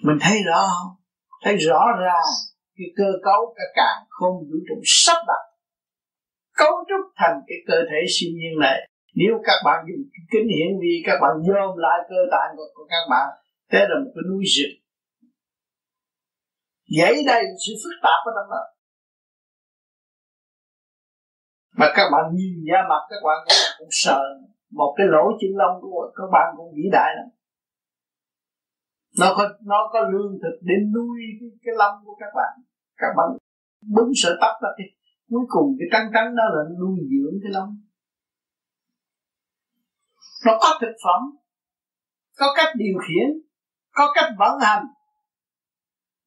Mình 0.03 0.17
thấy 0.21 0.37
rõ 0.47 0.61
không? 0.75 0.91
Thấy 1.43 1.55
rõ 1.57 1.81
ràng 1.99 2.27
cái 2.77 2.87
cơ 2.97 3.09
cấu 3.23 3.53
cả 3.57 3.63
càng 3.75 4.05
không 4.09 4.35
vũ 4.39 4.57
trụ 4.67 4.81
sắp 4.83 5.17
đặt. 5.27 5.43
Cấu 6.57 6.73
trúc 6.89 7.13
thành 7.15 7.35
cái 7.47 7.57
cơ 7.67 7.75
thể 7.89 7.99
siêu 8.09 8.29
nhiên 8.33 8.59
này. 8.59 8.89
Nếu 9.15 9.33
các 9.43 9.59
bạn 9.65 9.85
dùng 9.89 10.03
kính 10.31 10.47
hiển 10.55 10.79
vi 10.81 11.03
các 11.05 11.17
bạn 11.21 11.33
dòm 11.47 11.77
lại 11.77 11.99
cơ 12.09 12.19
tạng 12.31 12.51
của, 12.57 12.67
của 12.73 12.87
các 12.89 13.03
bạn 13.09 13.27
thế 13.71 13.79
là 13.79 13.95
một 14.03 14.11
cái 14.15 14.23
núi 14.29 14.43
rừng. 14.55 14.75
Dãy 16.97 17.13
đầy 17.27 17.43
sự 17.67 17.73
phức 17.83 17.95
tạp 18.03 18.19
ở 18.29 18.31
trong 18.35 18.49
đó 18.51 18.63
mà 21.79 21.87
các 21.95 22.09
bạn 22.13 22.25
nhìn 22.33 22.65
ra 22.71 22.79
mặt 22.89 23.01
các 23.09 23.21
bạn 23.27 23.37
cũng 23.77 23.87
sợ. 23.91 24.21
Một 24.71 24.93
cái 24.97 25.07
lỗ 25.09 25.23
chân 25.39 25.51
lông 25.55 25.81
của 25.81 26.11
các 26.15 26.27
bạn 26.31 26.53
cũng 26.57 26.73
vĩ 26.75 26.83
đại 26.91 27.09
lắm. 27.17 27.27
Nó 29.19 29.33
có 29.37 29.43
nó 29.61 29.89
có 29.93 29.99
lương 29.99 30.33
thực 30.43 30.55
để 30.61 30.75
nuôi 30.95 31.19
cái, 31.39 31.49
cái 31.63 31.75
lông 31.77 31.95
của 32.05 32.15
các 32.19 32.31
bạn. 32.35 32.53
Các 32.97 33.07
bạn 33.17 33.27
bứng 33.95 34.11
sợ 34.15 34.37
tóc 34.41 34.55
ra 34.63 34.69
thì 34.77 34.83
cuối 35.29 35.45
cùng 35.47 35.75
cái 35.79 35.87
trắng 35.91 36.11
trắng 36.13 36.35
đó 36.35 36.43
là 36.55 36.63
nuôi 36.79 36.97
dưỡng 37.11 37.39
cái 37.43 37.51
lông. 37.51 37.71
Nó 40.45 40.57
có 40.61 40.77
thực 40.81 40.95
phẩm 41.03 41.21
có 42.37 42.45
cách 42.55 42.73
điều 42.75 42.97
khiển 43.07 43.27
có 43.91 44.11
cách 44.15 44.31
vận 44.39 44.59
hành. 44.61 44.85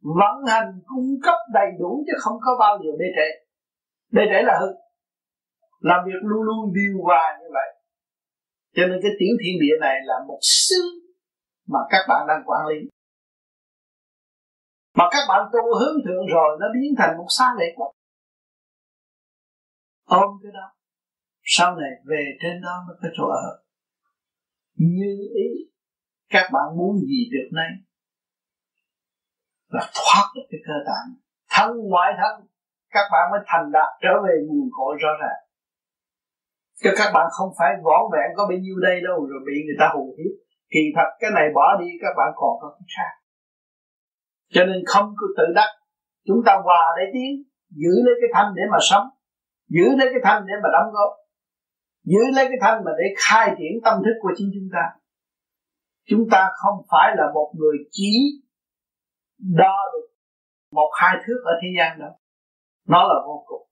Vận 0.02 0.36
hành 0.48 0.80
cung 0.86 1.08
cấp 1.22 1.34
đầy 1.52 1.70
đủ 1.78 2.04
chứ 2.06 2.12
không 2.18 2.36
có 2.40 2.56
bao 2.60 2.78
giờ 2.84 2.90
bê 2.98 3.06
trễ. 3.16 3.28
Bê 4.12 4.22
trễ 4.30 4.42
là 4.42 4.58
hư 4.60 4.89
làm 5.80 6.00
việc 6.06 6.20
luôn 6.22 6.42
luôn 6.42 6.72
điều 6.74 7.02
hòa 7.04 7.38
như 7.40 7.48
vậy. 7.52 7.68
Cho 8.76 8.82
nên 8.88 8.98
cái 9.02 9.12
tiểu 9.18 9.34
thiên 9.40 9.54
địa 9.60 9.76
này 9.80 9.96
là 10.04 10.14
một 10.28 10.38
xứ 10.42 10.82
mà 11.68 11.78
các 11.90 12.02
bạn 12.08 12.26
đang 12.28 12.42
quản 12.46 12.66
lý. 12.66 12.88
Mà 14.94 15.04
các 15.10 15.24
bạn 15.28 15.40
tu 15.52 15.62
hướng 15.80 15.96
thượng 16.04 16.26
rồi, 16.26 16.58
nó 16.60 16.66
biến 16.74 16.94
thành 16.98 17.16
một 17.18 17.26
xa 17.38 17.44
lệ 17.58 17.66
quốc. 17.76 17.92
Ôm 20.04 20.30
cái 20.42 20.52
đó, 20.54 20.66
sau 21.42 21.76
này 21.76 21.90
về 22.04 22.24
trên 22.42 22.60
đó 22.62 22.84
mới 22.88 22.96
có 23.02 23.08
chỗ 23.16 23.24
ở. 23.24 23.62
Như 24.74 25.28
ý, 25.34 25.48
các 26.28 26.50
bạn 26.52 26.76
muốn 26.76 26.98
gì 26.98 27.30
được 27.32 27.48
nay 27.52 27.70
là 29.68 29.90
thoát 29.94 30.26
được 30.34 30.46
cái 30.50 30.60
cơ 30.66 30.74
tạng. 30.86 31.08
Thân 31.50 31.70
ngoại 31.90 32.12
thân, 32.20 32.46
các 32.90 33.04
bạn 33.12 33.30
mới 33.30 33.40
thành 33.46 33.72
đạt, 33.72 33.90
trở 34.02 34.14
về 34.24 34.34
nguồn 34.46 34.68
cội 34.72 34.96
rõ 35.02 35.08
ràng. 35.22 35.49
Chứ 36.82 36.90
các 36.96 37.10
bạn 37.14 37.26
không 37.36 37.50
phải 37.58 37.70
võn 37.84 38.02
vẹn 38.12 38.28
có 38.36 38.42
bao 38.48 38.58
nhiêu 38.64 38.76
đây 38.88 38.96
đâu, 39.06 39.18
rồi 39.30 39.40
bị 39.46 39.56
người 39.66 39.78
ta 39.80 39.86
hù 39.94 40.14
hiếp. 40.18 40.32
Kỳ 40.72 40.82
thật, 40.96 41.08
cái 41.20 41.30
này 41.34 41.46
bỏ 41.54 41.66
đi, 41.80 41.88
các 42.02 42.12
bạn 42.18 42.30
còn 42.40 42.52
có 42.60 42.68
cái 42.76 42.86
khác. 42.96 43.12
Cho 44.54 44.64
nên 44.64 44.78
không 44.86 45.14
cứ 45.18 45.26
tự 45.38 45.44
đắc. 45.54 45.70
Chúng 46.26 46.40
ta 46.46 46.52
hòa 46.64 46.84
để 46.98 47.04
tiến, 47.14 47.32
giữ 47.70 47.94
lấy 48.06 48.14
cái 48.20 48.30
thanh 48.34 48.50
để 48.56 48.62
mà 48.72 48.78
sống, 48.90 49.06
giữ 49.68 49.86
lấy 49.98 50.08
cái 50.12 50.22
thanh 50.24 50.42
để 50.48 50.54
mà 50.62 50.68
đóng 50.72 50.92
góp, 50.92 51.12
giữ 52.04 52.22
lấy 52.36 52.44
cái 52.48 52.58
thanh 52.60 52.84
mà 52.84 52.90
để 52.98 53.06
khai 53.18 53.54
triển 53.58 53.72
tâm 53.84 53.94
thức 54.04 54.16
của 54.20 54.32
chính 54.36 54.50
chúng 54.54 54.68
ta. 54.72 54.84
Chúng 56.08 56.24
ta 56.32 56.50
không 56.54 56.76
phải 56.90 57.08
là 57.16 57.24
một 57.34 57.52
người 57.58 57.76
chỉ 57.90 58.12
đo 59.38 59.76
được 59.92 60.06
một 60.72 60.90
hai 61.00 61.16
thước 61.26 61.40
ở 61.44 61.52
thế 61.62 61.68
gian 61.78 61.98
đâu. 61.98 62.12
Nó 62.88 63.02
là 63.02 63.14
vô 63.26 63.44
cùng 63.46 63.69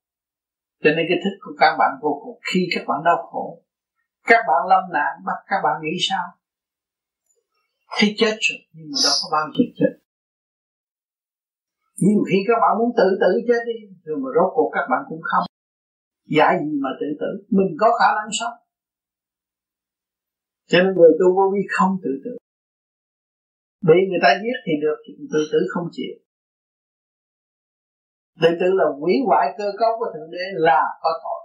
cho 0.82 0.90
nên 0.96 1.04
cái 1.08 1.18
thức 1.24 1.34
của 1.42 1.54
các 1.58 1.72
bạn 1.78 1.92
vô 2.02 2.20
cùng. 2.22 2.38
Khi 2.52 2.60
các 2.74 2.84
bạn 2.88 2.98
đau 3.04 3.18
khổ, 3.30 3.62
các 4.30 4.40
bạn 4.48 4.60
lâm 4.70 4.82
nạn, 4.92 5.12
bắt 5.26 5.38
các 5.50 5.60
bạn 5.64 5.74
nghĩ 5.82 5.94
sao? 6.08 6.24
Khi 7.96 8.14
chết 8.18 8.34
rồi, 8.40 8.58
nhưng 8.72 8.88
mà 8.92 8.98
đâu 9.04 9.14
có 9.22 9.28
bao 9.34 9.44
giờ 9.54 9.64
chết. 9.78 9.92
Nhiều 12.06 12.22
khi 12.28 12.38
các 12.48 12.58
bạn 12.62 12.72
muốn 12.78 12.90
tự 13.00 13.08
tử 13.22 13.30
chết 13.48 13.60
đi, 13.70 13.78
rồi 14.04 14.16
mà 14.22 14.28
rốt 14.36 14.50
cuộc 14.54 14.70
các 14.76 14.86
bạn 14.90 15.00
cũng 15.08 15.22
không. 15.30 15.44
Giải 16.36 16.52
gì 16.64 16.72
mà 16.84 16.90
tự 17.00 17.08
tử? 17.20 17.30
Mình 17.56 17.70
có 17.80 17.88
khả 17.98 18.08
năng 18.18 18.30
sống. 18.40 18.56
Cho 20.70 20.78
nên 20.82 20.94
người 20.94 21.12
tu 21.20 21.26
vô 21.36 21.44
vi 21.54 21.62
không 21.76 21.92
tự 22.04 22.10
tử. 22.24 22.32
Bị 23.88 23.98
người 24.08 24.22
ta 24.22 24.30
giết 24.42 24.58
thì 24.64 24.72
được 24.84 24.98
tự 25.32 25.40
tử 25.52 25.58
không 25.72 25.88
chịu 25.92 26.14
tự 28.40 28.48
tử 28.60 28.68
là 28.80 28.84
hủy 29.00 29.14
hoại 29.26 29.46
cơ 29.58 29.64
cấu 29.80 29.90
của 29.98 30.08
thượng 30.14 30.30
đế 30.30 30.44
là 30.68 30.82
có 31.02 31.10
tội. 31.24 31.40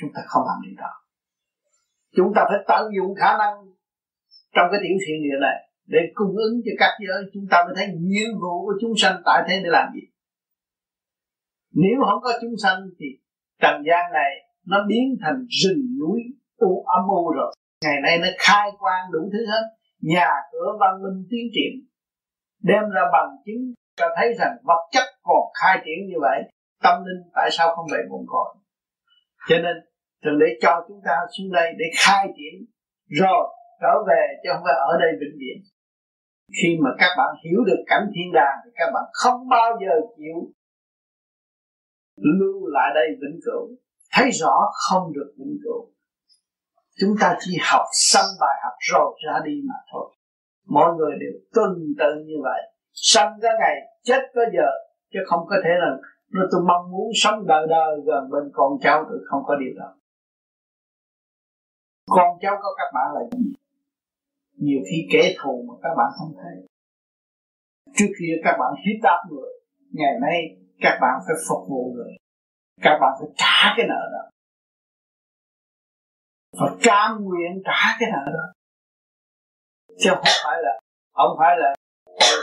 Chúng 0.00 0.10
ta 0.14 0.20
không 0.26 0.42
làm 0.48 0.58
điều 0.64 0.76
đó. 0.82 0.92
Chúng 2.16 2.32
ta 2.36 2.42
phải 2.48 2.58
tận 2.68 2.82
dụng 2.96 3.14
khả 3.20 3.30
năng 3.42 3.54
trong 4.54 4.66
cái 4.70 4.80
tiểu 4.82 4.96
thiện 5.02 5.18
địa 5.24 5.38
này 5.40 5.58
để 5.86 5.98
cung 6.14 6.36
ứng 6.46 6.54
cho 6.64 6.72
các 6.78 6.92
giới. 7.06 7.20
Chúng 7.34 7.46
ta 7.50 7.56
mới 7.64 7.74
thấy 7.76 7.86
nhiệm 8.10 8.30
vụ 8.42 8.54
của 8.66 8.74
chúng 8.80 8.94
sanh 8.96 9.22
tại 9.26 9.42
thế 9.48 9.54
để 9.64 9.70
làm 9.76 9.86
gì. 9.94 10.04
Nếu 11.82 11.96
không 12.08 12.20
có 12.22 12.32
chúng 12.42 12.56
sanh 12.62 12.78
thì 12.98 13.06
trần 13.62 13.76
gian 13.88 14.12
này 14.12 14.32
nó 14.66 14.78
biến 14.88 15.16
thành 15.22 15.38
rừng 15.62 15.82
núi 16.00 16.20
u 16.56 16.84
âm 16.96 17.08
u 17.08 17.32
rồi. 17.36 17.54
Ngày 17.84 17.98
nay 18.02 18.18
nó 18.22 18.28
khai 18.38 18.70
quang 18.78 19.04
đủ 19.12 19.20
thứ 19.32 19.46
hết. 19.52 19.64
Nhà 20.00 20.30
cửa 20.52 20.68
văn 20.80 21.02
minh 21.02 21.26
tiến 21.30 21.46
triển, 21.54 21.72
đem 22.62 22.82
ra 22.94 23.02
bằng 23.12 23.30
chứng 23.44 23.74
cho 23.96 24.06
thấy 24.16 24.28
rằng 24.38 24.56
vật 24.64 24.82
chất 24.92 25.06
còn 25.22 25.42
khai 25.60 25.78
triển 25.84 25.98
như 26.08 26.18
vậy, 26.20 26.38
tâm 26.82 27.04
linh 27.06 27.30
tại 27.34 27.48
sao 27.52 27.74
không 27.74 27.86
về 27.92 27.98
nguồn 28.08 28.24
cội? 28.28 28.54
Cho 29.48 29.56
nên 29.64 29.76
thượng 30.24 30.38
đế 30.38 30.46
cho 30.62 30.84
chúng 30.88 31.00
ta 31.06 31.16
xuống 31.38 31.52
đây 31.52 31.68
để 31.78 31.84
khai 31.98 32.28
triển, 32.36 32.54
rồi 33.20 33.44
trở 33.80 33.94
về 34.08 34.22
chứ 34.42 34.48
không 34.52 34.64
phải 34.64 34.74
ở 34.74 34.92
đây 35.00 35.10
vĩnh 35.20 35.36
viễn. 35.40 35.58
Khi 36.58 36.68
mà 36.84 36.90
các 36.98 37.10
bạn 37.18 37.30
hiểu 37.44 37.60
được 37.66 37.82
cảnh 37.86 38.06
thiên 38.14 38.32
đàng 38.32 38.56
thì 38.64 38.70
các 38.74 38.90
bạn 38.94 39.04
không 39.12 39.48
bao 39.48 39.78
giờ 39.80 39.94
chịu 40.16 40.38
lưu 42.16 42.66
lại 42.66 42.90
đây 42.94 43.08
vĩnh 43.20 43.40
cửu. 43.44 43.68
Thấy 44.12 44.30
rõ 44.30 44.56
không 44.88 45.12
được 45.12 45.34
vĩnh 45.38 45.56
cửu. 45.64 45.92
Chúng 47.00 47.14
ta 47.20 47.36
chỉ 47.40 47.58
học 47.70 47.84
xong 47.92 48.30
bài 48.40 48.56
học 48.64 48.72
rồi 48.92 49.18
ra 49.26 49.40
đi 49.44 49.60
mà 49.68 49.74
thôi. 49.92 50.14
Mọi 50.66 50.94
người 50.96 51.12
đều 51.20 51.32
tương 51.54 51.78
tự 51.98 52.24
như 52.26 52.34
vậy 52.42 52.60
sanh 52.96 53.38
có 53.42 53.48
ngày, 53.60 53.76
chết 54.02 54.20
có 54.34 54.42
giờ, 54.54 54.70
chứ 55.12 55.18
không 55.26 55.46
có 55.48 55.56
thể 55.64 55.70
là 55.78 55.96
nó 56.32 56.42
tôi 56.52 56.60
mong 56.68 56.90
muốn 56.90 57.10
sống 57.14 57.46
đời 57.46 57.66
đời 57.68 58.00
gần 58.06 58.30
bên 58.30 58.50
con 58.52 58.72
cháu 58.80 59.04
tôi 59.08 59.18
không 59.26 59.42
có 59.46 59.56
điều 59.56 59.74
đó. 59.78 59.94
Con 62.10 62.38
cháu 62.40 62.56
có 62.62 62.74
các 62.78 62.90
bạn 62.94 63.06
là 63.14 63.20
gì? 63.32 63.52
Nhiều 64.56 64.80
khi 64.90 65.08
kẻ 65.12 65.34
thù 65.38 65.64
mà 65.68 65.74
các 65.82 65.94
bạn 65.96 66.10
không 66.18 66.32
thấy 66.42 66.66
trước 67.96 68.12
khi 68.18 68.26
các 68.44 68.56
bạn 68.60 68.74
hiếp 68.86 69.02
đáp 69.02 69.22
người, 69.30 69.52
ngày 69.92 70.14
nay 70.20 70.56
các 70.80 70.98
bạn 71.00 71.20
phải 71.26 71.36
phục 71.48 71.68
vụ 71.68 71.92
người. 71.94 72.12
Các 72.82 72.98
bạn 73.00 73.12
phải 73.18 73.28
trả 73.36 73.74
cái 73.76 73.86
nợ 73.88 74.10
đó. 74.12 74.30
Phải 76.60 76.70
cam 76.82 77.24
nguyện 77.24 77.62
trả 77.64 77.96
cái 78.00 78.08
nợ 78.12 78.32
đó. 78.32 78.52
Chứ 79.98 80.10
không 80.10 80.24
phải 80.44 80.62
là, 80.62 80.80
không 81.12 81.36
phải 81.38 81.56
là 81.58 81.74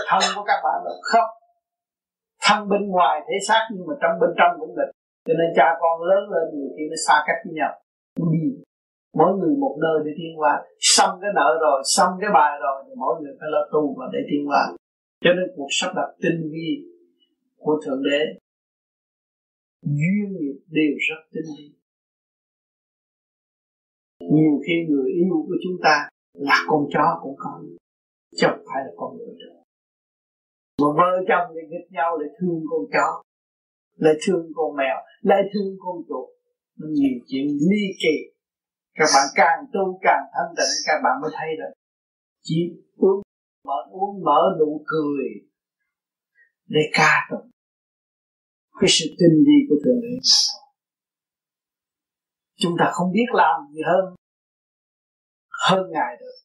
thân 0.07 0.21
của 0.35 0.43
các 0.49 0.59
bạn 0.63 0.77
là 0.85 0.91
không 1.01 1.29
thân 2.45 2.69
bên 2.69 2.83
ngoài 2.93 3.21
thể 3.27 3.35
xác 3.47 3.61
nhưng 3.71 3.87
mà 3.87 3.93
trong 4.01 4.19
bên 4.21 4.29
trong 4.37 4.51
cũng 4.59 4.75
định 4.75 4.93
cho 5.25 5.33
nên 5.39 5.49
cha 5.55 5.67
con 5.81 6.03
lớn 6.09 6.23
lên 6.33 6.45
nhiều 6.53 6.69
khi 6.77 6.83
nó 6.91 6.97
xa 7.07 7.15
cách 7.27 7.39
với 7.45 7.53
nhau. 7.53 7.73
Đi. 8.33 8.45
Mỗi 9.13 9.31
người 9.37 9.55
một 9.63 9.75
nơi 9.81 9.97
để 10.05 10.11
tiến 10.17 10.31
hóa. 10.37 10.63
Xong 10.79 11.19
cái 11.21 11.31
nợ 11.35 11.57
rồi, 11.61 11.81
xong 11.95 12.11
cái 12.21 12.29
bài 12.33 12.51
rồi 12.63 12.83
thì 12.87 12.93
mỗi 12.97 13.21
người 13.21 13.33
phải 13.39 13.49
lo 13.51 13.61
tu 13.71 13.95
và 13.99 14.05
để 14.13 14.19
tiến 14.29 14.45
hóa. 14.45 14.63
Cho 15.23 15.31
nên 15.33 15.45
cuộc 15.55 15.67
sắp 15.69 15.91
đặt 15.95 16.09
tinh 16.21 16.49
vi 16.51 16.69
của 17.57 17.81
thượng 17.85 18.03
đế, 18.03 18.21
duyên 19.81 20.27
nghiệp 20.39 20.57
đều 20.67 20.93
rất 21.09 21.21
tinh 21.33 21.49
vi. 21.57 21.73
Nhiều 24.19 24.61
khi 24.65 24.73
người 24.89 25.11
yêu 25.11 25.35
của 25.47 25.57
chúng 25.63 25.77
ta 25.83 26.09
là 26.33 26.55
con 26.67 26.85
chó 26.93 27.19
cũng 27.21 27.35
có, 27.37 27.61
chứ 28.37 28.47
không 28.49 28.65
phải 28.73 28.83
là 28.85 28.91
con 28.97 29.17
người 29.17 29.35
được 29.39 29.62
mà 30.83 30.89
vợ 30.99 31.11
chồng 31.29 31.47
thì 31.55 31.61
nghịch 31.69 31.91
nhau, 31.91 32.17
lại 32.19 32.29
thương 32.39 32.59
con 32.69 32.81
chó, 32.93 33.07
lại 33.95 34.13
thương 34.27 34.45
con 34.55 34.75
mèo, 34.75 34.97
lại 35.21 35.41
thương 35.53 35.71
con 35.79 35.95
chuột. 36.07 36.29
Nó 36.79 36.87
nhiều 36.91 37.17
chuyện 37.27 37.47
ly 37.69 37.83
kỳ. 38.01 38.15
Các 38.93 39.09
bạn 39.15 39.27
càng 39.35 39.59
tu 39.73 39.99
càng 40.01 40.23
thanh 40.33 40.53
tịnh, 40.57 40.73
các 40.87 40.97
bạn 41.03 41.21
mới 41.21 41.31
thấy 41.37 41.49
được. 41.59 41.73
Chỉ 42.41 42.55
uống 42.97 43.21
mở 43.65 43.79
uống 43.91 44.23
mở 44.23 44.41
nụ 44.59 44.83
cười 44.85 45.25
để 46.67 46.81
ca 46.93 47.27
tụng. 47.31 47.49
Cái 48.79 48.89
sự 48.89 49.05
tinh 49.19 49.43
vi 49.45 49.57
của 49.69 49.75
thượng 49.85 50.01
đế 50.01 50.15
chúng 52.63 52.73
ta 52.79 52.85
không 52.93 53.11
biết 53.11 53.29
làm 53.33 53.61
gì 53.73 53.81
hơn 53.85 54.15
hơn 55.67 55.91
ngài 55.91 56.17
được 56.19 56.35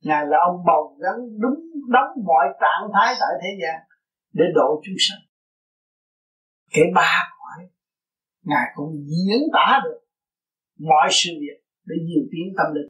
ngài 0.00 0.26
là 0.26 0.38
ông 0.48 0.64
bầu 0.66 0.96
gắn 1.02 1.16
đúng 1.40 1.60
đóng 1.88 2.12
mọi 2.24 2.46
trạng 2.60 2.90
thái 2.94 3.14
tại 3.20 3.32
thế 3.42 3.48
gian 3.62 3.88
để 4.32 4.44
độ 4.54 4.80
chúng 4.84 4.96
sanh. 4.98 5.22
Cái 6.70 6.84
ba 6.94 7.28
cõi, 7.38 7.68
ngài 8.44 8.66
cũng 8.74 8.92
diễn 8.92 9.42
tả 9.52 9.80
được 9.84 10.00
mọi 10.78 11.08
sự 11.10 11.30
việc 11.40 11.58
để 11.84 11.96
nhiều 12.06 12.22
tiến 12.32 12.54
tâm 12.56 12.74
linh. 12.74 12.88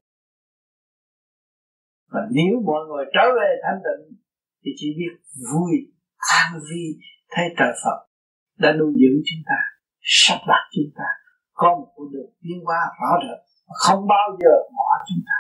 Và 2.13 2.21
nếu 2.31 2.61
mọi 2.67 2.81
người 2.89 3.05
trở 3.15 3.25
về 3.39 3.51
thanh 3.65 3.81
tịnh, 3.87 4.19
thì 4.65 4.71
chỉ 4.77 4.87
biết 4.99 5.13
vui, 5.53 5.73
an 6.41 6.61
vi 6.71 6.85
thấy 7.31 7.45
trời 7.59 7.73
Phật 7.85 7.99
đã 8.59 8.73
nuôi 8.73 8.93
dưỡng 9.01 9.21
chúng 9.29 9.43
ta, 9.51 9.59
sắp 10.01 10.39
đặt 10.49 10.65
chúng 10.75 10.91
ta. 10.99 11.09
Có 11.53 11.69
một 11.79 11.93
con 11.97 12.07
đường 12.13 12.31
tiến 12.43 12.59
hóa 12.65 12.81
rõ 13.01 13.11
rệt, 13.23 13.41
không 13.83 14.09
bao 14.09 14.27
giờ 14.41 14.55
bỏ 14.77 14.89
chúng 15.09 15.23
ta 15.29 15.40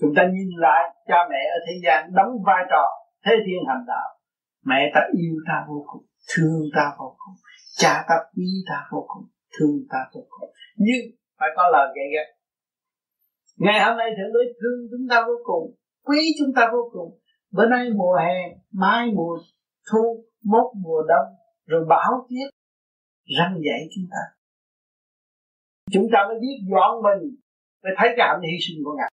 chúng 0.00 0.12
ta 0.16 0.22
nhìn 0.34 0.50
lại, 0.56 0.82
cha 1.08 1.18
mẹ 1.30 1.42
ở 1.56 1.58
thế 1.66 1.74
gian 1.84 2.10
đóng 2.18 2.32
vai 2.46 2.62
trò 2.70 2.84
thế 3.24 3.32
thiên 3.46 3.60
hành 3.68 3.84
đạo. 3.86 4.08
Mẹ 4.64 4.90
ta 4.94 5.00
yêu 5.20 5.34
ta 5.48 5.64
vô 5.68 5.84
cùng, 5.86 6.04
thương 6.34 6.62
ta 6.76 6.84
vô 6.98 7.16
cùng, 7.18 7.34
cha 7.76 8.04
ta 8.08 8.14
quý 8.36 8.48
ta 8.68 8.78
vô 8.92 9.04
cùng, 9.08 9.24
thương 9.58 9.78
ta 9.90 9.98
vô 10.14 10.20
cùng. 10.30 10.50
Nhưng, 10.76 11.02
phải 11.38 11.48
có 11.56 11.62
lời 11.72 11.86
gậy 11.96 12.08
gắt 12.14 12.40
ngày 13.64 13.80
hôm 13.84 13.96
nay 13.98 14.10
thượng 14.16 14.32
đế 14.34 14.52
thương 14.60 14.80
chúng 14.90 15.06
ta 15.10 15.24
vô 15.26 15.36
cùng, 15.44 15.76
quý 16.04 16.18
chúng 16.38 16.52
ta 16.56 16.70
vô 16.72 16.90
cùng. 16.92 17.18
Bữa 17.52 17.66
nay 17.66 17.90
mùa 17.96 18.14
hè, 18.14 18.38
mai 18.72 19.06
mùa 19.14 19.38
thu, 19.92 20.24
mốt 20.44 20.66
mùa 20.82 21.02
đông, 21.08 21.28
rồi 21.66 21.84
bão 21.88 22.26
tuyết 22.28 22.50
răng 23.38 23.54
dạy 23.66 23.80
chúng 23.94 24.04
ta. 24.10 24.22
Chúng 25.92 26.06
ta 26.12 26.18
mới 26.28 26.36
biết 26.40 26.56
dọn 26.70 27.02
mình, 27.02 27.36
mới 27.82 27.92
thấy 27.96 28.08
cái 28.16 28.28
hạnh 28.28 28.40
hy 28.42 28.58
sinh 28.60 28.84
của 28.84 28.94
ngài. 28.98 29.09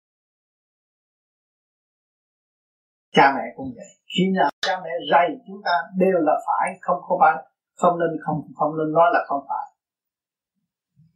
Cha 3.15 3.25
mẹ 3.35 3.45
cũng 3.55 3.69
vậy. 3.75 3.89
Khi 4.13 4.23
nào 4.37 4.49
cha 4.61 4.75
mẹ 4.83 4.89
dạy 5.11 5.27
chúng 5.47 5.61
ta 5.65 5.75
đều 5.97 6.17
là 6.27 6.35
phải, 6.47 6.67
không 6.81 6.99
có 7.07 7.17
phải, 7.21 7.35
không 7.75 7.99
nên, 7.99 8.09
không 8.23 8.37
không 8.55 8.71
nên 8.77 8.89
nói 8.97 9.09
là 9.13 9.19
không 9.27 9.43
phải. 9.49 9.65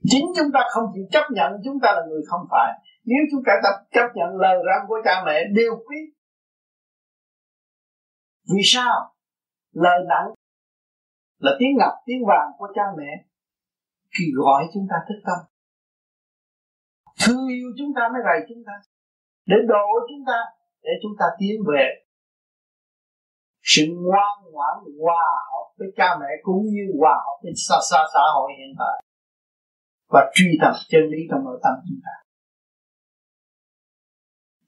Chính 0.09 0.25
chúng 0.35 0.51
ta 0.53 0.59
không 0.73 0.85
chịu 0.93 1.05
chấp 1.11 1.25
nhận 1.31 1.51
chúng 1.63 1.77
ta 1.83 1.89
là 1.97 2.01
người 2.09 2.21
không 2.29 2.41
phải. 2.51 2.71
Nếu 3.05 3.21
chúng 3.31 3.43
ta 3.45 3.53
tập 3.63 3.75
chấp 3.91 4.07
nhận 4.15 4.29
lời 4.43 4.57
răng 4.67 4.85
của 4.87 4.99
cha 5.05 5.23
mẹ 5.25 5.43
đều 5.55 5.73
quý. 5.87 5.97
Vì 8.53 8.61
sao? 8.63 9.13
Lời 9.71 9.99
nặng 10.09 10.27
là 11.37 11.51
tiếng 11.59 11.77
ngọc, 11.77 11.93
tiếng 12.05 12.25
vàng 12.27 12.51
của 12.57 12.67
cha 12.75 12.83
mẹ 12.97 13.25
khi 14.17 14.25
gọi 14.35 14.63
chúng 14.73 14.87
ta 14.89 14.95
thức 15.07 15.19
tâm. 15.25 15.37
Thương 17.25 17.47
yêu 17.47 17.67
chúng 17.77 17.91
ta 17.95 18.01
mới 18.13 18.21
rầy 18.25 18.39
chúng 18.49 18.63
ta. 18.67 18.73
Để 19.45 19.55
độ 19.67 19.85
chúng 20.09 20.25
ta 20.27 20.37
để 20.83 20.91
chúng 21.01 21.11
ta 21.19 21.25
tiến 21.39 21.55
về 21.71 21.85
sự 23.61 23.83
ngoan 24.03 24.35
ngoãn 24.51 24.75
hòa 25.01 25.25
hợp 25.51 25.67
với 25.77 25.87
cha 25.97 26.09
mẹ 26.19 26.31
cũng 26.41 26.63
như 26.75 26.85
hòa 26.99 27.15
hợp 27.25 27.37
với 27.43 27.51
xa 27.55 27.75
xa 27.89 27.99
xã 28.13 28.23
hội 28.35 28.51
hiện 28.57 28.75
tại. 28.79 29.03
Và 30.13 30.31
truy 30.35 30.57
tập 30.61 30.73
chân 30.89 31.01
lý 31.11 31.17
trong 31.29 31.43
nội 31.43 31.59
tâm 31.63 31.73
chúng 31.87 31.99
ta. 32.05 32.15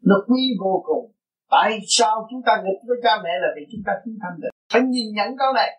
Nó 0.01 0.15
quý 0.27 0.41
vô 0.59 0.83
cùng. 0.85 1.11
Tại 1.49 1.79
sao 1.87 2.27
chúng 2.29 2.41
ta 2.45 2.53
nghịch 2.63 2.81
với 2.87 2.97
cha 3.03 3.13
mẹ 3.23 3.29
là 3.41 3.47
vì 3.55 3.61
chúng 3.71 3.81
ta 3.85 3.93
thiếu 4.05 4.13
thanh 4.21 4.39
tịnh? 4.41 4.51
Phải 4.73 4.81
nhìn 4.81 5.07
nhận 5.15 5.37
câu 5.37 5.53
này. 5.53 5.69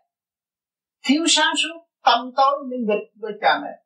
Thiếu 1.07 1.23
sáng 1.29 1.55
suốt, 1.63 1.79
tâm 2.05 2.31
tối 2.37 2.55
mới 2.69 2.79
nghịch 2.79 3.07
với 3.21 3.33
cha 3.41 3.61
mẹ 3.63 3.82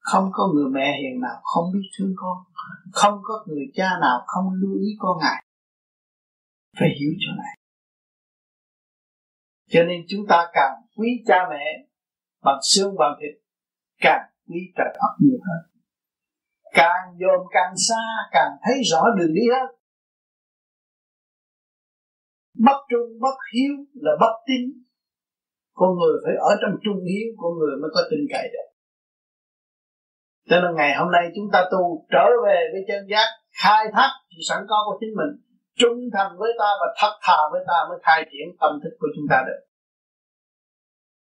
không 0.00 0.30
có 0.32 0.48
người 0.54 0.70
mẹ 0.70 0.98
hiền 1.02 1.20
nào 1.20 1.40
không 1.42 1.64
biết 1.72 1.88
thương 1.98 2.14
con. 2.16 2.36
Không 2.92 3.20
có 3.22 3.44
người 3.46 3.64
cha 3.74 3.90
nào 4.00 4.24
không 4.26 4.44
lưu 4.60 4.74
ý 4.80 4.88
con 4.98 5.18
ngài. 5.20 5.44
Phải 6.78 6.88
hiểu 7.00 7.10
chỗ 7.20 7.32
này. 7.36 7.54
Cho 9.68 9.82
nên 9.82 10.04
chúng 10.08 10.26
ta 10.28 10.50
càng 10.52 10.72
quý 10.96 11.08
cha 11.26 11.36
mẹ 11.50 11.86
bằng 12.42 12.58
xương 12.62 12.94
bằng 12.98 13.18
thịt, 13.20 13.42
càng 14.00 14.22
quý 14.48 14.60
trời 14.76 14.88
Phật 14.94 15.14
nhiều 15.18 15.38
hơn. 15.46 15.70
Càng 16.72 17.16
dồn 17.20 17.46
càng 17.50 17.74
xa, 17.88 18.02
càng 18.32 18.52
thấy 18.62 18.80
rõ 18.90 19.02
đường 19.18 19.34
đi 19.34 19.42
hơn. 19.54 19.76
Bất 22.58 22.78
trung, 22.90 23.18
bất 23.20 23.36
hiếu 23.52 23.74
là 23.94 24.12
bất 24.20 24.34
tín. 24.46 24.82
Con 25.72 25.90
người 25.98 26.20
phải 26.24 26.34
ở 26.50 26.52
trong 26.60 26.80
trung 26.84 27.04
hiếu, 27.08 27.26
con 27.36 27.52
người 27.58 27.76
mới 27.80 27.90
có 27.94 28.00
tin 28.10 28.20
cậy 28.32 28.48
được 28.52 28.69
cho 30.48 30.60
nên 30.60 30.76
ngày 30.76 30.92
hôm 30.98 31.10
nay 31.10 31.24
chúng 31.36 31.48
ta 31.52 31.64
tu 31.72 32.06
trở 32.12 32.26
về 32.46 32.58
với 32.72 32.82
chân 32.88 33.06
giác 33.10 33.28
khai 33.62 33.84
thác 33.94 34.10
sự 34.30 34.40
sẵn 34.48 34.58
có 34.68 34.76
của 34.86 34.96
chính 35.00 35.14
mình, 35.16 35.32
trung 35.78 35.98
thành 36.14 36.32
với 36.38 36.52
ta 36.58 36.68
và 36.80 36.94
thật 37.00 37.14
thà 37.22 37.38
với 37.52 37.64
ta 37.66 37.78
mới 37.88 37.98
khai 38.02 38.20
triển 38.30 38.46
tâm 38.60 38.72
thức 38.82 38.94
của 39.00 39.08
chúng 39.16 39.26
ta 39.30 39.42
được. 39.46 39.60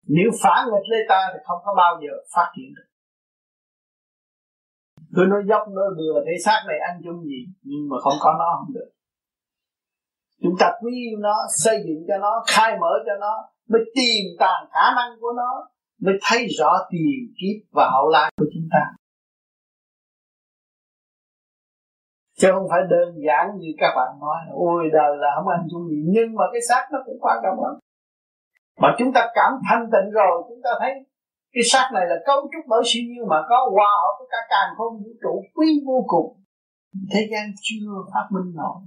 Nếu 0.08 0.30
phản 0.44 0.66
nghịch 0.66 0.88
lấy 0.92 1.02
ta 1.10 1.30
thì 1.34 1.40
không 1.44 1.62
có 1.66 1.74
bao 1.78 2.00
giờ 2.02 2.14
phát 2.36 2.52
triển 2.56 2.70
được. 2.76 2.88
Tôi 5.16 5.26
nói 5.26 5.42
dốc 5.50 5.62
nói 5.68 5.90
bừa 5.98 6.26
thể 6.26 6.36
xác 6.46 6.64
này 6.68 6.78
ăn 6.88 7.02
chung 7.04 7.24
gì, 7.24 7.42
nhưng 7.62 7.90
mà 7.90 7.98
không 8.04 8.18
có 8.20 8.36
nó 8.40 8.50
không 8.60 8.74
được. 8.74 8.90
Chúng 10.42 10.56
ta 10.60 10.72
quý 10.82 10.92
yêu 11.10 11.18
nó, 11.20 11.36
xây 11.64 11.78
dựng 11.86 12.02
cho 12.08 12.18
nó, 12.18 12.44
khai 12.48 12.78
mở 12.82 12.94
cho 13.06 13.16
nó, 13.20 13.34
mới 13.70 13.82
tìm 13.96 14.26
tàng 14.40 14.64
khả 14.72 14.96
năng 14.96 15.12
của 15.22 15.34
nó 15.38 15.52
mới 16.06 16.16
thấy 16.22 16.48
rõ 16.60 16.72
tiền 16.92 17.20
kiếp 17.40 17.58
và 17.72 17.90
hậu 17.94 18.10
lai 18.10 18.32
của 18.38 18.46
chúng 18.54 18.68
ta. 18.72 18.84
Chứ 22.40 22.48
không 22.54 22.68
phải 22.72 22.82
đơn 22.90 23.10
giản 23.28 23.44
như 23.60 23.70
các 23.78 23.92
bạn 23.98 24.10
nói 24.20 24.38
ôi, 24.52 24.84
đời 24.94 25.12
là 25.18 25.28
không 25.36 25.48
ăn 25.48 25.62
chung 25.72 25.88
gì. 25.90 26.00
Nhưng 26.16 26.36
mà 26.38 26.46
cái 26.54 26.62
xác 26.70 26.84
nó 26.92 27.00
cũng 27.06 27.18
quan 27.22 27.38
trọng 27.44 27.64
lắm. 27.64 27.76
Mà 28.82 28.96
chúng 28.98 29.14
ta 29.14 29.22
cảm 29.36 29.52
thanh 29.70 29.84
tịnh 29.94 30.12
rồi, 30.12 30.44
chúng 30.50 30.62
ta 30.64 30.70
thấy 30.80 30.92
cái 31.54 31.64
xác 31.72 31.90
này 31.94 32.06
là 32.12 32.16
cấu 32.26 32.40
trúc 32.52 32.64
bởi 32.68 32.82
siêu 32.86 33.04
nhiên 33.08 33.24
mà 33.32 33.40
có 33.50 33.58
hòa 33.76 33.92
hợp 34.02 34.14
với 34.20 34.28
cả 34.32 34.42
càng 34.50 34.70
không 34.78 34.94
vũ 35.04 35.12
trụ 35.24 35.34
quý 35.56 35.68
vô 35.88 36.04
cùng. 36.08 36.30
Thế 37.12 37.22
gian 37.32 37.46
chưa 37.62 37.90
phát 38.14 38.26
minh 38.34 38.56
nổi. 38.56 38.78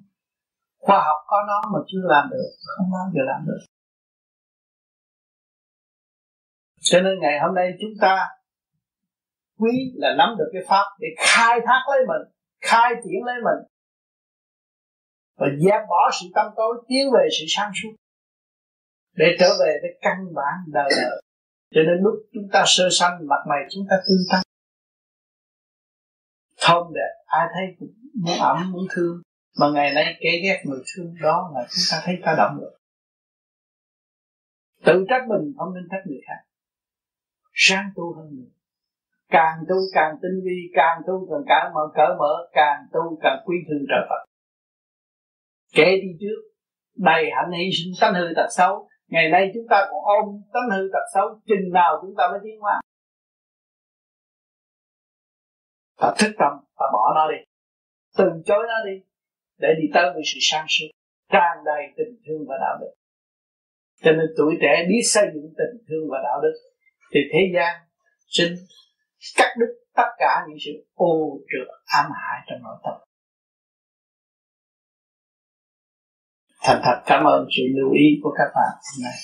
Khoa 0.85 0.99
học 1.07 1.21
có 1.27 1.37
nó 1.49 1.59
mà 1.73 1.79
chưa 1.91 2.05
làm 2.15 2.25
được, 2.31 2.51
không 2.77 2.91
bao 2.93 3.07
giờ 3.15 3.23
làm 3.27 3.41
được. 3.47 3.63
Cho 6.91 7.01
nên 7.01 7.19
ngày 7.21 7.39
hôm 7.43 7.55
nay 7.55 7.73
chúng 7.81 7.91
ta 8.01 8.29
quý 9.59 9.93
là 9.95 10.15
nắm 10.19 10.29
được 10.39 10.51
cái 10.53 10.63
pháp 10.69 10.85
để 11.01 11.09
khai 11.19 11.59
thác 11.67 11.83
lấy 11.91 12.01
mình, 12.07 12.33
khai 12.61 12.91
triển 13.05 13.25
lấy 13.27 13.37
mình 13.45 13.61
và 15.37 15.47
dẹp 15.65 15.81
bỏ 15.89 16.11
sự 16.21 16.27
tâm 16.35 16.47
tối, 16.57 16.85
tiến 16.89 17.11
về 17.15 17.29
sự 17.39 17.45
sáng 17.49 17.73
suốt 17.83 17.91
để 19.13 19.37
trở 19.41 19.49
về 19.61 19.79
với 19.83 19.99
căn 20.01 20.17
bản 20.35 20.55
đời 20.67 20.91
đời. 20.97 21.23
Cho 21.75 21.81
nên 21.87 22.03
lúc 22.03 22.15
chúng 22.33 22.49
ta 22.53 22.65
sơ 22.67 22.89
sanh, 22.99 23.19
mặt 23.29 23.43
mày 23.49 23.59
chúng 23.71 23.85
ta 23.91 23.97
tươi 23.97 24.19
tắn 24.33 24.43
thơm 26.61 26.83
đẹp, 26.95 27.13
ai 27.27 27.47
thấy 27.55 27.77
cũng 27.79 27.95
muốn 28.25 28.39
ẩm, 28.39 28.73
muốn 28.73 28.87
thương. 28.91 29.23
Mà 29.61 29.67
ngày 29.75 29.95
nay 29.95 30.15
kẻ 30.21 30.31
ghét 30.43 30.63
người 30.65 30.81
thương, 30.95 31.15
đó 31.23 31.51
là 31.55 31.61
chúng 31.71 31.85
ta 31.91 32.03
thấy 32.05 32.19
ta 32.25 32.35
động 32.39 32.59
được. 32.61 32.79
Tự 34.85 35.07
trách 35.09 35.23
mình, 35.29 35.53
không 35.59 35.75
nên 35.75 35.89
trách 35.91 36.03
người 36.07 36.21
khác 36.27 36.48
sáng 37.61 37.91
tu 37.97 38.15
hơn 38.17 38.37
nữa. 38.37 38.51
Càng 39.29 39.59
tu 39.69 39.77
càng 39.93 40.15
tinh 40.23 40.41
vi, 40.45 40.59
càng 40.75 41.03
tu 41.07 41.29
càng 41.31 41.45
cởi 41.49 41.71
mở 41.75 41.81
cỡ 41.95 42.15
mở, 42.19 42.49
càng 42.53 42.81
tu 42.93 43.19
càng 43.23 43.39
quý 43.47 43.57
thương 43.69 43.85
trời 43.89 44.07
Phật. 44.09 44.25
Kể 45.75 46.01
đi 46.03 46.09
trước 46.21 46.41
đầy 46.97 47.31
hạnh 47.37 47.51
hy 47.59 47.71
sinh 47.73 47.93
tánh 48.01 48.15
hư 48.15 48.27
tật 48.37 48.47
xấu. 48.51 48.89
Ngày 49.09 49.31
nay 49.31 49.51
chúng 49.55 49.67
ta 49.71 49.87
còn 49.91 50.01
ôm 50.05 50.43
tánh 50.53 50.79
hư 50.79 50.89
tật 50.93 51.05
xấu, 51.15 51.41
chừng 51.47 51.73
nào 51.73 51.99
chúng 52.03 52.15
ta 52.19 52.25
mới 52.31 52.41
tiến 52.45 52.61
hóa? 52.61 52.81
Ta 56.01 56.15
thức 56.19 56.33
tâm, 56.39 56.53
ta 56.79 56.87
bỏ 56.93 57.13
nó 57.15 57.31
đi. 57.31 57.39
Từ 58.19 58.25
chối 58.47 58.65
nó 58.69 58.85
đi, 58.87 58.97
để 59.59 59.69
đi 59.81 59.89
tới 59.95 60.13
với 60.15 60.23
sự 60.25 60.39
sáng 60.41 60.67
suốt, 60.69 60.87
tràn 61.33 61.65
đầy 61.65 61.83
tình 61.97 62.17
thương 62.27 62.47
và 62.49 62.57
đạo 62.61 62.79
đức. 62.81 62.93
Cho 64.03 64.13
nên 64.13 64.27
tuổi 64.37 64.55
trẻ 64.61 64.87
biết 64.89 65.03
xây 65.05 65.25
dựng 65.35 65.55
tình 65.59 65.85
thương 65.89 66.09
và 66.11 66.19
đạo 66.25 66.41
đức 66.43 66.55
thì 67.13 67.21
thế 67.33 67.39
gian 67.55 67.77
xin 68.27 68.49
cắt 69.37 69.55
đứt 69.59 69.73
tất 69.97 70.09
cả 70.19 70.45
những 70.49 70.59
sự 70.65 70.71
ô 70.95 71.39
trượt 71.49 71.69
ám 71.85 72.07
hại 72.15 72.41
trong 72.47 72.63
nội 72.63 72.77
tâm. 72.85 72.95
Thành 76.61 76.81
thật, 76.85 77.03
cảm 77.07 77.25
ơn 77.25 77.47
sự 77.57 77.63
lưu 77.77 77.93
ý 77.93 78.07
của 78.23 78.35
các 78.39 78.49
bạn 78.55 78.73
hôm 78.79 79.03
nay. 79.05 79.19